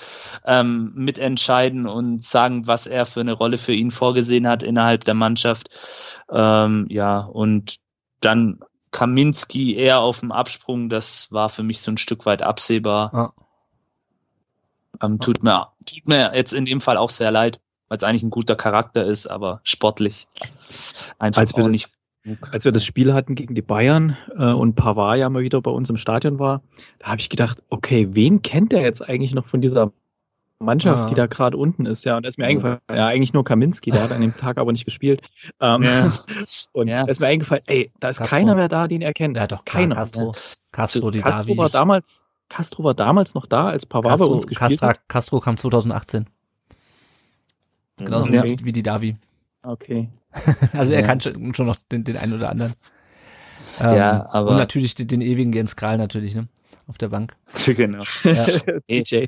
[0.46, 5.14] ähm, mitentscheiden und sagen, was er für eine Rolle für ihn vorgesehen hat innerhalb der
[5.14, 5.68] Mannschaft.
[6.30, 7.83] Ähm, ja, und
[8.24, 8.60] dann
[8.90, 13.10] Kaminski eher auf dem Absprung, das war für mich so ein Stück weit absehbar.
[13.12, 13.32] Ja.
[15.02, 18.22] Ähm, tut, mir, tut mir jetzt in dem Fall auch sehr leid, weil es eigentlich
[18.22, 20.28] ein guter Charakter ist, aber sportlich
[21.18, 21.88] einfach Als wir auch das- nicht.
[22.52, 25.70] Als wir das Spiel hatten gegen die Bayern äh, und Pavard ja mal wieder bei
[25.70, 26.62] uns im Stadion war,
[26.98, 29.92] da habe ich gedacht, okay, wen kennt der jetzt eigentlich noch von dieser
[30.64, 31.06] Mannschaft, Ja.
[31.08, 32.04] die da gerade unten ist?
[32.04, 34.58] Ja, und da ist mir eingefallen, ja, eigentlich nur Kaminski, der hat an dem Tag
[34.58, 35.20] aber nicht gespielt.
[35.60, 36.06] Ähm, Ja.
[36.72, 37.02] Und Ja.
[37.04, 38.36] da ist mir eingefallen, ey, da ist Castro.
[38.36, 39.36] keiner mehr da, den er kennt.
[39.36, 39.94] Ja, doch, keiner.
[39.94, 40.32] Castro.
[40.72, 41.72] Castro, die Castro war Davi.
[41.72, 45.08] damals, Castro war damals noch da, als Pavard bei Castro, uns gespielt Castra, hat.
[45.08, 46.26] Castro kam 2018.
[47.96, 48.42] Genauso Ja.
[48.44, 49.16] wie, wie die Davi.
[49.62, 50.08] Okay.
[50.72, 51.06] Also er Ja.
[51.06, 52.74] kann schon schon noch den, den einen oder anderen.
[53.80, 56.48] Ähm, Ja, aber- Und natürlich den, den ewigen Jens Kral natürlich, ne?
[56.86, 57.34] Auf der Bank.
[57.66, 58.02] genau.
[58.24, 58.46] Ja.
[58.90, 59.26] DJ.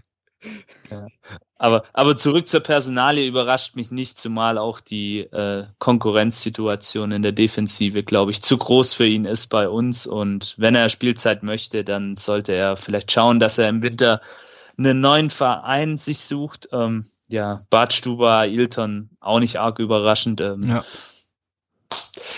[1.59, 7.33] Aber, aber zurück zur Personalie überrascht mich nicht, zumal auch die äh, Konkurrenzsituation in der
[7.33, 10.07] Defensive, glaube ich, zu groß für ihn ist bei uns.
[10.07, 14.21] Und wenn er Spielzeit möchte, dann sollte er vielleicht schauen, dass er im Winter
[14.79, 16.69] einen neuen Verein sich sucht.
[16.73, 20.41] Ähm, ja, Badstuber, Ailton, auch nicht arg überraschend.
[20.41, 20.85] Ähm, Ja.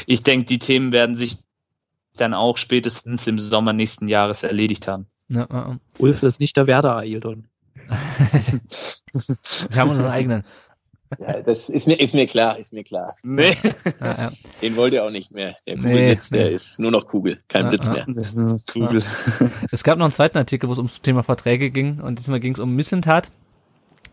[0.06, 1.38] Ich denke, die Themen werden sich
[2.16, 5.06] dann auch spätestens im Sommer nächsten Jahres erledigt haben.
[5.28, 5.78] Ja, ja.
[5.98, 7.48] Ulf, das ist nicht der Werder Ailton.
[9.70, 10.44] Wir haben unseren eigenen.
[11.18, 13.10] Ja, das ist mir, ist mir klar, ist mir klar.
[13.22, 13.56] Nee.
[14.00, 14.32] Ja, ja.
[14.60, 15.56] Den wollt ihr auch nicht mehr.
[15.66, 16.54] Der Nee, Kugelblitz, der nee.
[16.54, 17.92] ist nur noch Kugel, kein Ja, Blitz ja.
[17.94, 18.04] mehr.
[18.06, 19.02] Das ist eine Kugel.
[19.72, 22.52] Es gab noch einen zweiten Artikel, wo es ums Thema Verträge ging und diesmal ging
[22.52, 23.30] es um Missentat.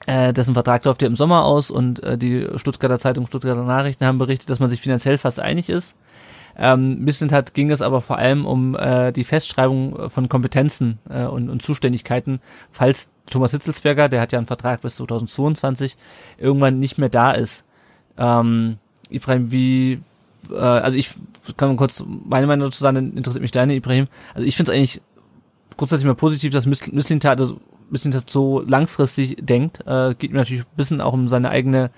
[0.07, 4.05] Äh, dessen Vertrag läuft ja im Sommer aus und äh, die Stuttgarter Zeitung, Stuttgarter Nachrichten
[4.05, 5.95] haben berichtet, dass man sich finanziell fast einig ist.
[6.57, 11.49] Ähm, Missentat ging es aber vor allem um äh, die Festschreibung von Kompetenzen äh, und,
[11.49, 12.39] und Zuständigkeiten,
[12.71, 15.97] falls Thomas Hitzelsberger, der hat ja einen Vertrag bis 2022,
[16.37, 17.65] irgendwann nicht mehr da ist.
[18.17, 18.77] Ähm,
[19.09, 19.99] Ibrahim, wie,
[20.49, 21.13] äh, also ich
[21.57, 24.07] kann mal kurz meine Meinung dazu sagen, dann interessiert mich deine, Ibrahim.
[24.33, 25.01] Also ich finde es eigentlich
[25.77, 29.81] grundsätzlich mal positiv, dass Mislintat also Mislintat so langfristig denkt.
[29.85, 31.91] Äh, geht mir natürlich ein bisschen auch um seine eigene,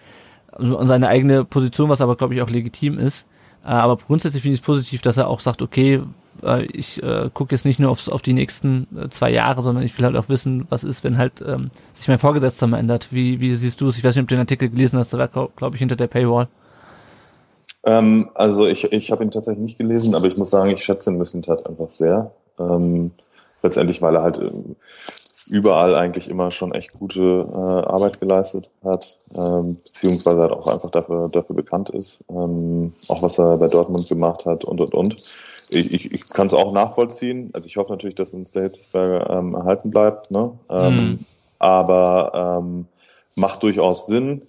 [0.51, 3.27] also um seine eigene Position, was aber glaube ich auch legitim ist.
[3.63, 6.01] Äh, aber grundsätzlich finde ich es positiv, dass er auch sagt, okay,
[6.43, 9.83] äh, ich äh, gucke jetzt nicht nur aufs, auf die nächsten äh, zwei Jahre, sondern
[9.83, 13.09] ich will halt auch wissen, was ist, wenn halt ähm, sich mein Vorgesetzter mal ändert.
[13.11, 13.97] Wie, wie siehst du es?
[13.97, 16.07] Ich weiß nicht, ob du den Artikel gelesen hast, der war, glaube ich, hinter der
[16.07, 16.47] Paywall.
[17.83, 21.09] Ähm, also ich, ich habe ihn tatsächlich nicht gelesen, aber ich muss sagen, ich schätze
[21.09, 22.31] ihn Missentat einfach sehr.
[22.59, 23.11] Ähm,
[23.63, 24.75] letztendlich, weil er halt ähm,
[25.49, 30.89] überall eigentlich immer schon echt gute äh, Arbeit geleistet hat, ähm, beziehungsweise halt auch einfach
[30.89, 35.13] dafür, dafür bekannt ist, ähm, auch was er bei Dortmund gemacht hat und und und.
[35.69, 37.49] Ich, ich, ich kann es auch nachvollziehen.
[37.53, 40.51] Also ich hoffe natürlich, dass uns der Hitzesberger ähm, erhalten bleibt, ne?
[40.69, 41.19] Ähm, Mhm.
[41.59, 42.85] Aber ähm,
[43.35, 44.41] macht durchaus Sinn.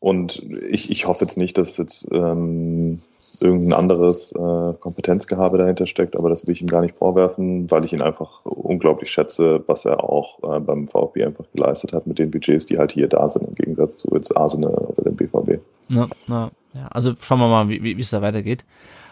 [0.00, 3.00] Und ich, ich hoffe jetzt nicht, dass jetzt ähm,
[3.42, 7.84] irgendein anderes äh, Kompetenzgehabe dahinter steckt, aber das will ich ihm gar nicht vorwerfen, weil
[7.84, 12.18] ich ihn einfach unglaublich schätze, was er auch äh, beim VfB einfach geleistet hat mit
[12.18, 15.62] den Budgets, die halt hier da sind, im Gegensatz zu jetzt Arsenal oder dem BVB.
[15.88, 18.64] Ja, na, ja, also schauen wir mal, wie, wie wie es da weitergeht.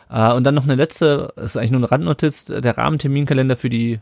[0.09, 3.69] Äh, und dann noch eine letzte, das ist eigentlich nur eine Randnotiz, der Rahmenterminkalender für
[3.69, 4.01] die äh,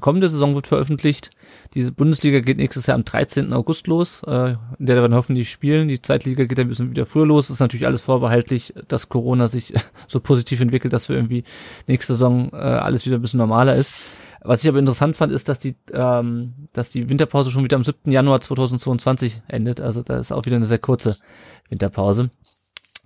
[0.00, 1.30] kommende Saison wird veröffentlicht.
[1.74, 3.52] Diese Bundesliga geht nächstes Jahr am 13.
[3.52, 5.88] August los, äh, in der werden hoffentlich spielen.
[5.88, 7.50] Die Zweitliga geht ein bisschen wieder früher los.
[7.50, 9.74] Ist natürlich alles vorbehaltlich, dass Corona sich
[10.08, 11.44] so positiv entwickelt, dass wir irgendwie
[11.86, 14.22] nächste Saison äh, alles wieder ein bisschen normaler ist.
[14.46, 17.84] Was ich aber interessant fand, ist, dass die, ähm, dass die Winterpause schon wieder am
[17.84, 18.10] 7.
[18.10, 19.80] Januar 2022 endet.
[19.80, 21.16] Also da ist auch wieder eine sehr kurze
[21.70, 22.30] Winterpause.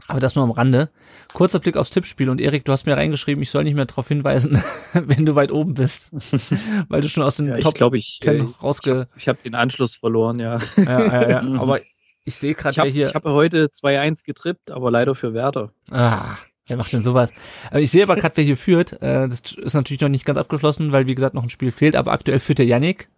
[0.09, 0.89] Aber das nur am Rande.
[1.35, 4.09] Kurzer Blick aufs Tippspiel und Erik, du hast mir reingeschrieben, ich soll nicht mehr darauf
[4.09, 4.63] hinweisen,
[4.95, 6.13] wenn du weit oben bist.
[6.89, 9.09] Weil du schon aus den Ja, ich Top glaube, ich, 10 äh, rausge...
[9.17, 10.61] ich habe den Anschluss verloren, ja.
[10.77, 11.41] Ja, ja, ja.
[11.61, 11.79] Aber
[12.25, 13.11] ich sehe gerade, Ich wer habe hier...
[13.13, 15.73] hab heute 2-1 getrippt, aber leider für Werder.
[15.91, 16.37] Ah,
[16.67, 17.33] wer macht denn sowas?
[17.71, 19.01] Aber ich sehe aber gerade, wer hier führt.
[19.03, 21.97] Äh, das ist natürlich noch nicht ganz abgeschlossen, weil wie gesagt noch ein Spiel fehlt,
[21.97, 23.09] aber aktuell führt der Yannick.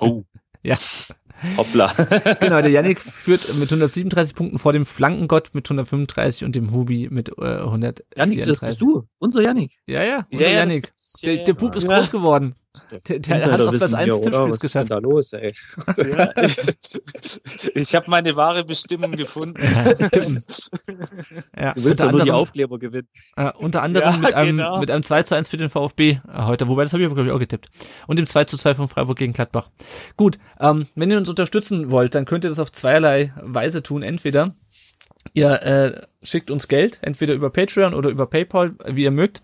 [0.00, 0.24] Oh.
[0.62, 0.76] Ja.
[1.56, 1.92] Hoppla.
[2.40, 7.08] Genau, der Yannick führt mit 137 Punkten vor dem Flankengott mit 135 und dem Hubi
[7.10, 8.06] mit äh, 134.
[8.16, 9.04] Yannick, das bist du.
[9.18, 9.72] Unser Yannick.
[9.86, 10.92] Ja, ja, unser Ja, ja, Yannick.
[11.22, 11.96] Der, der Bub ist Ja.
[11.96, 12.54] groß geworden.
[13.08, 14.90] Der, der hat auf das 1 Was Tippspiels ist denn geschafft.
[14.90, 15.54] da los, ey?
[15.98, 16.32] Ja.
[17.74, 19.60] Ich habe meine wahre Bestimmung gefunden.
[21.56, 23.08] Ja, Du willst unter doch nur die anderem, Aufkleber gewinnen.
[23.36, 24.78] äh, unter anderem Ja, mit, einem, genau.
[24.80, 27.28] mit einem 2 zu 1 für den VfB heute, wobei das habe ich aber, glaube
[27.28, 27.70] ich, auch getippt.
[28.06, 29.68] Und dem 2 zu 2 von Freiburg gegen Gladbach.
[30.16, 34.02] Gut, ähm, wenn ihr uns unterstützen wollt, dann könnt ihr das auf zweierlei Weise tun.
[34.02, 34.50] Entweder
[35.34, 39.42] Ihr äh, schickt uns Geld, entweder über Patreon oder über PayPal, wie ihr mögt.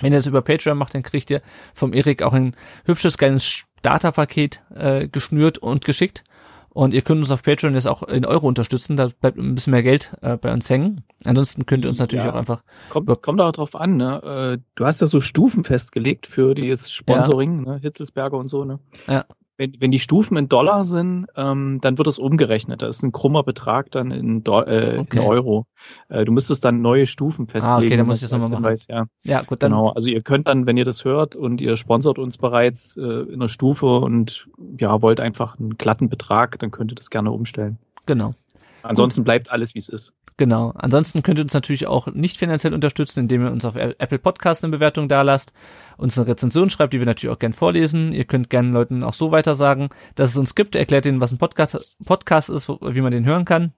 [0.00, 1.42] Wenn ihr das über Patreon macht, dann kriegt ihr
[1.74, 6.24] vom Erik auch ein hübsches, kleines Starterpaket äh, geschnürt und geschickt.
[6.70, 9.72] Und ihr könnt uns auf Patreon jetzt auch in Euro unterstützen, da bleibt ein bisschen
[9.72, 11.02] mehr Geld äh, bei uns hängen.
[11.24, 12.32] Ansonsten könnt ihr uns natürlich Ja.
[12.32, 12.62] auch einfach.
[12.90, 14.58] Kommt, kommt auch drauf an, ne?
[14.58, 17.78] Äh, Du hast ja so Stufen festgelegt für dieses Sponsoring, ne?
[17.82, 18.78] Hitzelsberger und so, ne?
[19.08, 19.24] Ja.
[19.58, 22.80] Wenn, wenn die Stufen in Dollar sind, ähm, dann wird das umgerechnet.
[22.80, 25.18] Das ist ein krummer Betrag dann in, Do äh, Okay.
[25.18, 25.66] in Euro.
[26.08, 27.74] Äh, du müsstest dann neue Stufen festlegen.
[27.74, 29.88] Ah, okay, dann muss ich das nochmal als Hinweis, Ja, Ja, gut, dann genau.
[29.90, 33.34] Also ihr könnt dann, wenn ihr das hört und ihr sponsert uns bereits äh, in
[33.34, 34.48] einer Stufe und
[34.78, 37.78] ja, wollt einfach einen glatten Betrag, dann könnt ihr das gerne umstellen.
[38.06, 38.34] genau.
[38.82, 40.12] Ansonsten bleibt alles, wie es ist.
[40.36, 40.72] Genau.
[40.76, 44.62] Ansonsten könnt ihr uns natürlich auch nicht finanziell unterstützen, indem ihr uns auf Apple Podcast
[44.62, 45.52] eine Bewertung dalasst,
[45.96, 48.12] uns eine Rezension schreibt, die wir natürlich auch gern vorlesen.
[48.12, 50.76] Ihr könnt gerne Leuten auch so weiter sagen, dass es uns gibt.
[50.76, 53.72] Erklärt ihnen, was ein Podcast, Podcast ist, wie man den hören kann.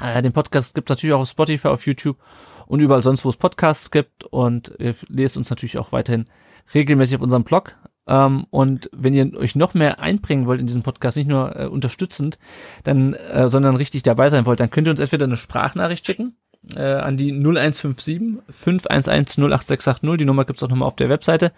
[0.00, 2.18] Äh, den Podcast gibt es natürlich auch auf Spotify, auf YouTube
[2.66, 4.24] und überall sonst, wo es Podcasts gibt.
[4.24, 6.24] Und ihr lest uns natürlich auch weiterhin
[6.72, 7.76] regelmäßig auf unserem Blog.
[8.10, 11.66] Ähm, und wenn ihr euch noch mehr einbringen wollt in diesen Podcast, nicht nur äh,
[11.66, 12.38] unterstützend,
[12.82, 16.34] dann, äh, sondern richtig dabei sein wollt, dann könnt ihr uns entweder eine Sprachnachricht schicken
[16.74, 20.18] äh, an die 0157 511 08680.
[20.18, 21.52] Die Nummer gibt's auch nochmal auf der Webseite.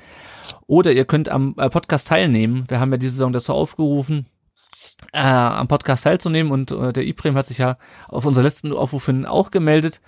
[0.67, 2.65] Oder ihr könnt am äh, Podcast teilnehmen.
[2.69, 4.27] Wir haben ja diese Saison dazu aufgerufen,
[5.15, 7.79] äh, am Podcast teilzunehmen und äh, der Ibrahim hat sich ja
[8.09, 10.03] auf unser letzten Aufruf hin auch gemeldet.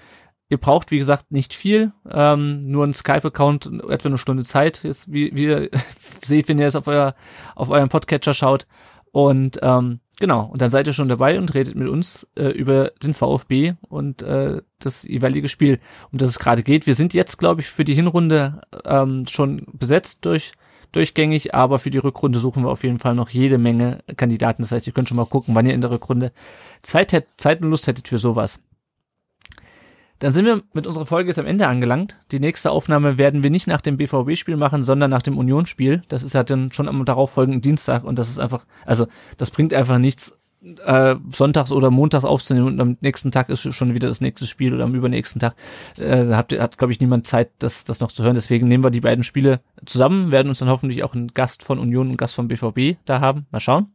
[0.55, 5.13] Ihr braucht, wie gesagt, nicht viel, ähm, nur ein Skype-Account, etwa eine Stunde Zeit, jetzt,
[5.13, 5.71] wie, wie ihr
[6.25, 7.17] seht, wenn ihr jetzt auf, euer,
[7.57, 8.69] auf euren Podcatcher schaut.
[9.11, 12.93] Und ähm, genau, und dann seid ihr schon dabei und redet mit uns äh, über
[13.03, 15.81] den VfB und äh, das jeweilige Spiel,
[16.13, 16.87] um das es gerade geht.
[16.87, 20.53] Wir sind jetzt, glaube ich, für die Hinrunde ähm, schon besetzt durch
[20.93, 24.63] durchgängig, aber für die Rückrunde suchen wir auf jeden Fall noch jede Menge Kandidaten.
[24.63, 26.31] Das heißt, ihr könnt schon mal gucken, wann ihr in der Rückrunde
[26.83, 28.61] Zeit, hätt, Zeit und Lust hättet für sowas.
[30.25, 32.19] Dann sind wir mit unserer Folge jetzt am Ende angelangt.
[32.33, 36.03] Die nächste Aufnahme werden wir nicht nach dem BVB-Spiel machen, sondern nach dem Union-Spiel.
[36.09, 39.07] Das ist ja dann schon am darauffolgenden Dienstag und das ist einfach, also
[39.37, 40.39] das bringt einfach nichts,
[40.87, 44.73] äh, sonntags oder montags aufzunehmen und am nächsten Tag ist schon wieder das nächste Spiel
[44.73, 45.57] oder am übernächsten Tag.
[45.99, 48.35] Äh, da habt ihr, hat, glaube ich, niemand Zeit, das, das noch zu hören.
[48.35, 51.79] Deswegen nehmen wir die beiden Spiele zusammen, werden uns dann hoffentlich auch einen Gast von
[51.79, 53.45] Union und einen Gast vom BVB da haben.
[53.51, 53.93] Mal schauen.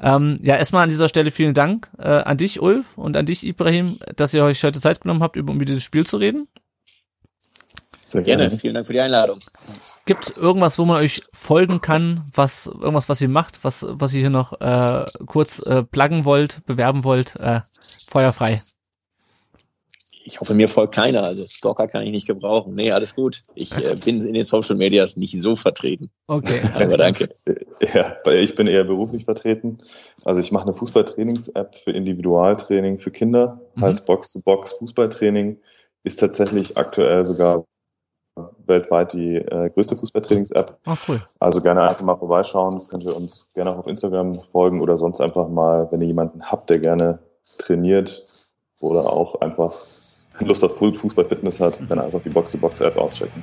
[0.00, 3.46] Ähm, ja, erstmal an dieser Stelle vielen Dank äh, an dich, Ulf, und an dich,
[3.46, 6.48] Ibrahim, dass ihr euch heute Zeit genommen habt, über, über dieses Spiel zu reden.
[8.10, 9.38] Sehr Gerne, vielen Dank für die Einladung.
[10.04, 14.12] Gibt es irgendwas, wo man euch folgen kann, was irgendwas, was ihr macht, was was
[14.12, 17.60] ihr hier noch äh, kurz äh, pluggen wollt, bewerben wollt, äh,
[18.10, 18.60] feuerfrei.
[20.24, 21.22] Ich hoffe, mir folgt keiner.
[21.22, 22.74] Also Stalker kann ich nicht gebrauchen.
[22.74, 23.40] Nee, alles gut.
[23.54, 26.10] Ich äh, bin in den Social Medias nicht so vertreten.
[26.26, 26.60] Okay.
[26.74, 27.28] Aber danke.
[27.94, 29.78] Ja, ich bin eher beruflich vertreten.
[30.24, 33.82] Also ich mache eine Fußballtrainings-App für Individualtraining für Kinder, Mhm.
[33.82, 35.58] heißt Box-to-Box Fußballtraining,
[36.04, 37.64] ist tatsächlich aktuell sogar
[38.66, 40.78] weltweit die äh, größte Fußballtrainings-App.
[40.86, 41.20] Oh, cool.
[41.40, 45.20] Also gerne einfach mal vorbeischauen, könnt ihr uns gerne auch auf Instagram folgen oder sonst
[45.20, 47.18] einfach mal, wenn ihr jemanden habt, der gerne
[47.58, 48.24] trainiert
[48.80, 49.74] oder auch einfach
[50.44, 53.42] Lust auf Fußball-Fitness hat, dann einfach die Box-to-Box-App auschecken.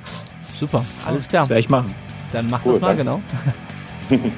[0.58, 1.42] Super, alles klar.
[1.42, 1.94] Das werde ich machen.
[2.32, 3.04] Dann macht Cool, das mal, danke.
[3.04, 3.22] genau.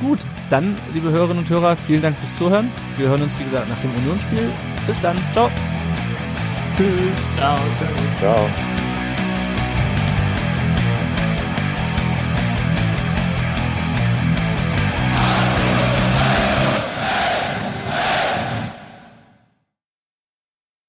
[0.00, 0.18] Gut,
[0.50, 2.70] dann, liebe Hörerinnen und Hörer, vielen Dank fürs Zuhören.
[2.98, 4.50] Wir hören uns, wie gesagt, nach dem Unionsspiel.
[4.86, 5.16] Bis dann.
[5.32, 5.50] Ciao.
[7.36, 8.18] Ciao, servus.
[8.18, 8.85] Ciao.